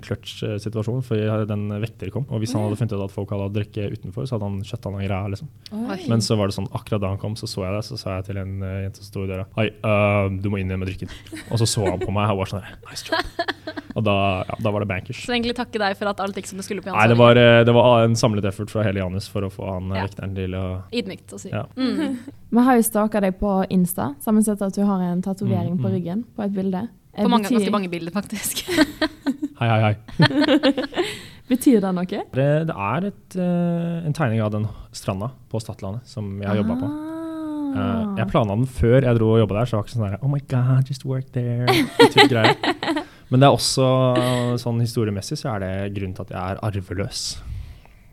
clutch-situasjon, 0.05 1.03
for 1.07 1.45
den 1.51 1.67
vekter 1.83 2.13
kom. 2.15 2.29
Og 2.31 2.45
hvis 2.45 2.55
han 2.57 2.67
hadde 2.67 2.79
funnet 2.81 2.97
ut 2.97 3.07
at 3.09 3.15
folk 3.15 3.35
hadde 3.35 3.51
drikke 3.59 3.91
utenfor, 3.97 4.29
så 4.29 4.39
hadde 4.39 4.51
han 4.51 4.63
skjøtta 4.67 4.95
noen 4.95 5.07
greier. 5.09 5.35
liksom. 5.35 5.51
Oi. 5.83 6.01
Men 6.11 6.25
så 6.25 6.39
var 6.39 6.51
det 6.51 6.59
sånn, 6.59 6.71
akkurat 6.77 7.03
da 7.03 7.13
han 7.15 7.21
kom, 7.23 7.39
så 7.41 7.51
så 7.51 7.67
jeg 7.67 7.77
det, 7.77 7.83
så 7.89 8.01
sa 8.01 8.19
jeg 8.19 8.29
til 8.31 8.41
en 8.43 8.55
uh, 8.63 8.77
jente 8.85 9.03
som 9.03 9.11
sto 9.11 9.25
i 9.25 9.31
døra 9.31 9.47
Hei, 9.59 9.69
uh, 9.85 10.31
du 10.31 10.51
må 10.53 10.61
inn 10.61 10.71
igjen 10.71 10.83
med 10.83 10.91
drikken. 10.91 11.13
Og 11.51 11.61
så 11.63 11.69
så 11.69 11.87
han 11.89 12.03
på 12.03 12.15
meg 12.15 12.33
og 12.33 12.43
var 12.45 12.55
sånn 12.55 12.65
her, 12.65 12.79
nice 12.89 13.07
job. 13.09 13.75
Og 13.95 14.03
da, 14.03 14.15
ja, 14.43 14.57
da 14.65 14.73
var 14.75 14.83
det 14.83 14.91
bankers. 14.91 15.21
Så 15.23 15.35
egentlig 15.35 15.55
takke 15.57 15.79
deg 15.81 15.95
for 15.99 16.11
at 16.11 16.21
alt 16.23 16.39
gikk 16.39 16.49
som 16.51 16.59
det 16.59 16.67
skulle 16.67 16.83
på 16.83 16.91
Nei, 16.91 17.07
det 17.11 17.19
var, 17.19 17.39
eh, 17.39 17.61
det 17.67 17.75
var 17.77 18.04
en 18.05 18.17
samlet 18.17 18.45
effort 18.49 18.71
fra 18.73 18.85
hele 18.87 19.01
Janus 19.03 19.27
for 19.31 19.47
å 19.47 19.51
få 19.53 19.67
han 19.75 19.91
eh, 19.93 19.99
Ja. 19.99 20.07
vekteren 20.09 20.35
til 20.37 20.55
å 20.59 20.65
Ydmykt 20.93 21.35
å 21.35 21.41
si. 21.41 21.51
Ja. 21.53 21.65
Mm. 21.77 22.19
Vi 22.55 22.65
har 22.69 22.77
jo 22.79 22.85
staka 22.87 23.21
deg 23.25 23.39
på 23.41 23.65
Insta, 23.71 24.15
sammen 24.25 24.45
med 24.47 24.63
at 24.63 24.75
du 24.75 24.83
har 24.85 25.01
en 25.03 25.23
tatovering 25.23 25.75
Mm, 25.75 25.83
på 25.83 25.89
mm. 25.89 25.95
ryggen 25.95 26.25
på 26.37 26.43
et 26.45 26.55
bilde. 26.55 26.89
På 27.15 27.29
mange, 27.31 27.45
betyr, 27.49 27.59
ganske 27.59 27.73
mange 27.73 27.89
bilder, 27.91 28.13
faktisk. 28.13 28.65
Hei, 29.61 29.69
hei, 29.71 29.81
hei. 29.87 29.95
betyr 31.53 31.81
det 31.81 31.93
noe? 31.95 32.07
Det, 32.35 32.47
det 32.69 32.75
er 32.75 33.05
et, 33.11 33.37
eh, 33.39 34.07
en 34.07 34.17
tegning 34.17 34.43
av 34.43 34.51
den 34.55 34.69
stranda 34.93 35.31
på 35.51 35.61
Stadlandet 35.63 36.07
som 36.11 36.41
jeg 36.43 36.49
har 36.51 36.57
jobba 36.63 36.79
på. 36.81 36.93
Ah. 37.75 38.15
jeg 38.19 38.29
planla 38.31 38.55
den 38.55 38.69
før 38.71 39.03
jeg 39.03 39.17
dro 39.19 39.33
og 39.35 39.41
jobba 39.43 39.57
der, 39.57 39.67
så 39.67 39.75
det 39.75 39.79
var 39.81 39.87
ikke 39.89 39.95
sånn 39.97 40.05
der 40.07 40.21
Oh 40.23 40.31
my 40.31 40.39
God, 40.47 40.89
just 40.89 41.05
work 41.05 41.33
there. 41.35 41.67
Men 43.31 43.41
det 43.43 43.49
er 43.49 43.57
også 43.57 43.87
sånn 44.63 44.79
historiemessig 44.85 45.41
så 45.41 45.57
er 45.57 45.65
det 45.65 45.73
grunnen 45.97 46.15
til 46.15 46.27
at 46.27 46.31
jeg 46.37 46.39
er 46.55 46.61
arveløs, 46.63 47.23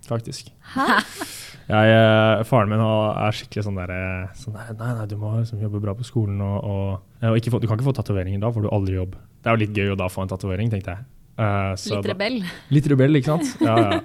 faktisk. 0.10 0.52
Hæ? 0.76 0.88
Jeg, 1.72 1.92
eh, 1.96 2.42
faren 2.50 2.68
min 2.74 2.82
er 2.84 3.32
skikkelig 3.38 3.64
sånn 3.64 3.78
der, 3.80 3.92
sånn 4.36 4.56
der 4.58 4.74
Nei, 4.76 4.90
nei, 4.98 5.06
du 5.08 5.14
må 5.22 5.30
liksom 5.38 5.62
jobbe 5.62 5.80
bra 5.80 5.94
på 5.96 6.04
skolen 6.04 6.42
og, 6.44 6.58
og, 6.68 7.22
og 7.30 7.38
ikke 7.40 7.54
få, 7.54 7.62
Du 7.64 7.68
kan 7.70 7.78
ikke 7.78 7.88
få 7.88 7.94
tatoveringer 7.96 8.42
da, 8.44 8.50
får 8.52 8.66
du 8.66 8.70
aldri 8.76 8.98
jobb. 8.98 9.14
Det 9.40 9.48
er 9.52 9.56
jo 9.56 9.62
litt 9.62 9.78
gøy 9.78 9.94
å 9.94 10.00
da 10.02 10.10
få 10.12 10.26
en 10.26 10.32
tatovering, 10.34 10.72
tenkte 10.74 10.98
jeg. 10.98 11.06
Uh, 11.40 11.72
så 11.80 11.96
Litt 11.96 12.04
da- 12.04 12.12
rebell. 12.12 12.36
Litt 12.76 12.90
rebell, 12.92 13.16
ikke 13.22 13.32
sant? 13.38 13.54
Ja, 13.70 13.78
ja. 13.80 14.02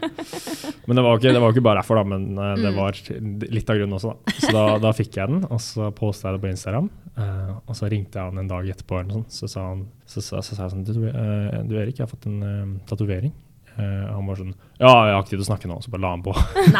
Men 0.87 1.01
det 1.01 1.03
var 1.03 1.19
ikke, 1.19 1.33
det 1.35 1.41
var 1.43 1.57
ikke 1.57 1.65
bare 1.67 1.81
derfor, 1.83 1.99
da, 1.99 2.05
men 2.13 2.29
uh, 2.39 2.53
det 2.55 2.71
Mm. 2.71 2.77
var 2.79 3.01
litt 3.57 3.73
av 3.73 3.81
grunnen 3.81 3.97
også. 3.99 4.13
Da. 4.15 4.37
Så 4.45 4.53
da, 4.55 4.63
da 4.87 4.93
fikk 4.95 5.19
jeg 5.19 5.33
den, 5.33 5.43
og 5.51 5.59
så 5.65 5.89
posta 5.97 6.29
jeg 6.31 6.37
det 6.39 6.45
på 6.47 6.53
Instagram. 6.53 6.87
Uh, 7.17 7.57
og 7.67 7.75
så 7.75 7.91
ringte 7.91 8.21
jeg 8.21 8.31
han 8.31 8.39
en 8.45 8.53
dag 8.53 8.69
etterpå, 8.71 9.01
og 9.03 9.11
sånn, 9.17 9.27
så 9.33 9.51
sa 9.51 9.67
han 9.73 9.83
så, 10.07 10.23
så, 10.23 10.39
så, 10.45 10.55
sa 10.55 10.69
jeg 10.69 10.77
sånn 10.77 10.87
du, 10.87 11.09
eh, 11.11 11.59
du 11.67 11.75
Erik, 11.81 11.99
jeg 11.99 12.07
har 12.07 12.13
fått 12.13 12.29
en 12.31 12.39
uh, 12.47 12.79
tatovering. 12.87 13.35
Eh, 13.77 14.07
han 14.09 14.25
var 14.25 14.39
sånn 14.41 14.55
Ja, 14.81 14.89
jeg 15.09 15.13
har 15.17 15.23
ikke 15.23 15.31
tid 15.31 15.39
til 15.39 15.45
å 15.45 15.49
snakke 15.51 15.69
nå, 15.69 15.75
så 15.85 15.91
bare 15.93 16.03
la 16.05 16.11
han 16.15 16.23
på. 16.25 16.33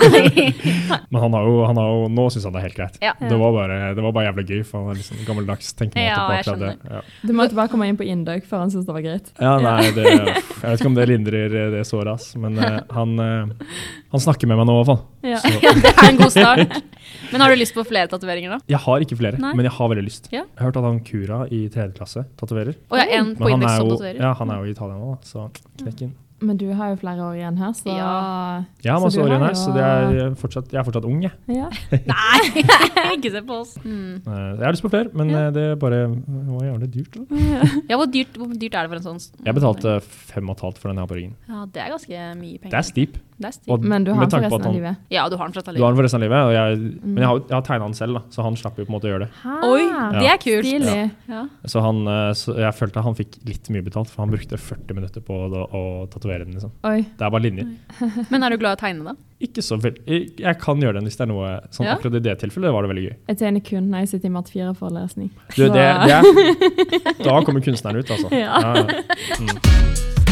Men 1.13 1.21
han 1.23 1.35
har 1.37 1.47
jo, 1.49 1.55
han 1.69 1.79
har 1.81 1.91
jo, 1.93 2.07
nå 2.13 2.25
syns 2.33 2.47
han 2.49 2.55
det 2.57 2.61
er 2.61 2.67
helt 2.67 2.79
greit. 2.79 2.97
Ja. 3.05 3.13
Det, 3.21 3.37
var 3.41 3.53
bare, 3.57 3.79
det 3.97 4.05
var 4.05 4.15
bare 4.17 4.29
jævlig 4.31 4.45
gøy, 4.51 4.63
for 4.69 4.81
han 4.83 4.93
er 4.95 4.99
liksom 5.01 5.21
gammeldags 5.29 5.71
tenkemåte 5.77 6.07
Ja, 6.09 6.43
på. 6.47 6.71
Ja. 6.97 7.03
Du 7.25 7.33
måtte 7.37 7.57
bare 7.59 7.73
komme 7.73 7.89
inn 7.91 7.99
på 8.01 8.07
indøk 8.09 8.49
før 8.49 8.65
han 8.65 8.73
syntes 8.73 8.89
det 8.89 8.97
var 8.97 9.05
greit. 9.05 9.31
Ja, 9.41 9.55
nei, 9.63 9.91
det, 9.97 10.05
jeg 10.13 10.65
vet 10.65 10.81
ikke 10.81 10.91
om 10.93 10.99
det 10.99 11.09
lindrer 11.13 11.57
eh, 11.63 11.71
det 11.77 11.85
såret. 11.89 12.27
Men 12.41 12.61
uh, 12.61 12.81
han, 12.97 13.15
uh, 13.21 13.71
han 14.13 14.25
snakker 14.29 14.51
med 14.51 14.61
meg 14.61 14.69
nå, 14.69 14.77
i 14.77 14.83
hvert 14.83 14.93
fall. 14.93 15.03
Ja. 15.33 15.41
Så- 15.45 15.55
Ja, 15.67 15.73
det 15.81 15.93
er 15.93 16.11
en 16.11 16.21
god 16.21 16.33
start. 16.33 16.77
Men 17.33 17.43
har 17.43 17.51
du 17.51 17.59
lyst 17.59 17.75
på 17.75 17.83
flere 17.87 18.11
tatoveringer, 18.11 18.57
da? 18.57 18.61
Jeg 18.71 18.79
har 18.85 19.03
ikke 19.03 19.17
flere, 19.19 19.41
Nei. 19.43 19.55
men 19.57 19.67
jeg 19.67 19.75
har 19.79 19.89
veldig 19.91 20.05
lyst. 20.07 20.29
Ja. 20.31 20.45
Jeg 20.45 20.61
har 20.61 20.69
hørt 20.71 20.79
at 20.83 20.87
han 20.87 21.01
Kura 21.07 21.41
i 21.49 21.65
tredje 21.73 21.97
klasse 21.97 22.27
tatoverer. 22.39 22.77
Er 22.95 23.17
en 23.19 23.33
på 23.39 23.51
som 23.51 23.65
tatoverer. 23.67 24.21
ja, 24.23 24.35
han 24.39 24.53
er 24.53 24.63
jo 24.63 24.69
i 24.69 24.77
Italia 24.77 24.99
nå, 25.01 25.17
da, 25.17 25.27
så 25.27 25.49
knekk 25.83 26.07
inn. 26.07 26.15
Men 26.41 26.59
du 26.61 26.67
har 26.77 26.91
jo 26.93 26.97
flere 27.01 27.23
år 27.25 27.37
igjen 27.39 27.57
her, 27.57 27.71
så 27.73 27.87
Ja. 27.97 28.09
Jeg 28.85 28.93
har 28.93 29.01
masse 29.01 29.21
år 29.23 29.31
igjen 29.31 29.45
her, 29.47 29.55
så 29.57 29.73
det 29.73 29.85
er 29.85 30.35
fortsatt, 30.37 30.69
jeg 30.73 30.81
er 30.81 30.85
fortsatt 30.85 31.07
ung, 31.09 31.23
jeg. 31.25 31.33
Ja. 31.49 31.69
Nei, 32.13 32.65
ikke 33.17 33.31
se 33.33 33.41
på 33.49 33.57
oss. 33.63 33.77
Mm. 33.85 34.21
Eh, 34.21 34.51
Jeg 34.59 34.65
har 34.67 34.77
lyst 34.77 34.85
på 34.85 34.91
flere, 34.93 35.09
men 35.17 35.31
ja. 35.33 35.47
det 35.51 35.65
er 35.73 35.79
bare 35.81 36.03
var 36.11 36.67
jævlig 36.69 36.91
dyrt. 36.99 37.17
Da. 37.17 37.41
Ja, 37.89 37.97
hvor 37.97 38.11
dyrt, 38.13 38.37
hvor 38.37 38.53
dyrt 38.53 38.75
er 38.77 38.85
det 38.85 38.93
for 38.93 39.01
en 39.01 39.07
sånn? 39.09 39.25
Jeg 39.49 39.57
betalte 39.57 39.97
fem 40.05 40.53
og 40.53 40.59
et 40.59 40.67
halvt 40.69 40.79
for 40.83 40.93
den 40.93 41.01
her 41.01 41.09
på 41.09 41.17
ryggen. 41.17 41.35
Ja, 41.49 41.65
det 41.73 41.83
er 41.87 41.95
ganske 41.97 42.27
mye 42.43 42.59
penger. 42.61 42.71
Det 42.77 42.81
er 42.83 42.89
steep. 42.91 43.17
Det 43.39 43.51
er 43.69 43.77
Men 43.85 44.05
du 44.05 44.13
har 44.15 44.25
den 44.25 44.31
for 44.31 44.41
resten 44.47 44.67
av 44.67 44.73
livet. 44.75 44.97
Ja, 45.13 45.29
du 45.29 45.37
har 45.37 45.45
den 45.49 45.53
for 45.53 45.61
resten 45.61 45.75
av 45.75 45.77
Du 45.77 45.83
har 45.85 45.93
den 45.93 45.97
livet. 45.97 45.99
for 45.99 46.07
resten 46.07 46.23
av 46.23 46.25
livet, 46.25 46.41
og 46.47 46.53
jeg, 46.57 46.79
Mm. 46.79 47.01
men 47.15 47.17
jeg 47.23 47.27
har, 47.27 47.39
jeg 47.41 47.57
har 47.57 47.63
tegna 47.63 47.85
den 47.87 47.95
selv, 47.95 48.15
da, 48.15 48.21
så 48.31 48.43
han 48.43 48.57
slapp 48.57 48.77
jo 48.79 48.85
på 48.85 48.89
en 48.89 48.97
måte 48.97 49.09
å 49.09 49.13
gjøre 49.13 49.27
det. 49.27 49.31
Oi, 49.67 49.83
ja. 49.85 50.05
det 50.17 50.29
er 50.33 50.39
kult. 50.41 50.87
Ja. 50.87 51.09
Ja. 51.29 51.43
Så, 51.67 51.81
han, 51.85 52.01
eh, 52.09 52.33
så 52.33 52.57
jeg 52.57 52.73
følte 52.75 53.03
han 53.05 53.15
fikk 53.15 53.37
litt 53.45 53.69
mye 53.71 53.83
betalt, 53.85 54.09
for 54.09 54.25
han 54.25 54.31
brukte 54.33 54.57
40 54.57 54.95
minutter 54.95 55.21
på 55.21 55.37
å, 55.37 55.63
å 55.69 55.83
tatovere 56.09 56.45
den. 56.47 56.55
Liksom. 56.57 56.73
Oi. 56.85 57.03
Det 57.03 57.27
er 57.27 57.31
bare 57.31 57.43
linjer. 57.45 57.69
Men 58.33 58.43
er 58.43 58.51
du 58.51 58.57
glad 58.59 58.77
i 58.77 58.81
å 58.81 58.83
tegne, 58.87 59.05
da? 59.13 59.17
Ikke 59.39 59.61
så 59.61 59.77
veldig. 59.77 60.41
jeg, 60.41 60.59
kan 60.63 60.81
gjøre 60.81 60.95
den 60.97 61.05
hvis 61.05 61.17
det 61.19 61.27
er 61.27 61.29
noe 61.29 61.61
sånn 61.71 61.85
Ja. 61.85 61.95
Akkurat 61.99 62.15
i 62.17 62.21
det 62.25 62.39
tilfellet 62.41 62.73
var 62.73 62.87
det 62.87 62.89
veldig 62.95 63.05
gøy. 63.05 63.17
Jeg 63.29 63.37
tegner 63.43 63.61
kun 63.69 63.91
når 63.93 63.99
jeg 64.07 64.09
sitter 64.15 64.27
i 64.31 64.33
Mat 64.33 64.49
4-forelesning. 64.49 65.31
Du, 65.55 65.65
det, 65.69 65.73
det 65.77 66.15
er, 66.17 66.23
da 67.27 67.41
kommer 67.45 67.61
kunstneren 67.61 68.01
ut, 68.01 68.11
altså. 68.17 68.33
Ja. 68.33 68.61
Ja, 68.65 68.75
ja. 68.81 69.03
Mm. 69.45 70.25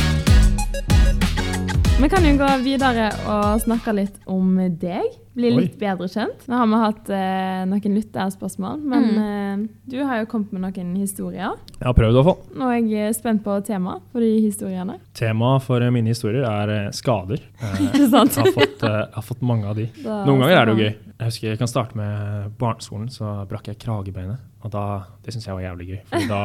Vi 2.02 2.08
kan 2.10 2.24
jo 2.26 2.32
gå 2.36 2.46
videre 2.64 3.06
og 3.30 3.60
snakke 3.62 3.92
litt 3.94 4.16
om 4.26 4.56
deg. 4.58 5.12
Bli 5.34 5.50
Oi. 5.50 5.54
litt 5.62 5.76
bedre 5.78 6.08
kjent. 6.10 6.42
Nå 6.50 6.58
har 6.58 6.66
vi 6.70 6.78
hatt 6.82 7.10
eh, 7.14 7.60
noen 7.70 7.94
lytterspørsmål, 7.96 8.82
men 8.86 9.06
eh, 9.22 9.62
du 9.90 9.96
har 10.06 10.20
jo 10.20 10.28
kommet 10.30 10.52
med 10.54 10.64
noen 10.66 10.92
historier. 10.98 11.54
Jeg 11.78 11.86
har 11.86 11.96
prøvd, 11.96 12.14
i 12.14 12.18
hvert 12.18 12.28
fall. 12.28 12.58
Nå 12.60 12.68
er 12.70 12.90
jeg 12.90 13.16
spent 13.18 13.42
på 13.46 13.56
temaet 13.66 14.04
for 14.10 14.22
de 14.26 14.30
historiene. 14.44 14.98
Temaet 15.18 15.66
for 15.66 15.86
mine 15.94 16.10
historier 16.14 16.46
er 16.50 16.74
eh, 16.76 16.90
skader. 16.94 17.42
Eh, 17.64 17.80
Ikke 17.86 18.10
sant? 18.12 18.36
Jeg 18.36 18.50
har 18.50 18.54
fått, 18.58 18.82
eh, 18.84 18.98
jeg 19.00 19.14
har 19.16 19.24
fått 19.30 19.46
mange 19.46 19.70
av 19.70 19.78
de. 19.78 19.86
Da 20.02 20.20
Noen 20.28 20.42
ganger 20.44 20.58
er 20.58 20.66
det 20.66 20.74
jo 20.74 20.82
gøy. 20.84 20.90
Jeg 21.14 21.30
husker 21.30 21.48
jeg 21.54 21.62
kan 21.62 21.70
starte 21.70 21.98
med 21.98 22.50
barneskolen, 22.60 23.06
så 23.10 23.36
brakk 23.48 23.70
jeg 23.70 23.78
kragebeinet. 23.86 24.42
Og 24.64 24.70
da, 24.72 24.82
Det 25.22 25.34
syns 25.34 25.44
jeg 25.46 25.54
var 25.58 25.62
jævlig 25.66 25.86
gøy. 25.90 25.98
Da, 26.28 26.38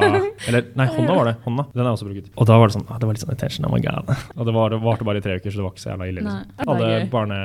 eller 0.49 0.65
nei, 0.75 0.85
hånda 0.91 1.15
var 1.15 1.25
det. 1.29 1.35
hånda, 1.45 1.65
Den 1.73 1.85
er 1.85 1.91
også 1.93 2.07
brukt. 2.09 2.29
Og 2.35 2.45
da 2.49 2.57
var 2.59 2.67
det 2.67 2.75
sånn, 2.75 2.85
ah, 2.91 2.97
det 2.99 3.07
var 3.07 3.15
litt 3.15 3.23
sånn 3.23 3.31
attention, 3.33 3.65
oh 3.65 3.71
my 3.71 3.79
god. 3.79 4.11
Og 4.35 4.45
det 4.45 4.53
var- 4.53 5.03
bare 5.07 5.17
i 5.17 5.23
tre 5.23 5.39
uker, 5.39 5.49
så 5.51 5.61
det 5.61 5.63
var 5.65 5.71
ikke 5.71 5.85
så 5.85 5.91
jævla 5.93 6.07
ille. 6.11 6.21
Liksom. 6.27 6.67
Alle 6.67 7.09
barne, 7.09 7.39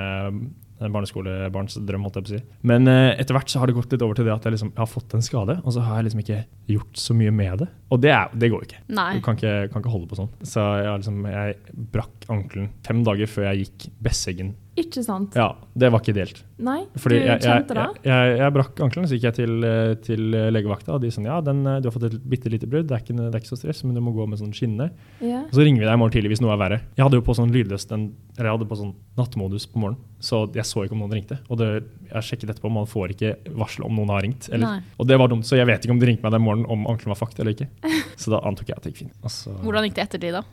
barneskolebarns 0.94 1.76
drøm, 1.86 2.02
holdt 2.06 2.16
jeg 2.18 2.24
på 2.24 2.30
å 2.30 2.34
si. 2.34 2.40
Men 2.66 2.88
eh, 2.90 3.14
etter 3.20 3.36
hvert 3.36 3.48
så 3.52 3.60
har 3.62 3.70
det 3.70 3.76
gått 3.76 3.92
litt 3.94 4.02
over 4.04 4.18
til 4.18 4.26
det 4.26 4.34
at 4.34 4.44
jeg 4.48 4.56
liksom 4.56 4.72
jeg 4.74 4.82
har 4.82 4.90
fått 4.90 5.14
en 5.16 5.24
skade, 5.24 5.56
og 5.64 5.72
så 5.76 5.84
har 5.86 6.00
jeg 6.00 6.08
liksom 6.08 6.22
ikke 6.24 6.40
gjort 6.74 7.00
så 7.00 7.16
mye 7.16 7.32
med 7.34 7.62
det. 7.62 7.68
Og 7.94 8.02
det, 8.02 8.10
er, 8.10 8.34
det 8.34 8.50
går 8.52 8.66
ikke. 8.66 8.80
Nei. 8.98 9.08
Du 9.18 9.24
kan 9.24 9.38
ikke, 9.38 9.54
kan 9.72 9.84
ikke 9.84 9.94
holde 9.94 10.10
på 10.10 10.18
sånn. 10.18 10.30
Så 10.42 10.64
jeg, 10.82 10.98
liksom, 11.04 11.22
jeg 11.30 11.56
brakk 11.94 12.28
ankelen 12.34 12.70
fem 12.86 13.04
dager 13.06 13.30
før 13.30 13.48
jeg 13.52 13.64
gikk 13.68 13.88
Besseggen. 14.04 14.54
Ikke 14.74 15.04
sant? 15.06 15.36
Ja, 15.38 15.52
det 15.78 15.90
var 15.92 16.02
ikke 16.02 16.10
ideelt. 16.10 16.40
Nei, 16.64 16.80
Fordi 16.98 17.18
du 17.20 17.22
jeg, 17.22 17.30
jeg, 17.30 17.42
kjente 17.46 17.74
det? 17.78 17.84
jeg, 18.02 18.10
jeg, 18.10 18.38
jeg 18.40 18.54
brakk 18.56 18.80
ankelen, 18.82 19.06
så 19.06 19.16
gikk 19.16 19.26
jeg 19.28 19.36
til, 19.36 19.66
eh, 19.68 19.92
til 20.02 20.22
legevakta, 20.54 20.96
og 20.96 21.02
de 21.02 21.10
sånn 21.14 21.28
Ja, 21.28 21.36
den, 21.44 21.60
eh, 21.66 21.78
du 21.82 21.88
har 21.88 21.94
fått 21.94 22.06
et 22.08 22.16
bitte 22.30 22.50
lite 22.50 22.66
brudd, 22.70 22.88
det 22.90 22.98
det 23.06 23.28
er 23.28 23.38
ikke 23.38 23.52
så 23.52 23.58
stress, 23.60 23.84
men 23.86 23.94
du 23.94 24.02
må 24.02 24.14
gå 24.16 24.26
med 24.30 24.40
sånn 24.40 24.54
skinne. 24.54 24.88
Yeah. 25.20 25.44
Og 25.46 25.54
så 25.54 25.66
ringer 25.66 25.84
vi 25.84 25.86
deg 25.86 25.94
i 25.94 26.00
morgen 26.02 26.14
tidlig 26.16 26.34
hvis 26.34 26.42
noe 26.42 26.54
er 26.56 26.62
verre. 26.62 26.80
Jeg 26.98 27.06
hadde 27.06 27.20
jo 27.20 27.26
på 27.26 27.36
sånn 27.38 27.54
lydløst, 27.54 27.94
en, 27.94 28.08
eller 28.34 28.50
jeg 28.50 28.58
hadde 28.58 28.68
på 28.70 28.80
sånn 28.80 28.94
nattmodus 29.18 29.68
på 29.70 29.82
morgenen, 29.82 30.02
så 30.24 30.42
jeg 30.56 30.66
så 30.66 30.84
ikke 30.86 30.96
om 30.96 31.04
noen 31.04 31.16
ringte. 31.20 31.38
Og 31.46 31.60
det, 31.60 31.70
jeg 32.10 32.28
sjekket 32.30 32.54
etterpå, 32.54 32.72
man 32.74 32.90
får 32.90 33.14
ikke 33.14 33.34
varsel 33.54 33.86
om 33.86 33.94
noen 33.94 34.10
har 34.14 34.26
ringt. 34.26 34.50
Eller, 34.54 34.82
og 34.98 35.06
det 35.10 35.18
var 35.20 35.30
dumt, 35.30 35.46
så 35.46 35.58
jeg 35.58 35.70
vet 35.70 35.86
ikke 35.86 35.94
om 35.94 36.02
de 36.02 36.10
ringte 36.10 36.26
meg 36.26 36.34
den 36.34 36.46
morgenen 36.46 36.70
om 36.70 36.88
ankelen 36.90 37.14
var 37.14 37.20
fucked 37.20 37.42
eller 37.42 37.54
ikke. 37.54 37.70
Så 38.14 38.30
da 38.30 38.38
antok 38.46 38.68
jeg 38.70 38.78
at 38.78 38.84
det 38.86 38.92
gikk 38.92 39.00
fint. 39.04 39.16
Altså, 39.26 39.52
Hvordan 39.64 39.88
gikk 39.88 39.96
det 39.98 40.04
etter 40.06 40.20
de, 40.22 40.30
da? 40.36 40.44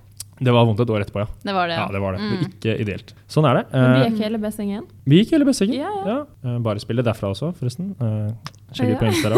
Det 0.42 0.52
var 0.56 0.66
vondt 0.66 0.80
et 0.82 0.90
år 0.90 1.04
etterpå, 1.06 1.20
ja. 1.22 1.28
Det 1.46 1.54
var 1.54 1.68
det, 1.70 1.76
Ja, 1.78 1.88
det 1.94 2.00
var 2.02 2.14
det. 2.18 2.22
Mm. 2.22 2.46
Ikke 2.48 2.74
ideelt. 2.82 3.14
Sånn 3.30 3.46
er 3.46 3.60
det. 3.60 3.66
Men 3.72 3.92
Eh, 4.02 4.10
gikk 4.10 4.24
hele 4.26 4.38
Bessingen? 4.42 4.84
vi 5.06 5.20
gikk 5.24 5.32
hele 5.36 5.46
Bessingen, 5.46 5.76
Ja, 5.78 5.92
Ja, 6.06 6.26
ja. 6.44 6.58
bare 6.60 6.80
spillet 6.82 7.06
derfra 7.06 7.30
også, 7.32 7.52
forresten. 7.56 7.94
Sjekk 8.74 8.94
ut 8.96 9.00
på 9.00 9.08
Instagram. 9.12 9.38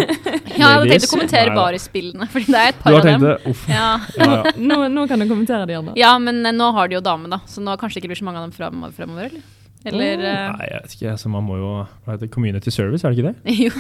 Ja, 0.54 0.58
jeg 0.58 0.64
hadde 0.64 0.90
tenkt 0.94 1.08
å 1.08 1.12
kommentere 1.16 1.48
Nei 1.50 1.56
da. 1.56 1.62
Baris-bildene, 1.64 2.28
fordi 2.30 2.46
det 2.54 2.60
er 2.62 2.68
et 2.70 2.76
Du 2.78 2.84
par 2.84 2.92
har 2.94 3.00
av 3.00 3.04
dem. 3.06 3.22
tenkt 3.22 3.44
det? 3.44 3.50
Uff. 3.52 3.66
Ja. 3.68 3.90
Ja, 4.18 4.30
ja. 4.44 4.52
Nå, 4.58 4.78
nå 4.94 5.08
kan 5.10 5.20
du 5.20 5.26
kommentere 5.28 5.66
det, 5.68 5.74
Janne. 5.74 5.94
ja, 5.98 6.12
men 6.20 6.46
eh, 6.46 6.52
nå 6.54 6.72
har 6.74 6.88
de 6.88 6.96
jo 6.96 7.02
dame, 7.02 7.28
da, 7.30 7.40
så 7.50 7.60
nå 7.66 7.76
kanskje 7.82 7.98
ikke 8.02 8.12
blir 8.14 8.22
så 8.22 8.24
mange 8.30 8.38
av 8.38 8.46
dem 8.50 8.54
frem- 8.54 8.94
fremover, 8.94 9.26
eller? 9.32 9.42
Eller 9.86 10.18
mm. 10.22 10.58
Nei, 10.58 10.68
jeg 10.70 10.80
vet 10.84 10.94
ikke. 10.96 11.12
Altså, 11.12 11.30
man 11.34 11.44
må 11.44 11.58
jo 11.60 11.70
Hva 12.06 12.14
heter 12.14 12.26
det? 12.26 12.30
Community 12.32 12.72
service, 12.72 13.04
er 13.04 13.12
det 13.12 13.20
ikke 13.20 13.32
det? 13.32 13.56
Jo. 13.64 13.72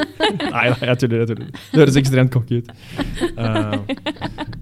Nei 0.54 0.64
nei, 0.70 0.78
jeg 0.86 0.98
tuller. 1.02 1.22
jeg 1.24 1.28
tuller. 1.32 1.48
Det 1.72 1.80
høres 1.82 1.96
ekstremt 2.00 2.32
cocky 2.32 2.60
ut. 2.60 2.70
Uh, 3.34 3.74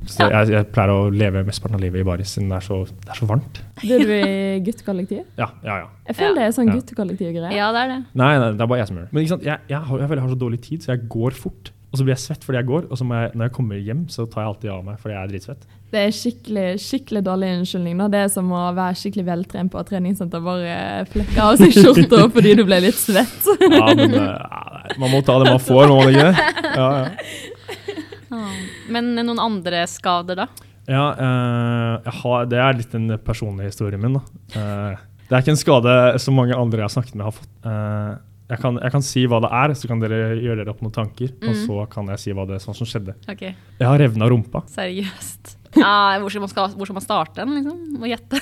så 0.09 0.29
jeg, 0.33 0.51
jeg 0.55 0.69
pleier 0.75 0.93
å 0.95 1.09
leve 1.13 1.43
mesteparten 1.47 1.77
av 1.79 1.83
livet 1.85 2.03
i 2.03 2.07
baris 2.09 2.33
siden 2.35 2.49
det 2.51 2.59
er 2.61 2.67
så, 2.67 2.81
det 2.89 3.13
er 3.15 3.21
så 3.21 3.29
varmt. 3.29 3.61
Blir 3.83 4.05
du 4.09 4.15
i 4.17 4.61
guttekollektiv? 4.67 5.23
Ja, 5.39 5.51
ja, 5.67 5.81
ja. 5.85 5.89
Jeg 6.09 6.19
føler 6.19 6.35
Ja. 6.35 6.37
det 6.41 6.47
er 6.49 6.55
sånn 6.59 6.73
Ja. 6.73 6.79
guttekollektiv-greie. 6.81 7.53
Ja, 7.55 7.69
det 7.77 7.83
er 7.85 7.93
det. 7.95 7.99
Nei, 8.19 8.33
nei, 8.41 8.53
det 8.57 8.65
er 8.65 8.71
bare 8.73 8.81
jeg 8.83 8.91
som 8.91 8.99
gjør 9.01 9.09
det. 9.09 9.13
Men 9.13 9.23
ikke 9.27 9.35
sant? 9.37 9.49
Jeg, 9.53 9.67
jeg, 9.69 9.83
har, 9.91 10.01
jeg 10.03 10.09
føler 10.09 10.23
jeg 10.23 10.27
har 10.29 10.35
så 10.35 10.41
dårlig 10.47 10.61
tid, 10.65 10.87
så 10.87 10.95
jeg 10.97 11.09
går 11.15 11.37
fort. 11.45 11.73
Og 11.89 11.97
så 11.97 12.05
blir 12.05 12.13
jeg 12.13 12.21
svett 12.21 12.43
fordi 12.45 12.59
jeg 12.61 12.69
går, 12.69 12.87
og 12.93 12.99
så 13.01 13.05
må 13.09 13.17
jeg, 13.17 13.33
når 13.33 13.49
jeg 13.49 13.55
kommer 13.57 13.79
hjem, 13.81 14.03
så 14.13 14.27
tar 14.29 14.43
jeg 14.43 14.51
alltid 14.51 14.73
av 14.75 14.81
meg 14.85 14.99
fordi 15.01 15.15
jeg 15.15 15.23
er 15.23 15.31
dritsvett. 15.33 15.63
Det 15.89 16.01
er 16.05 16.11
skikkelig, 16.13 16.65
skikkelig 16.85 17.23
dårlig 17.25 17.49
unnskyldning. 17.57 17.95
Da. 18.03 18.09
Det 18.13 18.21
er 18.27 18.33
som 18.35 18.51
å 18.53 18.65
være 18.77 18.99
skikkelig 19.01 19.25
veltrent 19.25 19.73
på 19.73 19.81
et 19.81 19.89
treningssenter, 19.89 20.43
bare 20.45 20.75
flekke 21.09 21.47
av 21.47 21.57
seg 21.57 21.73
skjorta 21.73 22.27
fordi 22.37 22.53
du 22.59 22.65
ble 22.69 22.83
litt 22.85 23.01
svett. 23.01 23.49
Ja, 23.65 23.87
men 23.97 24.19
eh, 24.21 24.99
man 25.01 25.15
må 25.15 25.23
ta 25.25 25.39
det 25.41 25.49
man 25.49 25.65
får, 25.65 25.89
må 25.89 26.03
man 26.03 26.13
ikke 26.13 26.29
det? 26.29 26.67
Ja, 26.77 26.91
ja. 27.01 28.45
Men 28.93 29.15
eh, 29.17 29.25
noen 29.25 29.41
andre 29.41 29.87
skader, 29.89 30.45
da? 30.45 30.49
Ja, 30.89 31.09
eh, 31.17 31.95
jeg 32.05 32.17
har, 32.23 32.49
det 32.53 32.61
er 32.65 32.77
litt 32.79 32.93
den 32.93 33.13
personlige 33.25 33.73
historien 33.73 34.05
min. 34.05 34.21
Da. 34.21 34.61
Eh, 34.61 35.05
det 35.29 35.37
er 35.37 35.45
ikke 35.45 35.57
en 35.57 35.61
skade 35.61 35.95
som 36.21 36.37
mange 36.37 36.57
andre 36.57 36.81
jeg 36.81 36.89
har 36.89 36.95
snakket 36.95 37.17
med 37.17 37.29
har 37.29 37.37
fått. 37.37 37.51
Eh, 37.69 38.13
jeg, 38.49 38.59
kan, 38.63 38.79
jeg 38.83 38.93
kan 38.95 39.03
si 39.05 39.27
hva 39.29 39.41
det 39.45 39.51
er, 39.53 39.75
så 39.77 39.89
kan 39.91 40.01
dere 40.01 40.19
gjøre 40.41 40.63
dere 40.63 40.73
opp 40.73 40.81
noen 40.85 40.95
tanker. 40.95 41.33
Og 41.43 41.51
Mhm. 41.53 41.67
så 41.67 41.83
kan 41.93 42.07
jeg 42.15 42.19
si 42.23 42.33
hva 42.33 42.47
det 42.49 42.57
er 42.57 42.65
som 42.65 42.75
skjedde. 42.75 43.15
Okay. 43.29 43.55
Jeg 43.79 43.89
har 43.89 43.99
revna 43.99 44.29
rumpa. 44.31 44.63
seriøst. 44.73 45.57
Ja, 45.77 46.19
hvor, 46.19 46.31
skal 46.33 46.41
man 46.41 46.49
skal, 46.49 46.69
hvor 46.73 46.87
skal 46.89 46.95
man 46.97 47.05
starte 47.05 47.35
den, 47.45 47.55
liksom? 47.59 47.99
Må 48.01 48.09
gjette. 48.09 48.41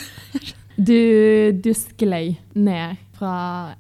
Du, 0.78 1.52
du 1.64 1.70
sklei 1.74 2.36
ned 2.54 2.96
fra 3.18 3.74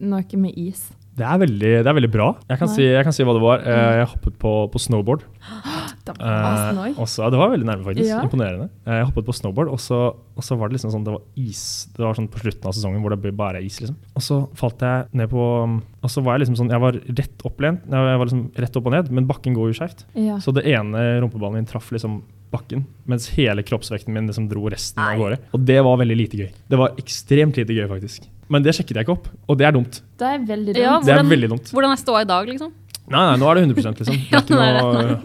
noe 0.00 0.36
med 0.40 0.54
is. 0.56 0.86
Det 1.18 1.26
er 1.26 1.38
veldig, 1.42 1.70
det 1.82 1.86
er 1.90 1.96
veldig 1.98 2.10
bra. 2.14 2.28
Jeg 2.48 2.58
kan, 2.60 2.68
si, 2.70 2.84
jeg 2.86 3.02
kan 3.04 3.12
si 3.12 3.24
hva 3.26 3.34
det 3.34 3.42
var. 3.42 3.64
Eh, 3.66 3.96
jeg 3.98 4.06
hoppet 4.14 4.36
på, 4.38 4.52
på 4.70 4.78
snowboard. 4.78 5.24
Eh, 6.16 6.94
var 6.96 7.30
det 7.30 7.38
var 7.40 7.50
veldig 7.52 7.66
nærme, 7.68 7.84
faktisk. 7.84 8.08
Ja. 8.08 8.22
Imponerende. 8.24 8.68
Eh, 8.86 8.94
jeg 9.00 9.08
hoppet 9.10 9.26
på 9.28 9.34
snowboard, 9.36 9.68
og 9.74 9.80
så, 9.82 9.98
og 10.14 10.42
så 10.46 10.56
var 10.58 10.68
det 10.70 10.78
liksom 10.78 10.92
sånn 10.94 11.04
det 11.04 11.12
var 11.14 11.22
is. 11.36 11.62
Det 11.96 12.04
var 12.04 12.14
sånn 12.18 12.30
på 12.32 12.40
slutten 12.42 12.70
av 12.70 12.72
sesongen 12.76 13.02
hvor 13.04 13.14
det 13.14 13.34
bare 13.36 13.60
er 13.60 13.66
is. 13.66 13.78
liksom. 13.82 13.98
Og 14.14 14.24
så 14.24 14.40
falt 14.58 14.80
jeg 14.80 15.06
ned 15.12 15.28
på 15.30 15.44
Og 16.02 16.10
så 16.10 16.22
var 16.22 16.36
jeg 16.38 16.46
liksom 16.46 16.56
sånn 16.60 16.70
Jeg 16.70 16.80
var 16.80 16.92
rett 16.94 17.44
opplent. 17.44 17.84
Jeg 17.90 18.18
var 18.22 18.26
liksom 18.26 18.44
rett 18.56 18.76
opp 18.80 18.86
og 18.86 18.92
ned, 18.92 19.10
men 19.10 19.26
bakken 19.26 19.54
går 19.54 19.72
jo 19.72 19.78
skeivt. 19.80 20.04
Ja. 20.14 20.38
Så 20.38 20.54
det 20.54 20.64
ene 20.66 21.20
rumpeballen 21.22 21.58
min 21.60 21.66
traff 21.66 21.90
liksom 21.92 22.22
bakken, 22.50 22.86
mens 23.04 23.28
hele 23.36 23.62
kroppsvekten 23.62 24.14
min 24.14 24.26
liksom 24.30 24.48
dro 24.48 24.68
resten 24.72 25.02
av 25.04 25.18
gårde. 25.20 25.38
Og 25.52 25.64
det 25.68 25.82
var 25.84 25.98
veldig 26.00 26.16
lite 26.16 26.38
gøy. 26.40 26.50
Det 26.70 26.78
var 26.80 26.94
ekstremt 26.96 27.58
lite 27.60 27.76
gøy, 27.76 27.84
faktisk. 27.90 28.28
Men 28.48 28.64
det 28.64 28.72
sjekket 28.76 28.96
jeg 28.96 29.04
ikke 29.04 29.16
opp, 29.18 29.26
og 29.48 29.58
det 29.60 29.66
er 29.68 29.74
dumt. 29.76 30.00
Det 30.16 30.28
er 30.28 30.38
veldig 30.48 30.72
dumt. 30.74 30.80
Ja, 30.80 30.94
Det 31.04 31.12
er 31.18 31.26
veldig 31.28 31.50
dumt. 31.52 31.72
Hvordan 31.74 31.92
er 31.92 32.00
ståa 32.00 32.22
i 32.24 32.28
dag, 32.30 32.48
liksom? 32.48 32.72
Nei, 33.08 33.24
nei, 33.24 33.36
nå 33.40 33.48
er 33.50 33.58
det 33.58 33.66
100 33.68 34.00
liksom. 34.00 34.16
Det 34.22 34.32
Ja, 34.32 34.38
er 34.40 34.80
ikke 34.80 35.04
noe 35.04 35.20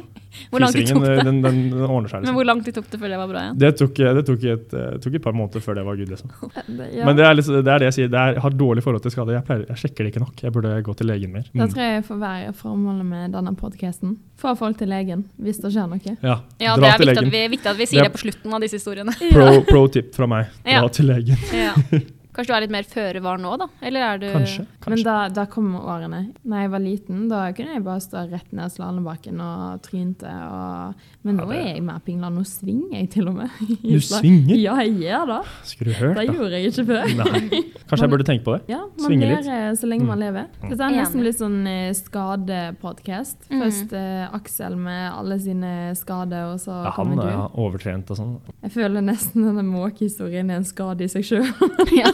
Hvor 0.50 0.60
langt 0.64 0.74
tid 0.76 0.88
tok 0.90 1.04
det? 1.06 1.16
Den, 1.24 1.42
den, 1.44 1.58
den 1.72 1.84
ordner 1.86 2.10
seg, 2.10 2.20
Men 2.20 2.24
liksom. 2.28 2.36
hvor 2.40 2.46
lang 2.50 2.64
tid 2.66 2.74
tok 2.78 2.88
det 2.92 3.00
før 3.00 3.10
det 3.14 3.18
var 3.22 3.28
bra 3.32 3.42
igjen? 3.46 3.58
Det 3.64 3.72
tok, 3.80 3.94
det 4.18 4.24
tok, 4.30 4.44
et, 4.54 4.74
eh, 4.74 4.98
tok 5.04 5.14
et 5.20 5.24
par 5.24 5.36
måneder 5.38 5.62
før 5.66 5.76
det 5.80 5.86
var 5.86 5.96
good, 6.00 6.10
liksom. 6.14 6.30
Ja. 6.98 7.06
Men 7.06 7.16
det 7.18 7.26
er, 7.28 7.34
liksom, 7.38 7.60
det 7.64 7.72
er 7.74 7.80
det 7.84 7.88
jeg 7.92 7.96
sier. 7.98 8.10
Det 8.14 8.20
er, 8.20 8.34
jeg 8.38 8.42
har 8.44 8.56
dårlig 8.58 8.84
forhold 8.86 9.02
til 9.06 9.12
skade. 9.14 9.34
Jeg, 9.36 9.46
pleier, 9.48 9.66
jeg 9.70 9.78
sjekker 9.84 10.04
det 10.08 10.14
ikke 10.14 10.24
nok. 10.26 10.44
Jeg 10.44 10.54
burde 10.56 10.74
gå 10.86 10.94
til 11.00 11.08
legen 11.10 11.32
mer. 11.34 11.46
Da 11.54 11.64
Mm. 11.66 11.72
tror 11.74 11.84
jeg 11.84 12.04
får 12.10 12.20
være 12.24 12.54
formålet 12.60 13.06
med 13.06 13.32
denne 13.38 13.54
podkasten. 13.60 14.18
Få 14.42 14.56
folk 14.60 14.78
til 14.78 14.90
legen 14.92 15.24
hvis 15.40 15.62
det 15.64 15.72
skjer 15.76 15.88
noe. 15.92 16.00
Ja, 16.24 16.40
Ja, 16.60 16.76
dra 16.76 16.82
det 16.82 16.90
er 16.94 16.98
til 16.98 17.08
viktig 17.14 17.28
at, 17.28 17.32
vi, 17.34 17.44
viktig 17.58 17.70
at 17.72 17.78
vi 17.78 17.84
Det 17.86 17.90
sier 17.94 18.02
er- 18.02 18.10
det 18.10 18.14
på 18.18 18.24
slutten 18.26 18.54
av 18.54 18.62
disse 18.66 18.80
historiene. 18.82 19.14
Pro, 19.32 19.62
pro 19.72 19.88
tip 19.88 20.14
fra 20.16 20.28
meg. 20.28 20.48
Dra 20.64 20.72
Ja. 20.82 20.88
til 20.88 21.06
legen. 21.12 21.38
Ja. 21.54 21.74
Kanskje 22.34 22.50
du 22.50 22.56
er 22.58 22.62
litt 22.66 22.72
mer 22.74 22.84
føre 22.90 23.22
var 23.22 23.38
nå, 23.38 23.52
da? 23.62 23.68
Eller 23.86 24.02
er 24.08 24.18
du 24.18 24.28
Kanskje. 24.34 24.66
Men 24.90 25.04
da, 25.06 25.16
da 25.30 25.46
kom 25.46 25.76
årene. 25.78 26.34
Da 26.44 26.64
jeg 26.64 26.72
var 26.74 26.82
liten, 26.82 27.28
da 27.30 27.42
kunne 27.54 27.76
jeg 27.78 27.84
bare 27.86 28.02
stå 28.02 28.24
rett 28.32 28.52
ned 28.52 28.72
slalåmbakken 28.74 29.40
og 29.46 29.82
trynte. 29.86 30.28
Og... 30.28 30.96
Men 31.24 31.38
nå 31.38 31.46
Ja, 31.46 31.50
det- 31.54 31.60
er 31.62 31.76
jeg 31.76 31.84
mer 31.84 32.00
pingla. 32.06 32.30
Nå 32.34 32.42
svinger 32.50 32.98
jeg 32.98 33.10
til 33.14 33.28
og 33.30 33.36
med. 33.38 33.50
Du 33.84 34.00
svinger? 34.10 34.56
Ja, 34.58 34.76
jeg 34.82 34.98
gjør 35.04 35.30
det. 35.30 35.40
Skulle 35.70 35.94
du 35.94 36.00
hørt, 36.02 36.18
Det 36.18 36.26
da? 36.28 36.34
gjorde 36.34 36.60
jeg 36.60 36.74
ikke 36.74 36.86
før. 36.90 37.14
Nei. 37.22 37.62
Kanskje 37.88 38.02
jeg 38.08 38.14
burde 38.16 38.28
tenke 38.28 38.44
på 38.50 38.58
det? 38.58 38.64
Ja, 38.74 38.82
man 38.82 39.06
Svinge 39.08 39.30
litt. 39.30 39.46
lærer 39.46 39.78
så 39.78 39.88
lenge 39.94 40.06
man 40.10 40.18
Mm. 40.18 40.26
lever. 40.26 40.50
Mm. 40.64 40.70
Dette 40.74 40.84
er 40.90 40.98
nesten 40.98 41.24
litt 41.24 41.38
sånn 41.40 41.60
skadepodkast. 41.94 42.02
skadepodcast. 42.14 43.38
Mm. 43.50 43.62
Først 43.64 43.94
eh, 43.94 44.36
Aksel 44.36 44.76
med 44.78 45.12
alle 45.14 45.38
sine 45.40 45.72
skader, 45.96 46.50
og 46.54 46.60
så 46.60 46.72
Ja, 46.84 46.92
han 46.92 46.94
kommer 46.98 47.24
du. 47.24 47.30
er 47.30 47.58
overtrent 47.62 48.10
og 48.14 48.18
sånn. 48.18 48.34
Jeg 48.64 48.72
føler 48.76 49.02
nesten 49.06 49.46
denne 49.46 49.64
måkehistorien 49.68 50.50
er 50.52 50.62
en 50.62 50.68
skade 50.68 51.06
i 51.06 51.08
seg 51.12 51.24
sjøl. 51.30 51.48
Ja. 51.94 52.10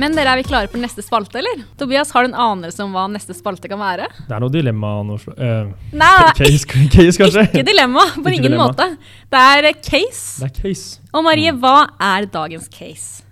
Men 0.00 0.14
dere, 0.16 0.32
er 0.32 0.40
vi 0.40 0.46
klare 0.48 0.68
for 0.72 0.80
neste 0.80 1.02
spalte, 1.04 1.36
eller? 1.42 1.64
Tobias, 1.80 2.10
har 2.14 2.24
du 2.24 2.30
en 2.30 2.38
anelse 2.40 2.80
om 2.84 2.94
hva 2.96 3.02
neste 3.12 3.34
spalte 3.36 3.68
kan 3.68 3.80
være? 3.82 4.06
Det 4.28 4.32
er 4.32 4.40
noe 4.40 4.52
dilemma 4.54 4.92
nå. 5.04 5.18
Uh, 5.36 5.72
Nei, 5.92 6.12
case, 6.38 6.64
case, 6.94 7.18
kanskje? 7.20 7.44
ikke 7.50 7.66
dilemma. 7.68 8.06
På 8.14 8.24
Ikke 8.30 8.38
ingen 8.38 8.54
dilemma. 8.54 8.70
måte. 8.70 8.86
Det 9.30 9.42
er 9.50 9.68
eh, 9.70 9.76
case. 9.84 10.40
Det 10.40 10.48
er 10.48 10.54
case. 10.62 11.02
Og 11.12 11.26
Marie, 11.26 11.52
hva 11.52 11.74
er 12.00 12.28
dagens 12.32 12.70
case? 12.72 13.26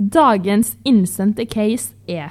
Dagens 0.00 0.74
innsendte 0.88 1.44
case 1.48 1.94
er 2.08 2.30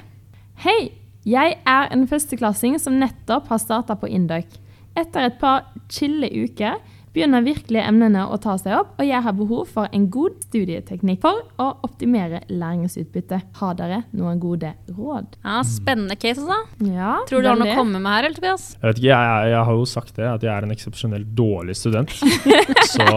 Hei, 0.62 0.92
jeg 1.24 1.58
er 1.66 1.90
en 1.94 2.06
førsteklassing 2.10 2.78
som 2.82 2.98
nettopp 3.00 3.50
har 3.50 3.60
starta 3.62 3.96
på 3.98 4.08
Induc. 4.10 4.58
Etter 4.98 5.28
et 5.30 5.38
par 5.40 5.66
chille 5.90 6.28
uker 6.44 6.78
begynner 7.14 7.42
virkelig 7.44 7.80
emnene 7.82 8.22
å 8.30 8.38
ta 8.42 8.54
seg 8.60 8.76
opp, 8.78 8.92
og 9.00 9.06
jeg 9.06 9.22
har 9.24 9.34
behov 9.36 9.70
for 9.74 9.90
en 9.94 10.06
god 10.12 10.36
studieteknikk 10.46 11.22
for 11.24 11.42
å 11.60 11.68
optimere 11.86 12.42
læringsutbytte. 12.50 13.40
Har 13.60 13.76
dere 13.78 14.02
noen 14.16 14.40
gode 14.42 14.72
råd? 14.88 15.36
Ja, 15.42 15.60
Spennende 15.66 16.16
case, 16.20 16.44
altså. 16.44 16.86
Ja, 16.86 17.16
Tror 17.28 17.42
du 17.42 17.50
har 17.50 17.58
noe 17.58 17.74
å 17.74 17.78
komme 17.78 17.98
med 18.02 18.10
her, 18.14 18.28
eller, 18.28 18.38
Tobias? 18.38 18.68
Jeg 18.76 18.86
vet 18.86 19.02
ikke, 19.02 19.10
jeg, 19.10 19.30
jeg, 19.30 19.50
jeg 19.54 19.64
har 19.70 19.80
jo 19.80 19.88
sagt 19.90 20.20
det, 20.20 20.28
at 20.30 20.46
jeg 20.46 20.52
er 20.54 20.66
en 20.66 20.74
eksepsjonelt 20.76 21.32
dårlig 21.38 21.76
student. 21.78 22.14
Så 22.94 23.08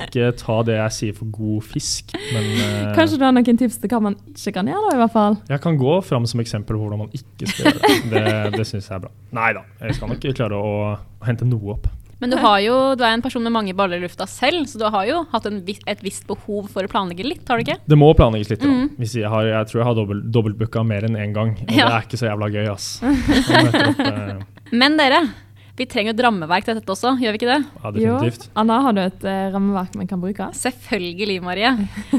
ikke 0.00 0.32
ta 0.40 0.58
det 0.66 0.78
jeg 0.78 0.96
sier 0.98 1.18
for 1.20 1.30
god 1.34 1.66
fisk, 1.70 2.16
men 2.34 2.50
uh, 2.58 2.90
Kanskje 2.98 3.20
du 3.20 3.26
har 3.26 3.34
noen 3.36 3.60
tips 3.60 3.78
til 3.82 3.92
hva 3.92 4.02
man 4.10 4.18
ikke 4.32 4.54
kan 4.58 4.70
gjøre, 4.70 4.82
da, 4.88 4.96
i 4.96 5.02
hvert 5.04 5.14
fall? 5.14 5.38
jeg 5.50 5.62
kan 5.62 5.78
gå 5.80 5.94
fram 6.06 6.26
som 6.30 6.42
eksempel 6.42 6.76
på 6.76 6.84
hvordan 6.84 7.04
man 7.04 7.14
ikke 7.16 7.48
skal 7.50 7.70
gjøre 7.70 7.80
det. 7.80 7.96
Det, 8.10 8.58
det 8.58 8.66
syns 8.68 8.90
jeg 8.90 8.96
er 8.98 9.06
bra. 9.06 9.14
Nei 9.36 9.50
da, 9.56 9.64
jeg 9.84 9.98
skal 9.98 10.12
nok 10.12 10.28
klare 10.36 10.60
å 10.60 10.74
hente 11.26 11.48
noe 11.48 11.74
opp. 11.76 11.88
Men 12.20 12.30
du, 12.32 12.36
har 12.36 12.58
jo, 12.60 12.74
du 13.00 13.04
er 13.06 13.14
en 13.16 13.22
person 13.24 13.42
med 13.46 13.52
mange 13.54 13.72
baller 13.76 13.96
i 13.96 14.04
lufta 14.04 14.26
selv, 14.28 14.66
så 14.68 14.76
du 14.80 14.84
har 14.92 15.06
jo 15.08 15.22
hatt 15.32 15.46
en, 15.48 15.60
vis- 15.64 15.80
et 15.88 16.02
visst 16.04 16.26
behov 16.28 16.66
for 16.68 16.84
å 16.84 16.90
planlegge 16.92 17.24
litt, 17.24 17.44
har 17.48 17.56
du 17.56 17.64
ikke? 17.64 17.78
Det 17.88 17.96
må 17.98 18.10
planlegges 18.18 18.50
litt. 18.52 18.64
Mm. 18.68 18.90
Hvis 19.00 19.14
jeg, 19.22 19.28
har, 19.32 19.46
jeg 19.48 19.70
tror 19.70 19.80
jeg 19.80 19.88
har 19.88 19.96
dobbelt, 19.96 20.26
dobbeltbooka 20.34 20.82
mer 20.84 21.06
enn 21.08 21.16
én 21.16 21.32
gang, 21.36 21.54
og 21.64 21.72
Ja. 21.72 21.86
det 21.88 21.94
er 21.96 22.08
ikke 22.08 22.20
så 22.20 22.28
jævla 22.28 22.50
gøy, 22.52 22.66
ass. 22.74 22.90
Opp, 23.04 24.02
eh, 24.04 24.66
Men 24.76 24.98
dere, 25.00 25.22
vi 25.80 25.86
trenger 25.88 26.12
et 26.12 26.20
rammeverk 26.26 26.66
til 26.68 26.76
dette 26.76 26.92
også, 26.92 27.14
gjør 27.22 27.32
vi 27.32 27.40
ikke 27.40 27.48
det? 27.54 27.58
ja, 27.80 27.90
definitivt. 27.96 28.44
Jo. 28.50 28.52
Anna, 28.60 28.76
har 28.84 28.92
du 28.92 29.00
et 29.06 29.24
uh, 29.24 29.48
rammeverk 29.56 29.96
man 29.96 30.10
kan 30.10 30.20
bruke? 30.20 30.50
Selvfølgelig, 30.60 31.38
Marie. 31.46 31.72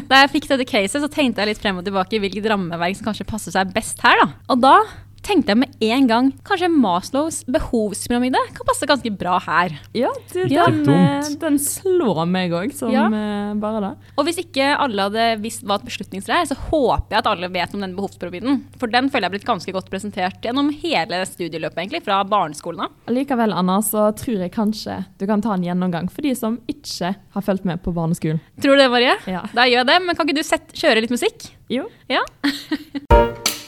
Da 0.09 0.23
jeg 0.23 0.31
fikk 0.33 0.49
dette 0.49 0.65
caset, 0.71 0.97
så 1.03 1.11
tenkte 1.13 1.43
jeg 1.45 1.53
litt 1.53 1.61
frem 1.61 1.77
og 1.77 1.85
tilbake 1.85 2.17
i 2.17 2.23
hvilket 2.25 2.49
rammeverk 2.55 2.97
som 2.97 3.11
kanskje 3.11 3.27
passer 3.29 3.53
seg 3.53 3.69
best 3.75 4.01
her. 4.01 4.17
da. 4.23 4.31
Og 4.49 4.63
da 4.65 4.73
tenkte 5.21 5.53
jeg 5.53 5.59
med 5.61 5.75
en 5.85 6.07
gang 6.09 6.29
kanskje 6.47 6.67
Maslows 6.73 7.43
behovspyramide 7.45 8.39
kan 8.55 8.65
passe 8.67 8.87
ganske 8.89 9.11
bra 9.17 9.35
her. 9.45 9.75
Ja, 9.93 10.09
du, 10.33 10.39
Ja. 10.49 10.65
den, 10.65 10.89
eh, 10.89 11.29
den 11.39 11.57
slår 11.61 12.25
meg 12.27 12.51
òg, 12.51 12.73
som 12.73 12.91
Ja. 12.91 13.05
eh, 13.05 13.53
bare 13.55 13.81
det. 13.81 13.97
Og 14.17 14.25
hvis 14.25 14.39
ikke 14.41 14.75
alle 14.77 14.97
hadde 15.09 15.41
visst 15.41 15.63
hva 15.63 15.75
et 15.75 15.85
beslutningstre 15.85 16.41
er, 16.41 16.45
så 16.45 16.55
håper 16.57 17.09
jeg 17.11 17.19
at 17.19 17.27
alle 17.27 17.49
vet 17.53 17.73
om 17.73 17.81
den 17.81 17.95
behovspyramiden. 17.95 18.63
For 18.79 18.87
den 18.87 19.09
føler 19.09 19.21
jeg 19.29 19.31
er 19.33 19.37
blitt 19.37 19.45
ganske 19.45 19.71
godt 19.73 19.89
presentert 19.91 20.41
gjennom 20.41 20.71
hele 20.73 21.21
studieløpet, 21.25 21.77
egentlig, 21.77 22.03
fra 22.03 22.23
barneskolen 22.23 22.81
av. 22.81 22.89
Likevel, 23.07 23.53
Anna, 23.53 23.77
så 23.81 24.09
tror 24.15 24.39
jeg 24.39 24.51
kanskje 24.51 25.05
du 25.19 25.27
kan 25.27 25.41
ta 25.41 25.53
en 25.53 25.63
gjennomgang 25.63 26.09
for 26.11 26.21
de 26.23 26.33
som 26.35 26.57
ikke 26.67 27.15
har 27.33 27.41
fulgt 27.41 27.63
med 27.65 27.81
på 27.83 27.93
barneskolen. 27.93 28.39
Tror 28.59 28.75
du 28.75 28.81
det, 28.81 28.89
Marie? 28.89 29.15
Ja. 29.27 29.41
Da 29.53 29.61
gjør 29.69 29.85
jeg 29.85 29.87
det, 29.87 30.01
men 30.05 30.15
kan 30.15 30.27
ikke 30.27 30.35
du 30.35 30.43
sette, 30.43 30.73
kjøre 30.73 31.01
litt 31.01 31.11
musikk? 31.11 31.51
Jo. 31.69 31.85
Ja. 32.09 32.21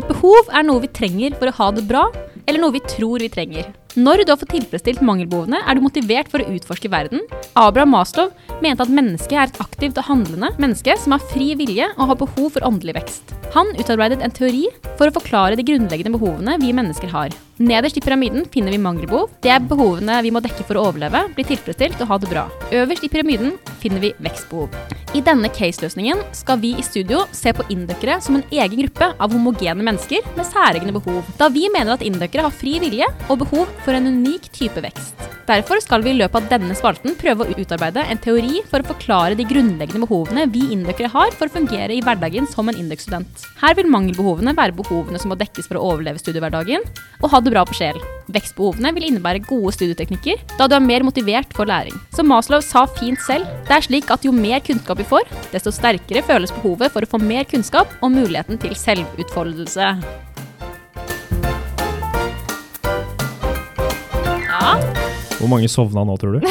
Et 0.00 0.06
behov 0.08 0.48
er 0.56 0.64
noe 0.64 0.80
vi 0.80 0.88
trenger 0.96 1.34
for 1.36 1.50
å 1.50 1.56
ha 1.58 1.66
det 1.76 1.82
bra, 1.84 2.06
eller 2.48 2.62
noe 2.62 2.72
vi 2.72 2.80
tror 2.88 3.20
vi 3.20 3.28
trenger. 3.28 3.66
Når 3.98 4.22
du 4.22 4.30
har 4.30 4.38
fått 4.38 4.52
tilfredsstilt 4.54 5.00
mangelbehovene, 5.02 5.58
er 5.66 5.74
du 5.74 5.82
motivert 5.82 6.28
for 6.30 6.38
å 6.38 6.52
utforske 6.54 6.86
verden. 6.92 7.24
Abraham 7.58 7.90
Maslow 7.96 8.30
mente 8.62 8.84
at 8.84 8.92
mennesket 8.92 9.34
er 9.34 9.50
et 9.50 9.60
aktivt 9.64 9.98
og 9.98 10.06
handlende 10.06 10.52
menneske 10.62 10.94
som 11.00 11.16
har 11.16 11.26
fri 11.32 11.56
vilje 11.58 11.88
og 11.96 12.12
har 12.12 12.20
behov 12.20 12.52
for 12.54 12.68
åndelig 12.68 12.94
vekst. 13.00 13.34
Han 13.56 13.72
utarbeidet 13.74 14.22
en 14.22 14.30
teori 14.30 14.68
for 14.94 15.10
å 15.10 15.14
forklare 15.16 15.58
de 15.58 15.66
grunnleggende 15.66 16.14
behovene 16.14 16.54
vi 16.62 16.70
mennesker 16.76 17.10
har. 17.10 17.34
Nederst 17.60 17.98
i 17.98 18.00
pyramiden 18.04 18.46
finner 18.48 18.72
vi 18.72 18.78
mangelbehov. 18.80 19.34
Det 19.42 19.50
er 19.52 19.66
behovene 19.66 20.20
vi 20.24 20.30
må 20.32 20.40
dekke 20.40 20.64
for 20.68 20.78
å 20.78 20.86
overleve, 20.88 21.26
bli 21.34 21.44
tilfredsstilt 21.50 21.98
og 22.00 22.12
ha 22.12 22.20
det 22.22 22.30
bra. 22.30 22.46
Øverst 22.70 23.04
i 23.04 23.10
pyramiden 23.12 23.56
finner 23.82 24.00
vi 24.00 24.14
vekstbehov. 24.22 24.70
I 25.18 25.20
denne 25.26 25.50
case-løsningen 25.50 26.22
skal 26.38 26.60
vi 26.62 26.70
i 26.78 26.86
studio 26.86 27.24
se 27.34 27.50
på 27.52 27.66
indøkere 27.74 28.20
som 28.22 28.38
en 28.38 28.46
egen 28.54 28.84
gruppe 28.84 29.10
av 29.18 29.34
homogene 29.34 29.82
mennesker 29.82 30.22
med 30.38 30.46
særegne 30.46 30.94
behov, 30.94 31.26
da 31.36 31.50
vi 31.50 31.66
mener 31.74 31.96
at 31.96 32.06
indøkere 32.06 32.46
har 32.46 32.54
fri 32.54 32.78
vilje 32.80 33.10
og 33.26 33.42
behov 33.42 33.66
for 33.84 33.96
en 33.96 34.08
unik 34.10 34.50
type 34.54 34.82
vekst. 34.84 35.30
Derfor 35.50 35.80
skal 35.82 36.04
vi 36.04 36.12
i 36.12 36.18
løpet 36.18 36.36
av 36.38 36.48
denne 36.52 36.74
spalten 36.78 37.16
prøve 37.18 37.42
å 37.42 37.54
utarbeide 37.58 38.04
en 38.12 38.20
teori 38.22 38.60
for 38.70 38.82
å 38.82 38.86
forklare 38.86 39.34
de 39.38 39.46
grunnleggende 39.48 40.04
behovene 40.04 40.44
vi 40.52 40.62
indøkere 40.76 41.10
har 41.10 41.32
for 41.34 41.50
å 41.50 41.54
fungere 41.56 41.96
i 41.96 42.02
hverdagen 42.04 42.46
som 42.46 42.70
en 42.70 42.78
indøkstudent. 42.78 43.42
Her 43.58 43.74
vil 43.78 43.90
mangelbehovene 43.90 44.54
være 44.54 44.76
behovene 44.78 45.18
som 45.18 45.32
må 45.32 45.38
dekkes 45.40 45.66
for 45.66 45.80
å 45.80 45.88
overleve 45.90 46.22
studiehverdagen, 46.22 46.86
og 47.18 47.34
ha 47.34 47.42
det 47.42 47.54
bra 47.56 47.66
på 47.66 47.80
sjel. 47.80 47.98
Vekstbehovene 48.30 48.94
vil 48.94 49.08
innebære 49.10 49.42
gode 49.48 49.74
studieteknikker, 49.74 50.38
da 50.54 50.70
du 50.70 50.78
er 50.78 50.86
mer 50.86 51.02
motivert 51.06 51.50
for 51.56 51.66
læring. 51.66 51.98
Som 52.14 52.30
Maslow 52.30 52.62
sa 52.62 52.86
fint 53.00 53.18
selv, 53.26 53.50
det 53.66 53.74
er 53.80 53.90
slik 53.90 54.14
at 54.14 54.26
jo 54.26 54.36
mer 54.36 54.62
kunnskap 54.62 55.02
vi 55.02 55.10
får, 55.10 55.26
desto 55.50 55.74
sterkere 55.74 56.22
føles 56.30 56.54
behovet 56.60 56.94
for 56.94 57.02
å 57.02 57.10
få 57.10 57.22
mer 57.26 57.48
kunnskap 57.50 57.90
og 57.98 58.14
muligheten 58.14 58.60
til 58.62 58.78
selvutfoldelse. 58.78 59.96
Hvor 65.40 65.48
mange 65.48 65.68
sovna 65.72 66.04
nå, 66.04 66.16
tror 66.20 66.36
du? 66.36 66.44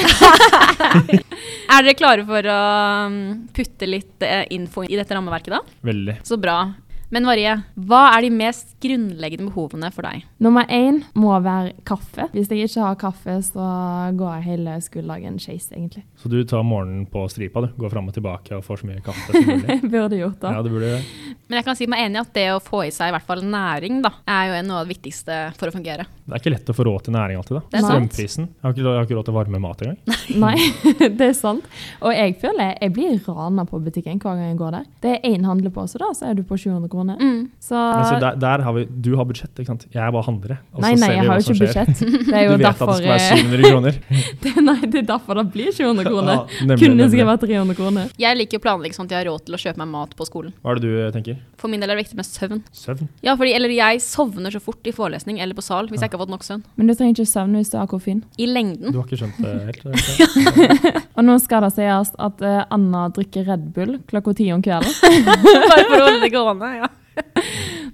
Er 1.70 1.86
dere 1.86 1.94
klare 1.94 2.24
for 2.26 2.48
å 2.50 2.60
um, 3.06 3.18
putte 3.54 3.86
litt 3.86 4.26
eh, 4.26 4.48
info 4.56 4.82
i 4.82 4.98
dette 4.98 5.14
rammeverket, 5.14 5.54
da? 5.54 5.78
Veldig. 5.86 6.16
Så 6.26 6.40
bra. 6.42 6.64
Men 7.10 7.26
Marie, 7.26 7.56
hva 7.90 8.04
er 8.14 8.22
de 8.22 8.30
mest 8.30 8.76
grunnleggende 8.84 9.50
behovene 9.50 9.90
for 9.94 10.06
deg? 10.06 10.28
Nummer 10.46 10.68
én 10.70 11.00
må 11.18 11.32
være 11.42 11.72
kaffe. 11.88 12.28
Hvis 12.36 12.52
jeg 12.54 12.70
ikke 12.70 12.84
har 12.86 13.00
kaffe, 13.02 13.38
så 13.48 13.70
går 14.14 14.36
jeg 14.38 14.46
hele 14.46 14.76
skoledagen 14.86 15.40
skeis, 15.42 15.72
egentlig. 15.74 16.04
Så 16.22 16.30
du 16.30 16.38
tar 16.46 16.62
morgenen 16.62 17.08
på 17.10 17.24
stripa, 17.34 17.64
du. 17.66 17.72
Går 17.82 17.96
fram 17.96 18.12
og 18.12 18.14
tilbake 18.14 18.60
og 18.60 18.62
får 18.68 18.84
så 18.84 18.90
mye 18.92 19.02
kaffe 19.06 19.34
som 19.34 19.50
mulig. 19.50 19.80
Burde 19.96 20.20
gjort 20.22 20.38
det. 20.44 20.54
Ja, 20.54 20.62
det 20.62 20.74
burde 20.76 20.92
gjøre. 20.92 21.34
Men 21.50 21.58
jeg 21.58 21.66
kan 21.66 21.80
si 21.80 21.90
meg 21.90 22.06
enig 22.06 22.20
i 22.20 22.22
at 22.22 22.32
det 22.38 22.46
å 22.54 22.62
få 22.62 22.84
i 22.86 22.94
seg 22.94 23.10
i 23.10 23.16
hvert 23.16 23.26
fall 23.26 23.42
næring, 23.42 24.04
da, 24.06 24.14
er 24.30 24.52
jo 24.52 24.62
noe 24.70 24.84
av 24.84 24.86
det 24.86 24.94
viktigste 24.94 25.40
for 25.58 25.72
å 25.72 25.74
fungere. 25.74 26.06
Det 26.30 26.38
er 26.38 26.44
ikke 26.44 26.54
lett 26.54 26.70
å 26.70 26.78
få 26.78 26.86
råd 26.86 27.08
til 27.08 27.18
næring 27.18 27.42
alltid, 27.42 27.58
da. 27.58 27.64
Det 27.74 27.80
er. 27.80 27.88
Strømprisen. 27.88 28.50
Jeg 28.54 28.68
har 28.68 28.76
ikke, 28.76 28.86
jeg 28.86 29.00
har 29.00 29.10
ikke 29.10 29.18
råd 29.18 29.30
til 29.32 29.38
varme 29.40 29.64
mat 29.66 29.82
engang. 29.82 30.22
Nei, 30.46 30.56
det 31.20 31.32
er 31.32 31.36
sant. 31.38 31.66
Og 32.06 32.14
jeg 32.14 32.38
føler 32.44 32.76
jeg 32.78 32.94
blir 32.94 33.18
rana 33.26 33.66
på 33.66 33.82
butikken 33.82 34.22
hver 34.22 34.38
gang 34.38 34.52
jeg 34.52 34.62
går 34.62 34.78
der. 34.78 34.88
Det 35.02 35.16
er 35.16 35.26
én 35.34 35.50
handlepose, 35.50 35.98
da, 35.98 36.14
så 36.14 36.30
er 36.30 36.38
du 36.38 36.46
på 36.46 36.60
700 36.60 36.86
kroner. 36.86 36.99
Mm. 37.08 37.52
Så 37.64 37.76
Men 37.76 38.20
der, 38.22 38.36
der 38.36 38.64
har 38.66 38.74
vi, 38.76 38.84
du 38.90 39.16
har 39.16 39.26
budsjett, 39.26 39.54
ikke 39.56 39.66
sant. 39.72 39.86
Jeg 39.94 40.02
er 40.04 40.12
bare 40.12 40.26
handler, 40.28 40.58
og 40.74 40.82
nei, 40.84 40.92
så 40.96 41.00
Nei, 41.00 41.08
ser 41.08 41.10
vi 41.10 41.16
jeg 41.16 41.26
hva 41.26 41.32
har 41.32 41.40
jo 41.40 41.46
som 41.48 41.56
ikke 41.56 41.70
skjer. 41.72 41.86
budsjett. 41.86 42.26
Det 42.30 42.36
er 42.36 42.44
jo 42.48 42.50
Du 42.50 42.58
vet 42.58 42.66
derfor 42.68 42.90
at 42.90 42.96
det 42.96 43.00
skal 43.00 43.14
være 43.14 43.24
eh, 43.30 43.40
700 43.40 43.70
kroner. 43.70 44.00
det, 44.44 44.54
Nei, 44.70 44.78
det 44.86 45.00
er 45.00 45.08
derfor 45.14 45.40
det 45.40 45.46
blir 45.54 45.72
700 45.72 46.06
kroner. 46.10 46.34
Ja, 46.34 46.66
nemlig, 46.66 46.80
Kunne 46.84 46.96
nemlig. 47.00 47.10
skrevet 47.16 47.46
300 47.48 47.80
kroner. 47.80 48.12
Jeg 48.26 48.40
liker 48.42 48.60
å 48.60 48.66
planlegge 48.68 48.98
sånn 49.00 49.08
at 49.10 49.16
jeg 49.16 49.22
har 49.24 49.30
råd 49.32 49.46
til 49.48 49.56
å 49.56 49.62
kjøpe 49.64 49.80
meg 49.84 49.90
mat 49.96 50.16
på 50.20 50.28
skolen. 50.28 50.54
Hva 50.62 50.76
er 50.76 50.82
det 50.82 50.84
du 50.90 51.00
eh, 51.06 51.10
tenker? 51.16 51.40
For 51.60 51.72
min 51.72 51.82
del 51.84 51.90
er 51.92 51.96
det 52.00 52.04
viktig 52.06 52.20
med 52.20 52.28
søvn. 52.28 52.62
Søvn? 52.72 53.10
Ja, 53.26 53.34
fordi, 53.40 53.54
eller 53.58 53.72
jeg 53.76 54.00
sovner 54.04 54.54
så 54.54 54.62
fort 54.64 54.86
i 54.88 54.94
forelesning 54.96 55.40
eller 55.44 55.56
på 55.58 55.64
sal 55.66 55.90
hvis 55.92 56.00
jeg 56.04 56.08
ikke 56.12 56.20
har 56.20 56.26
fått 56.26 56.34
nok 56.36 56.46
søvn. 56.48 56.64
Men 56.80 56.88
du 56.88 56.94
trenger 56.96 57.18
ikke 57.20 57.28
søvne 57.34 57.60
hvis 57.64 57.72
du 57.74 57.78
har 57.82 57.90
koffein. 57.92 58.22
I 58.40 58.48
lengden. 58.48 58.94
Du 58.96 59.00
har 59.02 59.08
ikke 59.08 59.20
skjønt 59.20 59.40
det 59.44 59.56
helt? 59.68 59.84
Og 61.20 61.26
nå 61.28 61.36
skal 61.44 61.66
det 61.68 61.74
sies 61.76 62.14
at 62.16 62.42
eh, 62.46 62.62
Anna 62.72 63.08
drikker 63.16 63.48
Red 63.50 63.68
Bull 63.76 63.98
klokka 64.10 64.34
ti 64.40 64.48
om 64.56 64.64
kvelden. 64.64 64.94
Bare 65.28 65.84
for 65.90 65.98
å 65.98 66.06
holde 66.06 66.22
det 66.24 66.32
gående, 66.34 66.72
ja. 66.80 66.89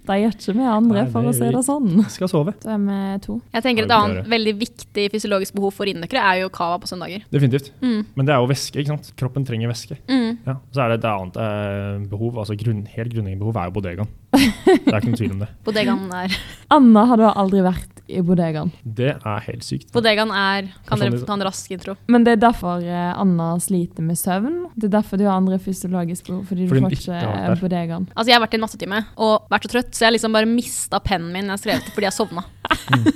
De 0.05 0.17
gjør 0.21 0.35
ikke 0.35 0.53
vi 0.53 0.65
andre, 0.69 1.01
Nei, 1.01 1.11
for 1.13 1.25
å 1.25 1.31
si 1.33 1.47
det 1.55 1.61
sånn. 1.65 1.87
Skal 2.13 2.29
sove. 2.29 2.53
Så 2.61 2.69
er 2.75 2.81
vi 2.83 2.97
to. 3.23 3.39
Jeg 3.55 3.65
tenker 3.65 3.87
Et 3.87 3.93
annet 3.95 4.27
veldig 4.29 4.53
viktig 4.59 5.05
fysiologisk 5.13 5.55
behov 5.57 5.73
for 5.73 5.89
innøkere 5.89 6.21
er 6.21 6.43
jo 6.43 6.51
cava 6.53 6.77
på 6.81 6.89
søndager. 6.89 7.25
Definitivt. 7.33 7.71
Mm. 7.81 8.03
Men 8.13 8.29
det 8.29 8.35
er 8.35 8.43
jo 8.43 8.51
væske, 8.51 8.81
ikke 8.81 8.93
sant. 8.93 9.09
Kroppen 9.17 9.47
trenger 9.47 9.71
væske. 9.71 9.97
Mm. 10.05 10.37
Ja. 10.45 10.57
Så 10.75 10.85
er 10.85 10.93
det 10.93 10.99
et 10.99 11.09
annet 11.09 11.41
eh, 11.41 12.05
behov, 12.11 12.37
altså 12.43 12.57
grunn, 12.59 12.85
helt 12.93 13.13
grunnleggende 13.15 13.41
behov, 13.41 13.57
er 13.57 13.71
jo 13.71 13.75
bodegaen. 13.79 14.13
Det 14.85 14.91
er 14.91 14.99
ikke 14.99 15.09
noen 15.09 15.19
tvil 15.19 15.33
om 15.33 15.41
det. 15.41 15.47
Bodegaen 15.65 16.09
er 16.13 16.33
Anna 16.75 17.05
hadde 17.09 17.29
aldri 17.39 17.61
vært 17.65 17.94
i 18.07 18.21
bodegaen. 18.25 18.71
Det 18.83 19.13
er 19.15 19.39
helt 19.47 19.63
sykt. 19.65 19.91
Bodegaen 19.95 20.31
er 20.31 20.69
Kan 20.87 20.99
dere 21.01 21.19
ta 21.25 21.33
en 21.37 21.45
rask 21.47 21.71
intro? 21.75 21.95
Men 22.11 22.23
det 22.27 22.35
er 22.37 22.41
derfor 22.47 22.83
eh, 22.83 23.11
Anna 23.19 23.53
sliter 23.63 24.03
med 24.05 24.17
søvn. 24.19 24.65
Det 24.75 24.89
er 24.89 24.95
derfor 24.99 25.17
du 25.21 25.25
har 25.27 25.37
andre 25.39 25.59
fysiologiske 25.61 26.29
behov, 26.31 26.43
fordi, 26.49 26.67
Fordi 26.67 26.81
du 26.81 26.85
får 26.89 26.97
ikke 26.99 27.21
eh, 27.21 27.61
bodegaen. 27.61 28.07
Altså 28.15 28.29
Jeg 28.31 28.37
har 28.39 28.45
vært 28.45 28.53
i 28.57 28.59
en 28.59 28.65
mattetime 28.65 29.03
og 29.17 29.47
vært 29.51 29.67
så 29.67 29.73
trøtt, 29.75 29.93
så 29.95 30.07
jeg 30.07 30.17
liksom 30.17 30.35
bare 30.35 30.49
mista 30.49 30.99
pennen 31.03 31.31
min 31.33 31.49
jeg 31.55 31.63
skrev 31.65 31.81
til 31.85 31.95
fordi 31.95 32.09
jeg 32.09 32.17
sovna. 32.17 32.45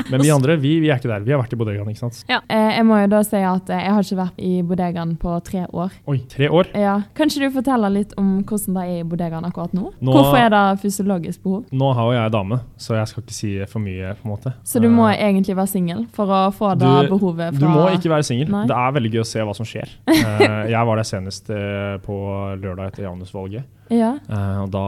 Men 0.09 0.21
vi 0.21 0.29
andre, 0.31 0.55
vi, 0.61 0.75
vi 0.79 0.89
er 0.91 0.99
ikke 0.99 1.09
der. 1.09 1.23
Vi 1.25 1.33
har 1.33 1.39
vært 1.41 1.53
i 1.55 1.59
bodegaen, 1.59 1.89
ikke 1.89 2.03
sant. 2.03 2.19
Eh, 2.29 2.69
jeg 2.77 2.85
må 2.85 2.99
jo 3.01 3.07
da 3.11 3.21
si 3.25 3.39
at 3.41 3.69
jeg 3.73 3.93
har 3.95 4.05
ikke 4.05 4.19
vært 4.19 4.41
i 4.45 4.51
bodegaen 4.65 5.15
på 5.21 5.35
tre 5.45 5.63
år. 5.73 5.93
Oi, 6.09 6.19
tre 6.29 6.49
år. 6.53 6.69
Ja, 6.77 6.95
Kanskje 7.17 7.41
du 7.45 7.49
forteller 7.55 7.91
litt 7.93 8.13
om 8.19 8.39
hvordan 8.47 8.77
det 8.77 8.83
er 8.85 9.01
i 9.01 9.07
bodegaen 9.09 9.47
akkurat 9.49 9.73
nå? 9.77 9.91
Nå- 9.99 10.13
Hvorfor 10.15 10.37
er 10.39 10.49
det 10.53 10.63
fysiologisk 10.83 11.43
behov? 11.45 11.65
Nå 11.73 11.91
har 11.97 12.09
jo 12.11 12.15
jeg 12.19 12.33
dame, 12.35 12.59
så 12.77 12.97
jeg 12.99 13.11
skal 13.11 13.23
ikke 13.25 13.37
si 13.39 13.51
for 13.69 13.83
mye, 13.83 14.13
på 14.19 14.27
en 14.27 14.33
måte. 14.35 14.53
Så 14.63 14.78
du 14.81 14.89
må 14.89 15.07
Eh, 15.09 15.17
egentlig 15.29 15.55
være 15.55 15.67
singel 15.67 16.05
for 16.13 16.25
å 16.27 16.51
få 16.53 16.71
det 16.77 16.87
Du- 17.09 17.17
behovet 17.17 17.53
fra 17.55 17.59
Du 17.59 17.67
må 17.67 17.87
ikke 17.95 18.09
være 18.09 18.23
singel. 18.23 18.47
Det 18.67 18.75
er 18.75 18.91
veldig 18.91 19.11
gøy 19.13 19.19
å 19.21 19.25
se 19.25 19.39
hva 19.39 19.55
som 19.55 19.65
skjer. 19.65 19.89
Eh, 20.07 20.69
jeg 20.71 20.85
var 20.85 20.95
der 20.95 21.03
senest 21.03 21.49
eh, 21.49 21.97
på 22.05 22.15
lørdag 22.61 22.87
etter 22.93 23.03
Janus-valget. 23.03 23.63
Ja. 23.89 24.11
Uh, 24.29 24.63
og 24.65 24.69
da, 24.73 24.83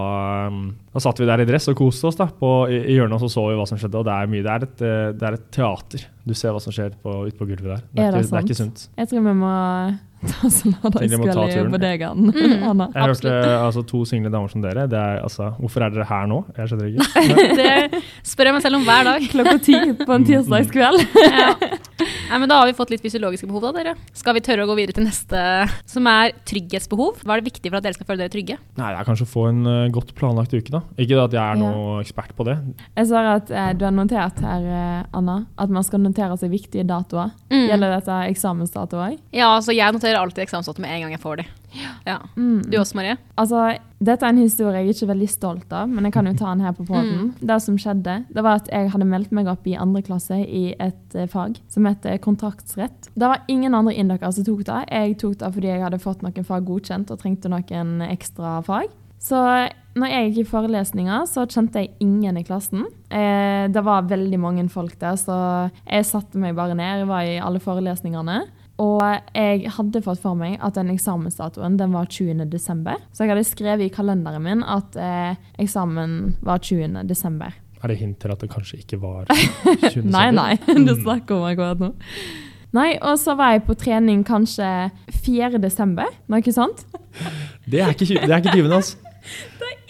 um, 0.51 0.59
da 0.93 1.01
satt 1.03 1.21
vi 1.21 1.27
der 1.29 1.41
i 1.43 1.47
dress 1.49 1.69
og 1.71 1.77
koste 1.79 2.09
oss 2.11 2.19
da, 2.19 2.27
på, 2.27 2.51
i, 2.69 2.81
i 2.93 2.97
hjørnet, 2.99 3.17
og 3.17 3.23
så 3.25 3.31
så 3.33 3.47
vi 3.49 3.57
hva 3.59 3.65
som 3.69 3.79
skjedde. 3.81 4.01
Og 4.01 4.07
det 4.07 4.13
er 4.17 4.31
mye, 4.31 4.45
det 4.45 4.53
er 4.53 4.67
et, 4.67 4.83
eh, 4.85 5.07
det 5.17 5.27
er 5.29 5.37
et 5.39 5.47
teater. 5.55 6.05
Du 6.27 6.35
ser 6.37 6.53
hva 6.53 6.61
som 6.61 6.73
skjer 6.75 6.93
på, 7.01 7.15
ute 7.25 7.37
på 7.39 7.47
gulvet 7.49 7.65
der. 7.71 7.81
Det 7.89 8.03
Er 8.03 8.07
er, 8.11 8.19
det 8.19 8.25
ikke, 8.25 8.31
det 8.35 8.39
er 8.41 8.47
ikke 8.49 8.59
sunt. 8.61 8.87
Jeg 9.01 9.09
tror 9.09 9.25
vi 9.25 9.33
må 9.41 9.51
ta 10.21 10.49
lørdagskveld 11.01 11.65
i 11.65 11.71
bodegaen, 11.73 12.27
Mm. 12.31 12.63
Anna. 12.69 12.87
Jeg 12.93 13.07
hørte 13.09 13.31
altså, 13.57 13.81
to 13.89 14.03
single 14.05 14.29
damer 14.33 14.51
som 14.51 14.61
dere. 14.61 14.85
Det 14.89 14.97
er, 14.99 15.21
altså, 15.25 15.49
hvorfor 15.57 15.81
er 15.85 15.93
dere 15.95 16.05
her 16.09 16.27
nå? 16.29 16.43
Jeg 16.57 16.69
skjønner 16.69 16.91
ikke. 16.91 17.23
Det 17.61 18.01
spør 18.27 18.49
jeg 18.51 18.55
meg 18.57 18.65
selv 18.65 18.77
om 18.79 18.85
hver 18.85 19.07
dag. 19.07 19.25
Klokka 19.33 19.55
ti 19.65 19.79
på 20.05 20.17
en 20.17 20.27
tirsdagskveld. 20.29 21.07
Ja. 21.31 21.53
Nei, 22.31 22.37
men 22.41 22.49
Da 22.49 22.57
har 22.61 22.65
vi 22.69 22.73
fått 22.73 22.89
litt 22.93 23.01
fysiologiske 23.03 23.45
behov, 23.49 23.67
da, 23.67 23.71
dere. 23.75 23.93
Skal 24.17 24.33
vi 24.37 24.41
tørre 24.45 24.63
å 24.65 24.69
gå 24.69 24.75
videre 24.77 24.95
til 24.97 25.05
neste, 25.05 25.41
som 25.89 26.07
er 26.09 26.31
trygghetsbehov? 26.49 27.19
Hva 27.25 27.35
er 27.35 27.41
det 27.43 27.51
viktig 27.51 27.69
for 27.69 27.77
at 27.77 27.85
dere 27.85 27.97
skal 27.97 28.07
føle 28.09 28.23
dere 28.23 28.33
trygge? 28.33 28.57
Nei, 28.79 28.90
det 28.91 29.01
er 29.01 29.07
kanskje 29.07 29.27
å 29.27 29.31
få 29.31 29.45
en 29.49 29.61
eh, 29.69 29.89
godt 29.93 30.13
planlagt 30.17 30.53
uke, 30.55 30.71
da. 30.73 30.83
Ikke 30.99 31.19
at 31.23 31.35
jeg 31.35 31.41
er 31.41 31.59
noe 31.59 31.99
ekspert 32.01 32.35
på 32.37 32.45
det. 32.47 32.57
Jeg 32.97 33.09
ser 33.11 33.29
at 33.33 33.51
eh, 33.51 33.71
du 33.77 33.85
har 33.87 33.95
notert 33.95 34.41
her, 34.43 34.67
eh, 34.67 35.01
Anna, 35.17 35.41
at 35.61 35.73
man 35.73 35.85
skal 35.87 36.03
notere 36.03 36.37
seg 36.39 36.53
viktige 36.53 36.85
datoer. 36.87 37.33
Mm. 37.53 37.65
Gjelder 37.71 37.97
dette 37.97 38.19
eksamensdatoer 38.31 39.07
òg? 39.07 39.17
Ja, 39.35 39.53
altså 39.55 39.75
Jeg 39.75 39.95
noterer 39.95 40.21
alltid 40.21 40.45
eksamensdatoer 40.45 40.85
med 40.85 40.95
en 40.95 41.05
gang 41.05 41.17
jeg 41.17 41.23
får 41.23 41.41
de. 41.41 41.47
Ja. 42.05 42.19
Mm. 42.35 42.61
Du 42.67 42.77
også, 42.79 42.97
Marie? 42.97 43.17
Altså, 43.39 43.63
dette 44.01 44.25
er 44.25 44.33
en 44.33 44.41
historie 44.41 44.81
jeg 44.81 44.89
er 44.89 44.95
ikke 44.95 45.09
veldig 45.11 45.29
stolt 45.31 45.75
av, 45.75 45.89
men 45.89 46.07
jeg 46.07 46.15
kan 46.15 46.27
jo 46.29 46.33
ta 46.37 46.51
den 46.51 46.63
her 46.65 46.75
på 46.77 46.85
podden. 46.87 47.33
Det 47.39 47.59
som 47.63 47.77
skjedde, 47.79 48.17
det 48.29 48.45
var 48.45 48.61
at 48.61 48.71
jeg 48.71 48.91
hadde 48.93 49.09
meldt 49.09 49.35
meg 49.35 49.49
opp 49.51 49.67
i 49.69 49.77
andre 49.79 50.01
klasse 50.05 50.39
i 50.41 50.63
et 50.73 51.15
eh, 51.17 51.29
fag 51.31 51.59
som 51.71 51.87
heter 51.89 52.17
kontraktsrett. 52.23 53.11
Det 53.13 53.29
var 53.29 53.45
ingen 53.51 53.77
andre 53.77 53.93
indøkere 53.93 54.33
som 54.35 54.47
tok 54.47 54.65
det. 54.67 54.81
Jeg 54.89 55.19
tok 55.21 55.37
det 55.43 55.53
fordi 55.57 55.71
jeg 55.71 55.85
hadde 55.85 56.01
fått 56.01 56.25
noen 56.25 56.47
fag 56.47 56.65
godkjent 56.67 57.13
og 57.13 57.21
trengte 57.21 57.51
noen 57.51 58.01
ekstra 58.09 58.59
fag. 58.65 58.91
Så 59.21 59.37
når 59.99 60.09
jeg 60.09 60.29
gikk 60.29 60.39
i 60.41 60.49
forelesninger, 60.49 61.25
så 61.29 61.43
kjente 61.45 61.83
jeg 61.83 61.91
ingen 62.01 62.39
i 62.39 62.45
klassen. 62.47 62.87
Eh, 63.11 63.67
det 63.69 63.83
var 63.85 64.07
veldig 64.09 64.39
mange 64.41 64.63
folk 64.71 64.95
der, 65.01 65.19
så 65.19 65.35
jeg 65.83 66.07
satte 66.07 66.39
meg 66.41 66.55
bare 66.57 66.77
ned. 66.77 67.03
Jeg 67.03 67.09
var 67.09 67.27
i 67.27 67.37
alle 67.43 67.61
forelesningene. 67.61 68.39
Og 68.81 69.01
jeg 69.37 69.69
hadde 69.75 70.01
fått 70.01 70.21
for 70.23 70.37
meg 70.37 70.55
at 70.63 70.77
den 70.79 70.89
eksamensdatoen 70.93 71.75
den 71.77 71.91
var 71.93 72.07
20. 72.09 72.47
desember. 72.49 72.97
Så 73.13 73.25
jeg 73.25 73.33
hadde 73.35 73.45
skrevet 73.45 73.85
i 73.85 73.91
kalenderen 73.93 74.41
min 74.45 74.63
at 74.65 74.95
eh, 74.97 75.35
eksamen 75.61 76.37
var 76.41 76.63
20. 76.65 77.03
desember. 77.09 77.53
Er 77.81 77.91
det 77.91 77.97
hint 78.01 78.19
til 78.21 78.33
at 78.33 78.41
det 78.41 78.49
kanskje 78.53 78.79
ikke 78.81 79.01
var 79.01 79.29
20. 79.93 80.07
Nei, 80.09 80.29
nei, 80.33 80.55
du 80.87 80.95
snakker 81.01 81.37
om 81.37 81.45
akkurat 81.49 81.81
nå. 81.81 81.91
Nei, 82.71 82.93
og 83.03 83.17
så 83.19 83.35
var 83.35 83.57
jeg 83.57 83.65
på 83.67 83.75
trening 83.75 84.21
kanskje 84.25 84.65
4. 85.25 85.59
desember, 85.59 86.07
noe 86.31 86.53
sånt. 86.55 86.85
Det 87.67 87.81
er 87.83 87.91
ikke, 87.91 88.07
det 88.15 88.31
er 88.31 88.37
ikke 88.39 88.55
tyvende, 88.55 88.79
altså. 88.79 88.97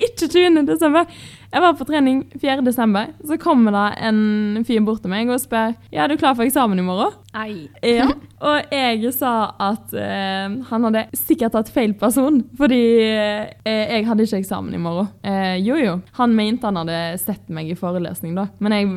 Ikke 0.01 0.27
20. 0.27 1.03
Jeg 1.51 1.63
var 1.65 1.73
på 1.75 1.85
trening 1.87 2.21
4. 2.39 2.61
desember, 2.63 3.09
så 3.27 3.35
kommer 3.41 3.75
det 3.75 3.87
en 4.07 4.63
fyr 4.67 4.79
bort 4.87 5.01
til 5.03 5.11
meg 5.11 5.27
og 5.27 5.41
spør 5.43 5.73
ja, 5.91 6.05
er 6.05 6.11
du 6.11 6.15
klar 6.19 6.37
for 6.37 6.47
eksamen 6.47 6.79
i 6.79 6.85
morgen. 6.85 7.17
Ei. 7.35 7.67
Ja, 7.83 8.07
og 8.47 8.71
jeg 8.71 9.11
sa 9.15 9.33
at 9.59 9.91
eh, 9.91 10.55
han 10.69 10.87
hadde 10.87 11.03
sikkert 11.17 11.57
tatt 11.57 11.73
feil 11.75 11.97
person, 11.99 12.39
fordi 12.55 12.81
eh, 13.03 13.51
jeg 13.67 14.07
hadde 14.07 14.27
ikke 14.27 14.39
eksamen 14.45 14.77
i 14.77 14.81
morgen. 14.81 15.11
Eh, 15.27 15.57
jo, 15.59 15.75
jo. 15.81 15.99
Han 16.21 16.37
mente 16.39 16.71
han 16.71 16.79
hadde 16.83 17.01
sett 17.19 17.51
meg 17.51 17.71
i 17.71 17.77
forelesning, 17.79 18.37
da. 18.39 18.47
Men 18.63 18.77
jeg 18.77 18.89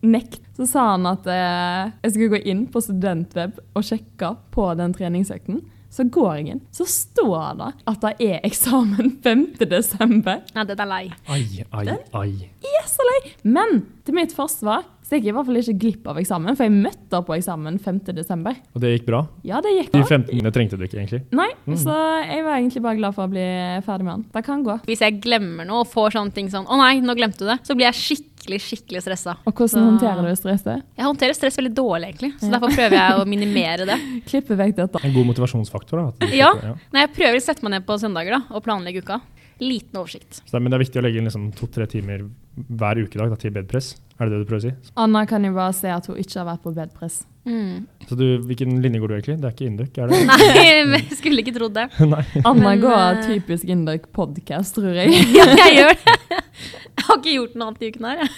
nekt. 0.00 0.42
Så 0.56 0.66
sa 0.68 0.86
han 0.94 1.08
at 1.08 1.28
eh, 1.28 1.92
jeg 2.04 2.14
skulle 2.14 2.38
gå 2.38 2.40
inn 2.48 2.64
på 2.72 2.82
studentweb 2.84 3.60
og 3.76 3.84
sjekke 3.86 4.34
på 4.54 4.70
den 4.80 4.96
treningsøkten. 4.96 5.60
Så 5.90 6.04
går 6.06 6.28
jeg 6.38 6.46
inn, 6.52 6.60
så 6.70 6.84
står 6.86 7.56
det 7.58 7.68
at 7.90 8.04
det 8.04 8.12
er 8.22 8.44
eksamen 8.46 9.16
5. 9.24 9.42
desember. 9.72 10.44
Ja, 10.54 10.62
den 10.68 10.78
er 10.84 10.86
lei. 10.86 11.02
Ai, 11.26 11.42
ai, 11.74 11.96
ai. 12.14 12.30
Den 12.62 12.76
er 12.78 12.86
så 12.86 13.06
lei! 13.08 13.32
Men 13.42 13.80
til 14.06 14.14
mitt 14.14 14.34
forsvar 14.36 14.86
så 15.10 15.16
jeg 15.18 15.24
gikk 15.24 15.32
i 15.32 15.34
hvert 15.34 15.46
fall 15.48 15.58
ikke 15.58 15.78
glipp 15.82 16.06
av 16.06 16.18
eksamen, 16.22 16.54
for 16.54 16.62
jeg 16.68 16.70
møtte 16.76 17.18
opp 17.18 17.26
på 17.26 17.34
eksamen 17.34 17.80
5. 17.82 17.98
desember. 18.14 18.54
Og 18.76 18.80
det 18.80 18.92
gikk 18.94 19.06
bra? 19.10 19.26
Ja, 19.42 19.58
det 19.60 19.72
gikk 19.74 19.90
De 19.90 20.04
15 20.06 20.38
det 20.46 20.52
trengte 20.54 20.78
du 20.78 20.84
ikke, 20.86 21.00
egentlig. 21.02 21.24
Nei, 21.34 21.48
Mm. 21.66 21.74
så 21.76 21.90
jeg 22.30 22.44
var 22.44 22.54
egentlig 22.60 22.82
bare 22.82 22.96
glad 22.96 23.14
for 23.16 23.26
å 23.26 23.30
bli 23.30 23.42
ferdig 23.82 24.04
med 24.06 24.14
den. 24.14 24.24
Det 24.32 24.44
kan 24.46 24.62
gå. 24.64 24.80
Hvis 24.86 25.00
jeg 25.02 25.20
glemmer 25.20 25.66
noe 25.66 25.80
og 25.82 25.88
får 25.90 26.12
sånne 26.14 26.32
ting 26.32 26.46
sånn 26.48 26.64
Å 26.70 26.76
nei, 26.78 27.00
nå 27.00 27.14
glemte 27.18 27.38
du 27.42 27.46
det. 27.46 27.58
Så 27.66 27.74
blir 27.74 27.90
jeg 27.90 27.94
skikkelig, 27.98 28.60
skikkelig 28.62 29.02
stressa. 29.02 29.36
Og 29.44 29.52
hvordan 29.52 29.68
Så- 29.68 29.84
håndterer 29.98 30.22
du 30.22 30.36
stresset? 30.36 30.82
Jeg 30.96 31.04
håndterer 31.04 31.34
stress 31.34 31.56
veldig 31.58 31.74
dårlig, 31.74 32.14
egentlig. 32.14 32.32
Så 32.38 32.50
derfor 32.50 32.68
prøver 32.70 32.92
jeg 32.94 33.12
å 33.18 33.26
minimere 33.26 33.84
det. 33.86 33.98
Klippe 34.30 34.56
vekk 34.56 34.76
dette. 34.76 35.04
En 35.04 35.12
god 35.12 35.26
motivasjonsfaktor. 35.26 35.90
da. 35.98 36.06
at 36.08 36.18
du 36.30 36.36
Ja. 36.36 36.52
slipper- 36.54 36.78
Nei, 36.92 37.00
jeg 37.06 37.14
prøver 37.14 37.34
å 37.36 37.42
sette 37.42 37.62
meg 37.64 37.70
ned 37.72 37.86
på 37.86 37.98
søndager 37.98 38.30
da, 38.30 38.42
og 38.54 38.62
planlegge 38.64 39.02
uka. 39.02 39.20
Liten 39.60 39.92
oversikt. 40.00 40.40
Så 40.48 40.60
men 40.62 40.70
det 40.70 40.80
er 40.80 40.84
viktig 40.84 41.02
å 41.02 41.04
legge 41.04 41.18
inn 41.18 41.24
liksom 41.26 41.52
to-tre 41.54 41.86
timer 41.86 42.22
hver 42.70 42.96
ukedag 42.96 43.28
da, 43.28 43.36
til 43.36 43.50
bedpress. 43.50 43.96
Er 44.20 44.28
det 44.28 44.36
det 44.36 44.44
du 44.44 44.48
prøver 44.50 44.60
å 44.60 44.68
si? 44.68 44.92
Anna 45.00 45.22
kan 45.24 45.44
jo 45.48 45.54
bare 45.56 45.72
se 45.72 45.88
at 45.88 46.04
hun 46.10 46.18
ikke 46.20 46.42
har 46.42 46.48
vært 46.50 46.64
på 46.66 46.74
bedpress. 46.76 47.22
Mm. 47.48 47.86
Så 48.04 48.18
du, 48.20 48.26
Hvilken 48.44 48.82
linje 48.84 49.00
går 49.00 49.08
du 49.08 49.14
egentlig? 49.16 49.36
Det 49.40 49.48
er 49.48 49.54
ikke 49.54 49.68
Induk? 49.70 49.96
er 49.96 50.10
det? 50.12 50.18
Nei, 50.28 50.98
jeg 51.00 51.16
skulle 51.16 51.40
ikke 51.40 51.54
trodd 51.56 51.78
det. 51.78 51.86
Anna 52.04 52.20
Men, 52.60 52.82
går 52.82 52.98
eh, 52.98 53.22
typisk 53.30 53.64
Induc 53.72 54.10
podcast, 54.12 54.76
tror 54.76 54.92
jeg. 54.92 55.16
Ja, 55.32 55.48
jeg 55.64 55.78
gjør 55.78 55.96
det. 56.04 56.44
Jeg 56.60 57.06
har 57.06 57.18
ikke 57.18 57.36
gjort 57.36 57.56
noe 57.56 57.70
annet 57.70 57.82
i 57.82 57.90
uken 57.90 58.06
her. 58.10 58.20
jeg. 58.20 58.28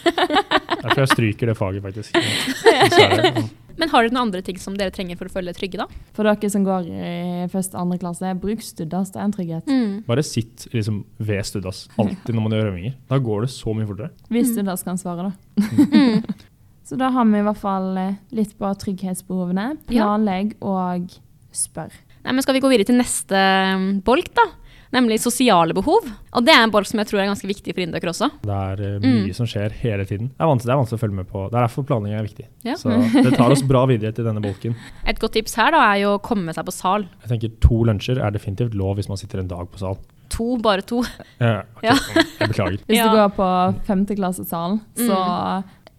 Derfor 0.83 1.03
jeg 1.03 1.13
stryker 1.13 1.51
det 1.53 1.57
faget, 1.59 1.83
faktisk. 1.85 3.53
Men 3.81 3.89
har 3.89 4.05
dere 4.05 4.13
noen 4.13 4.27
andre 4.27 4.43
ting 4.45 4.59
som 4.61 4.77
dere 4.77 4.93
trenger 4.95 5.19
for 5.19 5.31
å 5.31 5.33
føle 5.33 5.51
dere 5.51 5.59
trygge, 5.59 5.81
da? 5.81 6.03
For 6.17 6.29
dere 6.29 6.51
som 6.53 6.65
går 6.67 6.89
i 6.93 7.49
første 7.53 7.79
andre 7.81 7.99
klasse, 8.03 8.35
bruk 8.43 8.63
Studdas, 8.65 9.13
det 9.15 9.21
er 9.21 9.27
en 9.27 9.35
trygghet. 9.35 9.71
Mm. 9.71 9.95
Bare 10.07 10.25
sitt 10.27 10.67
liksom, 10.75 11.03
ved 11.19 11.43
studdas, 11.49 11.87
alltid 11.97 12.37
når 12.37 12.47
man 12.47 12.57
gjør 12.59 12.71
øvinger. 12.73 12.97
Da 13.11 13.19
går 13.23 13.47
det 13.47 13.53
så 13.55 13.75
mye 13.77 13.89
fortere. 13.89 14.13
Hvis 14.33 14.53
Studdas 14.53 14.85
kan 14.87 15.01
svare, 15.01 15.31
da. 15.31 16.39
Så 16.89 16.99
da 16.99 17.09
har 17.15 17.25
vi 17.25 17.39
i 17.39 17.45
hvert 17.47 17.61
fall 17.63 17.93
eh, 17.97 18.17
litt 18.37 18.57
på 18.59 18.69
trygghetsbehovene. 18.83 19.69
Planlegg 19.89 20.57
og 20.61 21.15
spør. 21.55 21.95
Nei, 22.23 22.35
men 22.35 22.45
Skal 22.45 22.59
vi 22.59 22.63
gå 22.63 22.71
videre 22.71 22.89
til 22.91 22.99
neste 22.99 23.39
um, 23.73 23.87
bolk, 24.05 24.29
da? 24.37 24.45
Nemlig 24.93 25.21
sosiale 25.23 25.73
behov. 25.73 26.05
Og 26.37 26.45
det 26.45 26.53
er 26.53 26.63
en 26.67 26.71
bolk 26.71 26.87
som 26.87 26.99
jeg 27.01 27.09
tror 27.09 27.21
er 27.23 27.31
ganske 27.31 27.49
viktig 27.49 27.73
for 27.73 27.81
indøkere 27.81 28.13
også. 28.13 28.29
Det 28.45 28.53
er 28.53 28.83
eh, 28.85 28.99
mye 29.01 29.23
Mm. 29.31 29.35
som 29.35 29.47
skjer 29.49 29.73
hele 29.81 30.05
tiden. 30.05 30.29
Det 30.29 30.41
er, 30.41 30.47
vanskelig, 30.51 30.69
det 30.69 30.75
er 30.75 30.81
vanskelig 30.83 30.99
å 30.99 31.05
følge 31.07 31.17
med 31.17 31.29
på. 31.33 31.45
Det 31.51 31.57
er 31.57 31.65
derfor 31.67 31.87
planlegging 31.89 32.19
er 32.19 32.27
viktig. 32.29 32.47
Ja. 32.69 32.75
Så 32.77 32.91
det 33.25 33.33
tar 33.39 33.51
oss 33.51 33.63
bra 33.63 33.87
videre 33.89 34.13
til 34.13 34.25
denne 34.29 34.43
bolken. 34.45 34.77
Et 35.09 35.19
godt 35.19 35.33
tips 35.33 35.55
her 35.57 35.71
da 35.73 35.81
er 35.95 36.03
jo 36.05 36.15
å 36.19 36.23
komme 36.23 36.53
seg 36.53 36.65
på 36.69 36.73
sal. 36.77 37.09
Jeg 37.25 37.33
tenker 37.33 37.57
To 37.69 37.83
lunsjer 37.89 38.21
er 38.21 38.31
definitivt 38.37 38.75
lov 38.75 38.97
hvis 39.01 39.09
man 39.09 39.17
sitter 39.17 39.41
en 39.41 39.49
dag 39.49 39.71
på 39.73 39.79
sal. 39.81 39.97
To, 40.33 40.57
bare 40.65 40.81
to. 40.83 41.03
Ja, 41.41 41.63
okay. 41.77 41.89
Ja. 41.89 41.97
Jeg 42.41 42.49
beklager. 42.53 42.79
Hvis 42.89 43.03
du 43.05 43.17
går 43.17 43.33
på 43.37 43.49
femteklassesalen, 43.89 44.81
så 44.97 45.19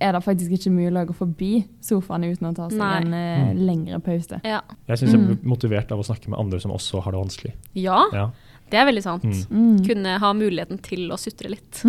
er 0.03 0.11
det 0.17 0.23
faktisk 0.25 0.51
ikke 0.57 0.71
mulig 0.73 0.99
å 0.99 1.05
gå 1.07 1.13
forbi 1.15 1.51
sofaen 1.85 2.25
uten 2.27 2.49
å 2.49 2.55
ta 2.57 2.65
seg 2.67 2.79
Nei. 2.81 2.95
en 3.01 3.13
eh, 3.13 3.43
Mm. 3.53 3.59
lengre 3.67 3.99
pause. 4.03 4.39
Ja. 4.43 4.59
Jeg 4.89 4.97
syns 4.99 5.13
jeg 5.13 5.19
Mm. 5.21 5.27
blir 5.29 5.49
motivert 5.53 5.91
av 5.91 5.99
å 5.99 6.03
snakke 6.03 6.27
med 6.33 6.39
andre 6.39 6.59
som 6.59 6.71
også 6.71 7.01
har 7.03 7.11
det 7.13 7.21
vanskelig. 7.21 7.53
ja, 7.75 8.01
Ja. 8.11 8.29
Det 8.74 8.80
er 8.82 8.88
veldig 8.89 9.03
sant. 9.05 9.26
Mm. 9.26 9.41
Mm. 9.53 9.82
Kunne 9.86 10.15
ha 10.24 10.32
muligheten 10.34 10.80
til 10.82 11.11
å 11.13 11.19
sutre 11.21 11.51
litt. 11.53 11.84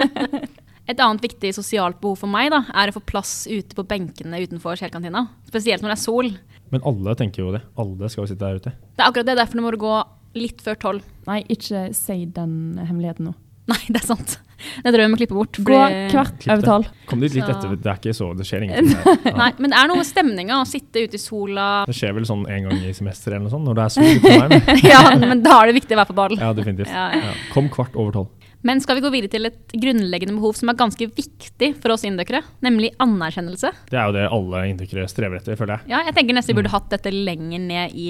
Et 0.86 1.00
annet 1.02 1.24
viktig 1.24 1.50
sosialt 1.52 1.98
behov 2.00 2.22
for 2.22 2.30
meg 2.30 2.48
da, 2.54 2.62
er 2.78 2.88
å 2.88 2.94
få 2.94 3.02
plass 3.04 3.32
ute 3.50 3.76
på 3.76 3.84
benkene 3.90 4.38
utenfor 4.46 4.78
kjelkantina. 4.78 5.26
Spesielt 5.50 5.82
når 5.82 5.92
det 5.92 5.96
er 5.96 6.04
sol. 6.04 6.30
Men 6.72 6.84
alle 6.88 7.16
tenker 7.18 7.42
jo 7.42 7.52
det. 7.56 7.60
Alle 7.76 8.08
skal 8.08 8.24
jo 8.24 8.30
sitte 8.30 8.46
der 8.46 8.62
ute. 8.62 8.72
Det 8.94 9.02
er 9.02 9.10
akkurat 9.10 9.28
det, 9.28 9.36
derfor 9.42 9.64
må 9.64 9.74
du 9.74 9.80
gå 9.82 9.96
litt 10.38 10.62
før 10.64 10.78
tolv. 10.80 11.10
Nei, 11.26 11.40
ikke 11.52 11.88
si 11.96 12.20
den 12.38 12.78
hemmeligheten 12.80 13.28
nå. 13.28 13.34
Nei, 13.66 13.82
det 13.90 14.00
er 14.00 14.08
sant. 14.14 14.38
Det 14.56 14.88
tror 14.92 15.00
jeg 15.02 15.06
vi 15.08 15.12
må 15.14 15.18
klippe 15.20 15.36
bort. 15.36 15.58
Gå 15.60 15.76
fordi- 15.76 16.10
kvart 16.12 16.46
over 16.54 16.62
tolv. 16.66 16.86
Kom 17.10 17.20
dit 17.20 17.34
litt 17.36 17.44
Så- 17.44 17.56
etter. 17.56 17.76
Det 17.76 17.90
er 17.92 17.98
ikke 18.00 18.14
så, 18.16 18.30
det 18.36 18.46
skjer 18.48 18.62
ingenting. 18.66 18.96
Ja. 19.26 19.34
Nei, 19.36 19.50
men 19.58 19.70
det 19.74 19.78
er 19.78 19.88
noe 19.90 19.96
med 20.00 20.06
stemninga 20.08 20.60
å 20.62 20.66
sitte 20.66 21.02
ute 21.04 21.18
i 21.18 21.22
sola. 21.22 21.84
Det 21.86 21.94
skjer 21.98 22.14
vel 22.16 22.24
sånn 22.28 22.44
en 22.48 22.68
gang 22.68 22.78
i 22.86 22.92
semesteret 22.96 23.36
eller 23.36 23.46
noe 23.48 23.54
sånt, 23.56 23.66
når 23.68 23.74
det 23.74 23.84
er 23.84 23.94
sol 23.96 24.04
ute 24.04 24.22
på 24.22 24.48
veien. 24.48 24.82
ja, 24.94 25.02
men 25.26 25.42
da 25.44 25.60
er 25.62 25.72
det 25.72 25.76
viktig 25.82 25.96
å 25.96 26.00
være 26.00 26.10
på 26.12 26.18
ball. 26.18 26.36
Ja, 26.40 26.52
definitivt. 26.56 26.88
Ja. 26.90 27.34
Kom 27.52 27.68
kvart 27.72 27.94
over 27.98 28.12
tolv. 28.12 28.28
Men 28.64 28.80
skal 28.80 28.96
vi 28.98 29.02
gå 29.04 29.10
videre 29.12 29.30
til 29.30 29.46
et 29.46 29.74
grunnleggende 29.78 30.34
behov 30.38 30.54
som 30.58 30.70
er 30.72 30.78
ganske 30.78 31.06
viktig 31.14 31.68
for 31.82 31.92
oss 31.94 32.04
indøkere, 32.08 32.40
nemlig 32.64 32.90
anerkjennelse? 33.02 33.70
Det 33.90 33.98
er 34.00 34.08
jo 34.08 34.14
det 34.16 34.24
alle 34.32 34.62
indøkere 34.72 35.04
strever 35.10 35.38
etter, 35.38 35.58
føler 35.60 35.76
jeg. 35.76 35.92
Ja, 35.92 36.00
jeg 36.08 36.16
tenker 36.16 36.34
nesten 36.38 36.54
vi 36.54 36.58
burde 36.62 36.72
hatt 36.72 36.88
dette 36.90 37.12
lenger 37.12 37.62
ned 37.62 37.94
i 37.94 38.08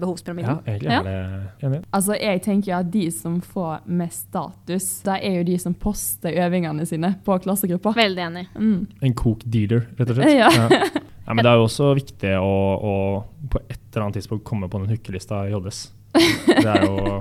behovspyramiden. 0.00 0.58
Ja, 0.66 0.74
egentlig 0.74 0.92
Ja. 0.92 1.00
er 1.00 1.48
det 1.60 1.68
enig. 1.70 1.82
Altså, 1.92 2.18
jeg 2.20 2.42
tenker 2.42 2.76
at 2.80 2.90
de 2.90 3.10
som 3.10 3.40
får 3.40 3.86
mest 3.86 4.26
status, 4.28 4.88
det 5.06 5.18
er 5.22 5.38
jo 5.38 5.44
de 5.44 5.58
som 5.58 5.74
poster 5.74 6.36
øvingene 6.44 6.86
sine 6.86 7.14
på 7.24 7.38
klassegruppa. 7.42 7.94
Veldig 7.96 8.24
enig. 8.26 8.46
Mm. 8.54 8.86
En 9.02 9.14
cook 9.14 9.44
dealer, 9.46 9.86
rett 9.98 10.10
og 10.10 10.16
slett. 10.16 10.36
Ja. 10.36 10.50
Ja, 11.26 11.34
men 11.34 11.42
det 11.42 11.50
er 11.50 11.56
jo 11.58 11.64
også 11.66 11.88
viktig 11.98 12.36
å, 12.38 12.50
å 12.78 12.90
på 13.50 13.58
et 13.66 13.80
eller 13.90 14.04
annet 14.04 14.14
tidspunkt 14.20 14.44
komme 14.46 14.68
på 14.70 14.78
den 14.78 14.92
hookelista 14.92 15.40
i 15.48 15.50
JS. 15.50 15.80
Det 16.16 16.72
er 16.72 16.86
jo 16.86 17.18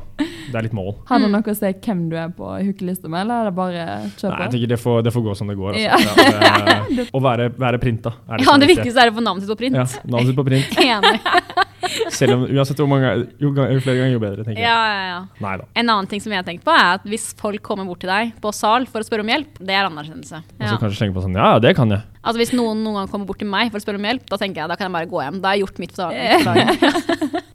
det 0.56 0.60
er 0.62 0.66
litt 0.68 0.76
mål. 0.78 0.92
Har 1.10 1.20
det 1.20 1.30
noe 1.34 1.52
å 1.52 1.56
si 1.58 1.70
hvem 1.84 2.04
du 2.12 2.16
er 2.20 2.30
på 2.36 2.48
hookelista 2.48 3.10
med, 3.12 3.26
eller 3.26 3.44
er 3.44 3.50
det 3.50 3.56
bare 3.58 3.86
kjør 4.16 4.32
Nei, 4.32 4.42
jeg 4.46 4.54
tenker 4.54 4.72
det 4.72 4.80
får, 4.80 5.02
det 5.08 5.14
får 5.16 5.26
gå 5.26 5.36
som 5.36 5.52
det 5.52 5.58
går. 5.60 5.80
Altså. 5.82 6.26
Ja, 6.46 6.66
det, 6.88 7.08
å 7.18 7.22
være, 7.26 7.50
være 7.60 7.82
printa 7.82 8.14
er 8.30 8.46
Ja, 8.46 8.54
er 8.54 8.64
det 8.64 8.70
viktigste 8.72 9.04
er 9.04 9.12
å 9.12 9.16
få 9.18 9.24
navnet 9.26 9.46
sitt 9.46 9.52
på 9.52 9.60
print. 9.60 9.76
Ja, 9.76 9.86
navnet 10.06 10.32
sitt 10.32 10.40
på 10.40 10.46
print. 10.48 10.78
Enig. 10.86 11.66
Selv 12.16 12.34
om 12.34 12.46
uansett 12.48 12.80
hvor 12.82 12.90
mange 12.90 13.12
jo, 13.42 13.52
jo 13.52 13.82
flere 13.84 14.00
ganger, 14.00 14.14
jo 14.16 14.22
bedre, 14.22 14.46
tenker 14.48 14.62
jeg. 14.62 14.66
Ja, 14.66 14.80
ja, 14.90 15.20
ja. 15.44 15.56
En 15.78 15.92
annen 15.92 16.10
ting 16.10 16.24
som 16.24 16.34
jeg 16.34 16.42
har 16.42 16.48
tenkt 16.48 16.66
på, 16.66 16.74
er 16.74 16.96
at 16.98 17.06
hvis 17.10 17.28
folk 17.40 17.62
kommer 17.66 17.88
bort 17.88 18.02
til 18.04 18.10
deg 18.10 18.34
på 18.42 18.54
sal 18.56 18.88
for 18.90 19.04
å 19.04 19.08
spørre 19.08 19.26
om 19.26 19.32
hjelp, 19.32 19.60
det 19.62 19.76
er 19.76 19.90
anerkjennelse. 19.90 20.42
Og 20.58 20.68
så 20.72 20.80
kanskje 20.82 21.04
tenker 21.04 21.18
på 21.20 21.26
sånn 21.26 21.38
Ja, 21.38 21.56
ja, 21.56 21.64
det 21.64 21.76
kan 21.78 21.92
jeg. 21.94 22.06
Altså 22.26 22.42
Hvis 22.42 22.56
noen 22.58 22.82
noen 22.82 23.04
gang 23.04 23.12
kommer 23.12 23.30
bort 23.30 23.44
til 23.44 23.52
meg 23.52 23.70
for 23.70 23.82
å 23.82 23.86
spørre 23.86 24.02
om 24.02 24.08
hjelp, 24.10 24.26
da 24.32 24.40
tenker 24.42 24.64
jeg 24.64 24.72
da 24.72 24.80
kan 24.80 24.90
jeg 24.90 24.98
bare 24.98 25.12
gå 25.12 25.26
hjem. 25.28 25.42
Da 25.44 25.52
har 25.52 25.60
jeg 25.60 25.68
gjort 25.68 25.84
mitt 25.84 26.00
for 26.00 26.16
dagen. 26.48 27.52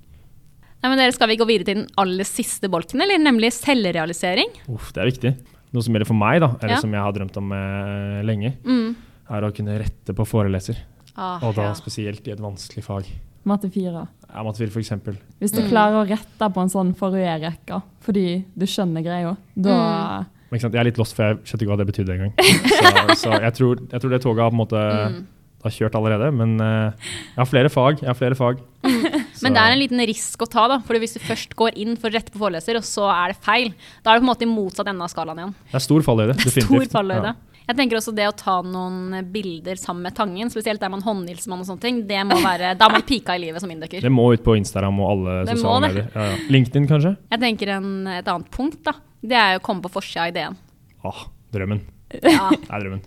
Nei, 0.81 0.89
men 0.89 0.99
dere, 0.99 1.13
Skal 1.13 1.29
vi 1.29 1.37
gå 1.37 1.47
videre 1.49 1.65
til 1.69 1.79
den 1.83 1.89
aller 2.01 2.25
siste 2.25 2.69
bolken, 2.73 3.03
eller 3.05 3.19
nemlig 3.21 3.51
selvrealisering? 3.53 4.49
Uff, 4.73 4.93
det 4.97 5.03
er 5.03 5.11
viktig. 5.11 5.33
Noe 5.73 5.83
som 5.85 5.95
gjelder 5.95 6.09
for 6.09 6.19
meg, 6.19 6.41
da, 6.41 6.49
eller 6.63 6.75
Ja. 6.77 6.81
som 6.81 6.93
jeg 6.93 7.01
har 7.05 7.13
drømt 7.13 7.37
om 7.37 7.53
eh, 7.53 8.23
lenge, 8.27 8.55
Mm. 8.65 8.95
er 9.31 9.43
å 9.43 9.53
kunne 9.55 9.79
rette 9.79 10.15
på 10.17 10.25
foreleser. 10.27 10.77
Ah, 11.17 11.39
Og 11.45 11.55
da 11.55 11.63
ja. 11.69 11.73
spesielt 11.75 12.27
i 12.27 12.33
et 12.33 12.41
vanskelig 12.41 12.83
fag. 12.85 13.05
Matte 13.45 13.71
4. 13.71 14.09
Ja, 14.35 14.43
matte 14.43 14.59
4 14.59 14.71
for 14.71 14.81
eksempel. 14.81 15.17
Hvis 15.41 15.53
du 15.53 15.61
Mm. 15.63 15.69
klarer 15.71 15.97
å 16.05 16.09
rette 16.09 16.53
på 16.53 16.61
en 16.63 16.69
sånn 16.69 16.95
forrige 16.97 17.41
rekke 17.41 17.83
fordi 18.03 18.45
du 18.57 18.65
skjønner 18.67 19.03
greia, 19.05 19.37
da 19.57 19.71
mm. 19.71 20.27
ikke 20.53 20.61
sant? 20.63 20.73
Jeg 20.75 20.81
er 20.81 20.85
litt 20.85 20.99
lost, 20.99 21.15
for 21.15 21.23
jeg 21.25 21.37
skjønte 21.45 21.63
ikke 21.63 21.77
hva 21.77 21.79
det 21.79 21.87
betydde 21.87 22.15
engang. 22.17 22.33
Så, 23.17 23.29
så 23.29 23.41
jeg, 23.41 23.53
tror, 23.55 23.77
jeg 23.91 24.01
tror 24.01 24.11
det 24.11 24.23
toget 24.23 24.43
har 24.43 24.51
på 24.51 24.55
en 24.55 24.65
måte 24.67 24.81
Mm. 25.11 25.27
har 25.63 25.71
kjørt 25.71 25.95
allerede. 25.95 26.33
Men 26.35 26.61
eh, 26.61 26.93
jeg 27.37 27.37
har 27.37 27.47
flere 27.47 27.69
fag. 27.69 28.01
Jeg 28.01 28.09
har 28.09 28.15
flere 28.15 28.35
fag. 28.35 28.59
Så- 29.41 29.49
Men 29.49 29.55
det 29.57 29.61
er 29.65 29.73
en 29.73 29.81
liten 29.81 30.01
risk 30.07 30.39
å 30.45 30.49
ta, 30.51 30.67
da. 30.69 30.79
For 30.85 30.95
hvis 31.01 31.15
du 31.17 31.21
først 31.25 31.55
går 31.57 31.73
inn 31.81 31.97
for 31.97 32.11
å 32.11 32.13
rette 32.15 32.31
på 32.31 32.39
foreleser, 32.43 32.77
og 32.77 32.85
så 32.85 33.07
er 33.09 33.33
det 33.33 33.39
feil, 33.41 33.73
da 34.05 34.13
er 34.13 34.19
det 34.19 34.23
på 34.23 34.29
en 34.29 34.35
måte 34.35 34.45
i 34.45 34.51
motsatt 34.53 34.87
ende 34.93 35.03
av 35.07 35.09
skalaen 35.13 35.39
igjen. 35.41 35.55
Det 35.71 35.79
er 35.81 35.87
stor 35.87 36.01
fallhøyde, 36.05 36.35
definitivt. 36.37 36.91
Stor 36.91 37.01
fallhøyde. 37.01 37.33
Ja. 37.33 37.47
Jeg 37.71 37.77
tenker 37.79 37.97
også 38.01 38.13
det 38.17 38.25
å 38.27 38.33
ta 38.35 38.57
noen 38.67 39.31
bilder 39.31 39.77
sammen 39.79 40.03
med 40.03 40.15
Tangen, 40.17 40.51
spesielt 40.51 40.81
der 40.83 40.91
man 40.91 41.01
håndhilser 41.07 41.49
man 41.53 41.61
og 41.61 41.67
sånne 41.69 41.81
ting, 41.81 42.01
det 42.09 42.19
må 42.27 42.35
være 42.43 42.73
Da 42.77 42.87
er 42.89 42.91
man 42.97 43.03
pika 43.07 43.37
i 43.37 43.39
livet 43.45 43.61
som 43.63 43.71
inndøkker. 43.71 44.01
Det 44.03 44.11
må 44.11 44.33
ut 44.35 44.43
på 44.43 44.57
Instagram 44.59 44.99
og 44.99 45.11
alle 45.13 45.45
Det 45.47 45.55
sosiale 45.57 45.87
medier. 45.87 46.11
Ja, 46.17 46.21
ja. 46.33 46.37
LinkedIn, 46.51 46.89
kanskje? 46.91 47.17
Jeg 47.31 47.41
tenker 47.41 47.69
en, 47.77 48.07
et 48.09 48.27
annet 48.27 48.51
punkt, 48.51 48.83
da. 48.83 48.93
Det 49.23 49.39
er 49.39 49.53
jo 49.55 49.61
å 49.61 49.63
komme 49.63 49.83
på 49.87 49.91
forsida 50.01 50.27
av 50.27 50.35
ideen. 50.35 50.57
Åh, 51.05 51.25
drømmen. 51.55 51.81
Ja. 52.23 52.51
Det 52.51 52.69
er 52.69 52.81
drømmen. 52.81 53.03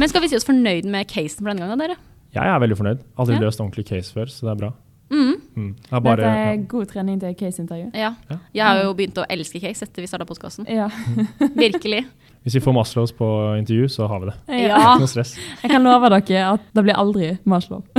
Men 0.00 0.08
skal 0.08 0.24
vi 0.24 0.30
si 0.32 0.38
oss 0.38 0.46
fornøyd 0.48 0.86
med 0.88 1.08
casen 1.10 1.42
for 1.44 1.50
denne 1.52 1.66
gangen, 1.66 1.82
dere? 1.82 1.96
Jeg 2.32 2.46
er 2.46 2.60
veldig 2.62 2.76
fornøyd. 2.78 3.02
Aldri 3.20 3.34
Ja. 3.36 3.40
løst 3.44 3.60
ordentlig 3.60 3.84
case 3.90 4.14
før, 4.14 4.30
så 4.32 4.46
det 4.46 4.52
er 4.54 4.60
bra. 4.62 4.70
Mm. 5.10 5.34
Mm. 5.56 5.70
Det 5.74 5.92
er 5.92 6.00
bare, 6.00 6.16
Dette 6.22 6.50
er 6.52 6.56
god 6.70 6.86
trening 6.92 7.18
til 7.20 7.34
case-intervju. 7.34 7.90
Ja. 7.98 8.12
Ja. 8.30 8.36
Jeg 8.54 8.64
har 8.64 8.82
jo 8.84 8.92
begynt 8.94 9.18
å 9.18 9.24
elske 9.28 9.60
case 9.60 9.82
etter 9.84 10.00
vi 10.04 10.06
starta 10.06 10.24
podkasten. 10.28 10.68
Ja. 10.70 10.86
Virkelig. 11.64 12.04
Hvis 12.46 12.54
vi 12.56 12.62
får 12.64 12.72
Maslows 12.72 13.12
på 13.12 13.26
intervju, 13.58 13.88
så 13.90 14.06
har 14.08 14.20
vi 14.22 14.30
det. 14.30 14.36
Ja. 14.68 14.78
Ikke 14.78 15.02
noe 15.02 15.10
stress. 15.10 15.34
Jeg 15.62 15.70
kan 15.74 15.82
love 15.84 16.08
dere 16.08 16.44
at 16.54 16.60
det 16.72 16.84
blir 16.86 16.94
aldri 16.96 17.32
Maslow. 17.44 17.82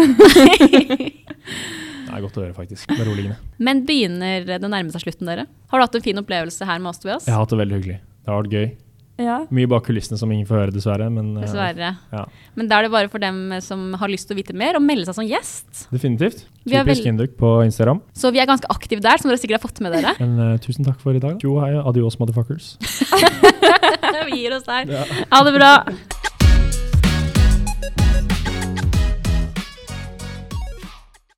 Det 2.12 2.18
er 2.18 2.24
godt 2.26 2.38
å 2.38 2.41
høre, 2.43 2.54
faktisk. 2.56 2.89
Beroligende. 2.91 3.38
Men 3.64 3.86
begynner 3.88 4.43
det 4.43 4.58
å 4.60 4.68
nærme 4.72 4.91
seg 4.91 5.06
slutten, 5.06 5.30
dere? 5.30 5.45
Har 5.72 5.80
du 5.80 5.86
hatt 5.86 5.95
en 5.95 6.04
fin 6.04 6.20
opplevelse 6.20 6.66
her 6.68 6.82
med 6.84 6.89
oss, 6.91 6.99
Tobias? 6.99 7.28
Jeg 7.30 7.32
har 7.38 7.45
hatt 7.45 7.54
det 7.54 7.60
veldig 7.62 7.78
hyggelig. 7.78 7.99
Det 8.02 8.28
har 8.34 8.41
vært 8.41 8.56
gøy. 8.58 8.66
Ja. 9.22 9.38
Mye 9.53 9.69
bak 9.69 9.86
kulissene 9.88 10.19
som 10.19 10.32
ingen 10.34 10.47
får 10.49 10.59
høre, 10.59 10.76
dessverre. 10.76 11.09
Men, 11.13 11.36
eh, 11.38 11.45
Dessverre. 11.45 11.91
Ja, 12.11 12.26
Men 12.55 12.69
da 12.72 12.80
er 12.80 12.88
det 12.88 12.93
bare 12.93 13.11
for 13.11 13.24
dem 13.24 13.53
som 13.61 13.93
har 14.01 14.11
lyst 14.11 14.28
til 14.30 14.36
å 14.36 14.41
vite 14.41 14.55
mer, 14.57 14.80
å 14.80 14.84
melde 14.84 15.05
seg 15.09 15.19
som 15.19 15.28
gjest. 15.28 15.86
Definitivt. 15.91 16.45
Typisk 16.67 17.05
Induk 17.09 17.38
på 17.38 17.53
Instagram. 17.65 18.01
Så 18.13 18.32
vi 18.34 18.39
er 18.39 18.49
ganske 18.49 18.69
aktive 18.69 19.01
der, 19.01 19.17
som 19.17 19.32
dere 19.32 19.41
sikkert 19.41 19.61
har 19.61 19.67
fått 19.67 19.82
med 19.82 19.93
dere. 19.97 20.15
Men 20.24 20.39
uh, 20.39 20.57
tusen 20.61 20.86
takk 20.88 20.99
for 21.01 21.17
i 21.17 21.24
dag. 21.24 21.41
Jo, 21.43 21.59
hei, 21.63 21.74
adios, 21.78 22.19
motherfuckers. 22.22 22.76
vi 24.32 24.43
gir 24.43 24.57
oss 24.57 24.67
der. 24.69 24.91
Ha 25.32 25.43
det 25.47 25.55
bra. 25.57 25.76